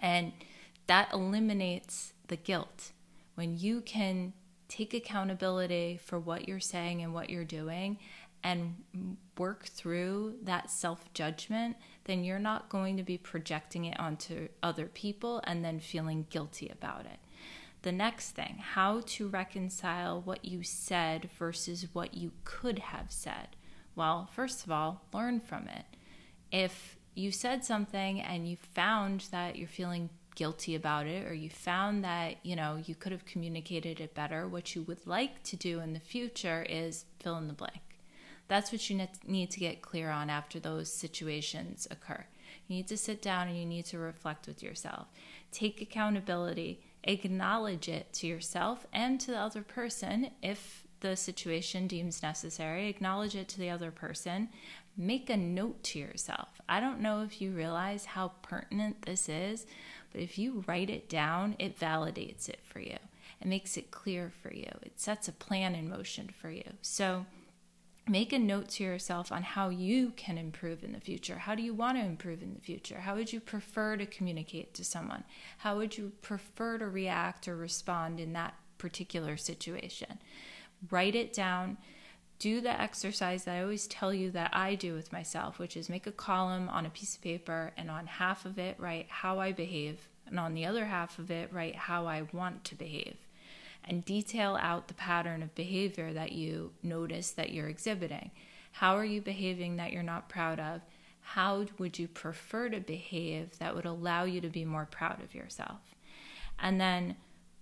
And 0.00 0.32
that 0.86 1.12
eliminates 1.12 2.14
the 2.28 2.36
guilt. 2.36 2.92
When 3.34 3.58
you 3.58 3.82
can 3.82 4.32
take 4.68 4.94
accountability 4.94 5.98
for 6.02 6.18
what 6.18 6.46
you're 6.46 6.60
saying 6.60 7.02
and 7.02 7.14
what 7.14 7.30
you're 7.30 7.44
doing 7.44 7.98
and 8.44 9.16
work 9.36 9.64
through 9.64 10.36
that 10.42 10.70
self 10.70 11.12
judgment, 11.12 11.76
then 12.04 12.24
you're 12.24 12.38
not 12.38 12.68
going 12.68 12.96
to 12.96 13.02
be 13.02 13.18
projecting 13.18 13.84
it 13.84 13.98
onto 13.98 14.48
other 14.62 14.86
people 14.86 15.40
and 15.44 15.64
then 15.64 15.80
feeling 15.80 16.26
guilty 16.30 16.68
about 16.68 17.04
it. 17.04 17.18
The 17.82 17.92
next 17.92 18.30
thing, 18.30 18.56
how 18.58 19.02
to 19.06 19.28
reconcile 19.28 20.20
what 20.20 20.44
you 20.44 20.62
said 20.62 21.30
versus 21.38 21.86
what 21.92 22.14
you 22.14 22.32
could 22.44 22.80
have 22.80 23.10
said. 23.10 23.48
Well, 23.94 24.28
first 24.32 24.64
of 24.64 24.72
all, 24.72 25.02
learn 25.12 25.40
from 25.40 25.68
it. 25.68 25.84
If 26.50 26.96
you 27.14 27.32
said 27.32 27.64
something 27.64 28.20
and 28.20 28.48
you 28.48 28.56
found 28.56 29.26
that 29.30 29.56
you're 29.56 29.68
feeling 29.68 30.10
guilty 30.38 30.76
about 30.76 31.08
it 31.08 31.26
or 31.26 31.34
you 31.34 31.50
found 31.50 32.04
that, 32.04 32.36
you 32.44 32.54
know, 32.54 32.80
you 32.86 32.94
could 32.94 33.10
have 33.10 33.24
communicated 33.24 33.98
it 33.98 34.14
better, 34.14 34.46
what 34.46 34.76
you 34.76 34.82
would 34.82 35.04
like 35.04 35.42
to 35.42 35.56
do 35.56 35.80
in 35.80 35.94
the 35.94 36.00
future 36.00 36.64
is 36.68 37.06
fill 37.18 37.36
in 37.38 37.48
the 37.48 37.52
blank. 37.52 37.82
That's 38.46 38.70
what 38.70 38.88
you 38.88 39.00
need 39.26 39.50
to 39.50 39.58
get 39.60 39.82
clear 39.82 40.10
on 40.10 40.30
after 40.30 40.60
those 40.60 40.92
situations 40.92 41.88
occur. 41.90 42.24
You 42.68 42.76
need 42.76 42.86
to 42.86 42.96
sit 42.96 43.20
down 43.20 43.48
and 43.48 43.58
you 43.58 43.66
need 43.66 43.86
to 43.86 43.98
reflect 43.98 44.46
with 44.46 44.62
yourself. 44.62 45.08
Take 45.50 45.82
accountability, 45.82 46.80
acknowledge 47.02 47.88
it 47.88 48.12
to 48.14 48.28
yourself 48.28 48.86
and 48.92 49.20
to 49.20 49.32
the 49.32 49.38
other 49.38 49.62
person 49.62 50.30
if 50.40 50.84
the 51.00 51.16
situation 51.16 51.86
deems 51.86 52.22
necessary. 52.22 52.88
Acknowledge 52.88 53.34
it 53.34 53.48
to 53.48 53.58
the 53.58 53.70
other 53.70 53.90
person. 53.90 54.48
Make 54.96 55.30
a 55.30 55.36
note 55.36 55.82
to 55.84 55.98
yourself. 55.98 56.60
I 56.68 56.80
don't 56.80 57.00
know 57.00 57.22
if 57.22 57.40
you 57.40 57.52
realize 57.52 58.04
how 58.04 58.32
pertinent 58.42 59.02
this 59.02 59.28
is, 59.28 59.66
but 60.12 60.20
if 60.20 60.38
you 60.38 60.64
write 60.66 60.90
it 60.90 61.08
down, 61.08 61.54
it 61.58 61.78
validates 61.78 62.48
it 62.48 62.60
for 62.64 62.80
you. 62.80 62.96
It 63.40 63.46
makes 63.46 63.76
it 63.76 63.90
clear 63.90 64.32
for 64.42 64.52
you. 64.52 64.70
It 64.82 64.98
sets 64.98 65.28
a 65.28 65.32
plan 65.32 65.74
in 65.74 65.88
motion 65.88 66.30
for 66.40 66.50
you. 66.50 66.64
So 66.82 67.26
make 68.08 68.32
a 68.32 68.38
note 68.38 68.70
to 68.70 68.84
yourself 68.84 69.30
on 69.30 69.42
how 69.42 69.68
you 69.68 70.12
can 70.16 70.38
improve 70.38 70.82
in 70.82 70.92
the 70.92 71.00
future. 71.00 71.38
How 71.38 71.54
do 71.54 71.62
you 71.62 71.74
want 71.74 71.98
to 71.98 72.04
improve 72.04 72.42
in 72.42 72.54
the 72.54 72.60
future? 72.60 73.00
How 73.00 73.14
would 73.14 73.32
you 73.32 73.40
prefer 73.40 73.96
to 73.96 74.06
communicate 74.06 74.74
to 74.74 74.84
someone? 74.84 75.24
How 75.58 75.76
would 75.76 75.96
you 75.96 76.12
prefer 76.22 76.78
to 76.78 76.88
react 76.88 77.46
or 77.46 77.56
respond 77.56 78.18
in 78.18 78.32
that 78.32 78.54
particular 78.78 79.36
situation? 79.36 80.18
Write 80.90 81.14
it 81.14 81.32
down 81.32 81.78
do 82.38 82.60
the 82.60 82.80
exercise 82.80 83.44
that 83.44 83.56
I 83.56 83.62
always 83.62 83.86
tell 83.88 84.14
you 84.14 84.30
that 84.30 84.54
I 84.54 84.76
do 84.76 84.94
with 84.94 85.12
myself, 85.12 85.58
which 85.58 85.76
is 85.76 85.88
make 85.88 86.06
a 86.06 86.12
column 86.12 86.68
on 86.68 86.86
a 86.86 86.90
piece 86.90 87.16
of 87.16 87.22
paper 87.22 87.72
and 87.76 87.90
on 87.90 88.06
half 88.06 88.44
of 88.44 88.58
it 88.58 88.78
write 88.78 89.06
how 89.08 89.40
I 89.40 89.52
behave, 89.52 90.08
and 90.26 90.38
on 90.38 90.54
the 90.54 90.64
other 90.64 90.84
half 90.84 91.18
of 91.18 91.30
it 91.30 91.52
write 91.52 91.74
how 91.74 92.06
I 92.06 92.22
want 92.32 92.64
to 92.64 92.76
behave. 92.76 93.16
And 93.84 94.04
detail 94.04 94.56
out 94.60 94.86
the 94.86 94.94
pattern 94.94 95.42
of 95.42 95.54
behavior 95.54 96.12
that 96.12 96.32
you 96.32 96.72
notice 96.82 97.30
that 97.32 97.52
you're 97.52 97.68
exhibiting. 97.68 98.30
How 98.72 98.96
are 98.96 99.04
you 99.04 99.20
behaving 99.20 99.76
that 99.76 99.92
you're 99.92 100.02
not 100.02 100.28
proud 100.28 100.60
of? 100.60 100.82
How 101.20 101.66
would 101.78 101.98
you 101.98 102.06
prefer 102.06 102.68
to 102.68 102.80
behave 102.80 103.58
that 103.58 103.74
would 103.74 103.84
allow 103.84 104.24
you 104.24 104.40
to 104.40 104.48
be 104.48 104.64
more 104.64 104.86
proud 104.86 105.22
of 105.22 105.34
yourself? 105.34 105.80
And 106.58 106.80
then 106.80 107.16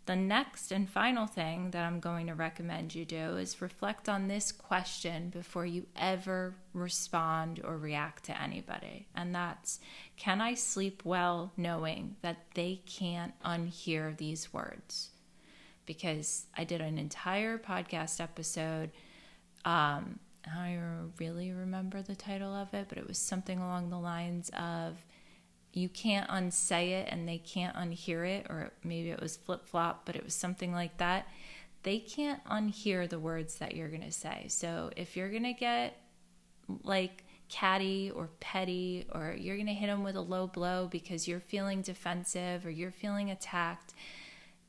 the 0.06 0.16
next 0.16 0.70
and 0.70 0.88
final 0.88 1.26
thing 1.26 1.72
that 1.72 1.84
I'm 1.84 1.98
going 1.98 2.28
to 2.28 2.34
recommend 2.34 2.94
you 2.94 3.04
do 3.04 3.36
is 3.36 3.60
reflect 3.60 4.08
on 4.08 4.28
this 4.28 4.52
question 4.52 5.30
before 5.30 5.66
you 5.66 5.86
ever 5.96 6.54
respond 6.72 7.60
or 7.64 7.76
react 7.76 8.24
to 8.24 8.40
anybody. 8.40 9.08
And 9.16 9.34
that's 9.34 9.80
Can 10.16 10.40
I 10.40 10.54
sleep 10.54 11.02
well 11.04 11.52
knowing 11.56 12.16
that 12.22 12.38
they 12.54 12.82
can't 12.86 13.34
unhear 13.44 14.16
these 14.16 14.52
words? 14.52 15.10
Because 15.86 16.46
I 16.56 16.64
did 16.64 16.80
an 16.80 16.98
entire 16.98 17.58
podcast 17.58 18.20
episode. 18.20 18.90
Um, 19.64 20.20
I 20.46 20.78
really 21.18 21.50
remember 21.50 22.02
the 22.02 22.14
title 22.14 22.54
of 22.54 22.72
it, 22.74 22.86
but 22.88 22.98
it 22.98 23.08
was 23.08 23.18
something 23.18 23.58
along 23.58 23.90
the 23.90 23.98
lines 23.98 24.50
of 24.56 25.04
you 25.76 25.90
can't 25.90 26.26
unsay 26.30 26.94
it 26.94 27.08
and 27.12 27.28
they 27.28 27.36
can't 27.36 27.76
unhear 27.76 28.26
it, 28.26 28.46
or 28.48 28.72
maybe 28.82 29.10
it 29.10 29.20
was 29.20 29.36
flip 29.36 29.66
flop, 29.68 30.06
but 30.06 30.16
it 30.16 30.24
was 30.24 30.34
something 30.34 30.72
like 30.72 30.96
that. 30.96 31.28
they 31.86 32.00
can't 32.00 32.44
unhear 32.46 33.08
the 33.08 33.18
words 33.18 33.58
that 33.58 33.76
you're 33.76 33.88
going 33.88 34.02
to 34.02 34.10
say. 34.10 34.46
So 34.48 34.90
if 34.96 35.16
you're 35.16 35.30
going 35.30 35.44
to 35.44 35.52
get 35.52 35.96
like 36.82 37.22
catty 37.48 38.10
or 38.10 38.28
petty, 38.40 39.06
or 39.14 39.36
you're 39.38 39.54
going 39.54 39.68
to 39.68 39.72
hit 39.72 39.86
them 39.86 40.02
with 40.02 40.16
a 40.16 40.20
low 40.20 40.48
blow 40.48 40.88
because 40.90 41.28
you're 41.28 41.38
feeling 41.38 41.82
defensive 41.82 42.66
or 42.66 42.70
you're 42.70 42.90
feeling 42.90 43.30
attacked, 43.30 43.94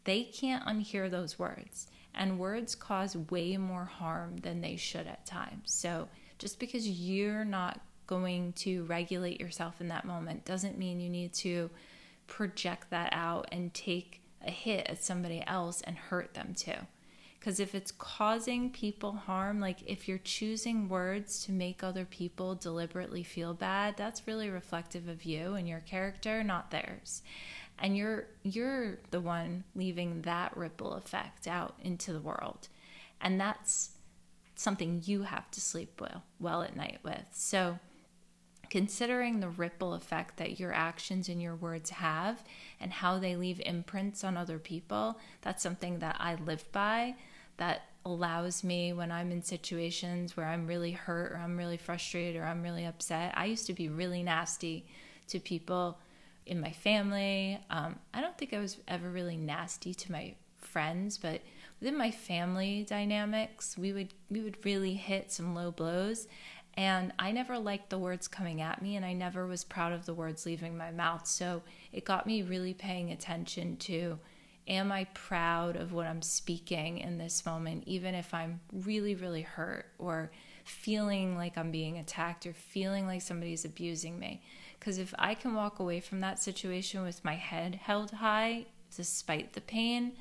they 0.03 0.25
can't 0.25 0.63
unhear 0.65 1.09
those 1.09 1.39
words. 1.39 1.87
And 2.13 2.37
words 2.37 2.75
cause 2.75 3.17
way 3.17 3.57
more 3.57 3.85
harm 3.85 4.37
than 4.37 4.61
they 4.61 4.75
should 4.75 5.07
at 5.07 5.25
times. 5.25 5.73
So 5.73 6.09
just 6.37 6.59
because 6.59 6.87
you're 6.87 7.45
not 7.45 7.81
going 8.07 8.53
to 8.53 8.83
regulate 8.85 9.39
yourself 9.39 9.79
in 9.79 9.89
that 9.89 10.05
moment 10.05 10.45
doesn't 10.45 10.77
mean 10.77 10.99
you 10.99 11.09
need 11.09 11.33
to 11.33 11.69
project 12.27 12.89
that 12.89 13.09
out 13.13 13.47
and 13.51 13.73
take 13.73 14.21
a 14.45 14.51
hit 14.51 14.87
at 14.87 15.03
somebody 15.03 15.43
else 15.45 15.81
and 15.81 15.97
hurt 15.97 16.33
them 16.33 16.53
too. 16.55 16.75
Because 17.39 17.59
if 17.59 17.75
it's 17.75 17.91
causing 17.91 18.71
people 18.71 19.13
harm, 19.13 19.59
like 19.59 19.77
if 19.85 20.07
you're 20.07 20.17
choosing 20.17 20.89
words 20.89 21.45
to 21.45 21.51
make 21.51 21.83
other 21.83 22.03
people 22.03 22.55
deliberately 22.55 23.23
feel 23.23 23.53
bad, 23.53 23.95
that's 23.95 24.27
really 24.27 24.49
reflective 24.49 25.07
of 25.07 25.23
you 25.23 25.53
and 25.53 25.67
your 25.67 25.79
character, 25.79 26.43
not 26.43 26.71
theirs. 26.71 27.21
And 27.79 27.95
you're 27.95 28.25
you're 28.43 28.97
the 29.11 29.21
one 29.21 29.63
leaving 29.75 30.23
that 30.23 30.57
ripple 30.57 30.93
effect 30.93 31.47
out 31.47 31.75
into 31.81 32.11
the 32.11 32.19
world. 32.19 32.67
And 33.21 33.39
that's 33.39 33.91
something 34.55 35.03
you 35.05 35.21
have 35.21 35.49
to 35.51 35.61
sleep 35.61 36.01
well 36.01 36.23
well 36.39 36.63
at 36.63 36.75
night 36.75 36.99
with. 37.03 37.25
So 37.31 37.77
considering 38.69 39.39
the 39.39 39.49
ripple 39.49 39.93
effect 39.93 40.37
that 40.37 40.59
your 40.59 40.73
actions 40.73 41.29
and 41.29 41.41
your 41.41 41.55
words 41.55 41.89
have 41.89 42.43
and 42.79 42.91
how 42.91 43.19
they 43.19 43.35
leave 43.35 43.61
imprints 43.65 44.23
on 44.23 44.37
other 44.37 44.59
people, 44.59 45.19
that's 45.41 45.63
something 45.63 45.99
that 45.99 46.17
I 46.19 46.35
live 46.35 46.71
by 46.71 47.15
that 47.57 47.83
allows 48.05 48.63
me 48.63 48.93
when 48.93 49.11
I'm 49.11 49.31
in 49.31 49.41
situations 49.41 50.37
where 50.37 50.45
I'm 50.45 50.67
really 50.67 50.91
hurt 50.91 51.33
or 51.33 51.37
I'm 51.37 51.57
really 51.57 51.77
frustrated 51.77 52.39
or 52.39 52.45
I'm 52.45 52.63
really 52.63 52.85
upset. 52.85 53.33
I 53.35 53.45
used 53.45 53.67
to 53.67 53.73
be 53.73 53.89
really 53.89 54.23
nasty 54.23 54.85
to 55.27 55.39
people 55.39 55.97
in 56.45 56.61
my 56.61 56.71
family. 56.71 57.59
Um, 57.69 57.99
I 58.13 58.21
don't 58.21 58.37
think 58.37 58.53
I 58.53 58.59
was 58.59 58.77
ever 58.87 59.09
really 59.09 59.35
nasty 59.35 59.93
to 59.93 60.11
my 60.11 60.35
friends, 60.57 61.17
but 61.17 61.41
within 61.79 61.97
my 61.97 62.11
family 62.11 62.85
dynamics, 62.87 63.77
we 63.77 63.93
would 63.93 64.13
we 64.29 64.41
would 64.41 64.63
really 64.65 64.93
hit 64.93 65.31
some 65.31 65.53
low 65.53 65.71
blows 65.71 66.27
and 66.77 67.11
I 67.17 67.31
never 67.31 67.57
liked 67.57 67.89
the 67.89 67.97
words 67.97 68.27
coming 68.27 68.61
at 68.61 68.83
me, 68.83 68.95
and 68.95 69.03
I 69.03 69.13
never 69.13 69.47
was 69.47 69.63
proud 69.63 69.91
of 69.91 70.05
the 70.05 70.13
words 70.13 70.45
leaving 70.45 70.77
my 70.77 70.91
mouth. 70.91 71.25
So 71.27 71.63
it 71.91 72.05
got 72.05 72.27
me 72.27 72.43
really 72.43 72.75
paying 72.75 73.11
attention 73.11 73.77
to 73.77 74.19
am 74.67 74.91
I 74.91 75.05
proud 75.13 75.75
of 75.75 75.91
what 75.91 76.07
I'm 76.07 76.21
speaking 76.21 76.99
in 76.99 77.17
this 77.17 77.45
moment, 77.45 77.85
even 77.87 78.13
if 78.13 78.33
I'm 78.33 78.59
really, 78.71 79.15
really 79.15 79.41
hurt 79.41 79.87
or 79.97 80.29
feeling 80.65 81.35
like 81.35 81.57
I'm 81.57 81.71
being 81.71 81.97
attacked 81.97 82.45
or 82.45 82.53
feeling 82.53 83.07
like 83.07 83.21
somebody's 83.21 83.65
abusing 83.65 84.19
me. 84.19 84.43
Because 84.79 84.99
if 84.99 85.13
I 85.17 85.33
can 85.33 85.55
walk 85.55 85.79
away 85.79 85.99
from 85.99 86.19
that 86.19 86.39
situation 86.39 87.01
with 87.03 87.25
my 87.25 87.35
head 87.35 87.75
held 87.75 88.11
high 88.11 88.65
despite 88.95 89.53
the 89.53 89.61
pain, 89.61 90.13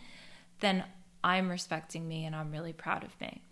then 0.61 0.85
I'm 1.23 1.51
respecting 1.51 2.07
me 2.09 2.25
and 2.25 2.35
I'm 2.35 2.53
really 2.53 2.73
proud 2.73 3.05
of 3.05 3.21
me. 3.21 3.43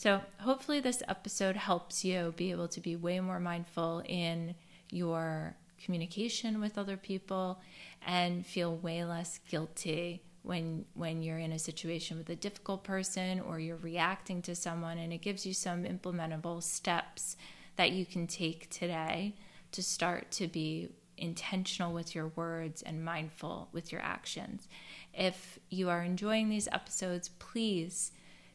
So, 0.00 0.22
hopefully, 0.38 0.80
this 0.80 1.02
episode 1.08 1.56
helps 1.56 2.06
you 2.06 2.32
be 2.34 2.52
able 2.52 2.68
to 2.68 2.80
be 2.80 2.96
way 2.96 3.20
more 3.20 3.38
mindful 3.38 4.02
in 4.06 4.54
your 4.90 5.54
communication 5.84 6.58
with 6.58 6.78
other 6.78 6.96
people 6.96 7.60
and 8.06 8.46
feel 8.46 8.74
way 8.76 9.04
less 9.04 9.40
guilty 9.50 10.22
when 10.42 10.86
when 10.94 11.22
you're 11.22 11.36
in 11.36 11.52
a 11.52 11.58
situation 11.58 12.16
with 12.16 12.30
a 12.30 12.34
difficult 12.34 12.82
person 12.82 13.40
or 13.40 13.60
you're 13.60 13.76
reacting 13.76 14.40
to 14.40 14.54
someone 14.54 14.96
and 14.96 15.12
it 15.12 15.20
gives 15.20 15.44
you 15.44 15.52
some 15.52 15.84
implementable 15.84 16.62
steps 16.62 17.36
that 17.76 17.92
you 17.92 18.06
can 18.06 18.26
take 18.26 18.70
today 18.70 19.34
to 19.70 19.82
start 19.82 20.30
to 20.30 20.48
be 20.48 20.88
intentional 21.18 21.92
with 21.92 22.14
your 22.14 22.28
words 22.28 22.80
and 22.80 23.04
mindful 23.04 23.68
with 23.70 23.92
your 23.92 24.00
actions. 24.00 24.66
If 25.12 25.58
you 25.68 25.90
are 25.90 26.02
enjoying 26.02 26.48
these 26.48 26.68
episodes, 26.72 27.28
please 27.38 28.12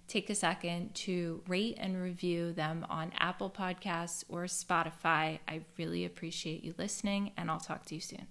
take 0.08 0.30
a 0.30 0.36
second 0.36 0.94
to 0.96 1.42
rate 1.48 1.78
and 1.80 2.02
review 2.02 2.54
them 2.54 2.86
on 2.90 3.12
Apple 3.18 3.50
Podcasts 3.50 4.24
or 4.30 4.44
Spotify. 4.44 5.40
I 5.48 5.62
really 5.78 6.06
appreciate 6.06 6.64
you 6.64 6.74
listening, 6.78 7.32
and 7.38 7.50
I'll 7.50 7.60
talk 7.60 7.86
to 7.88 7.96
you 7.96 8.02
soon. 8.02 8.28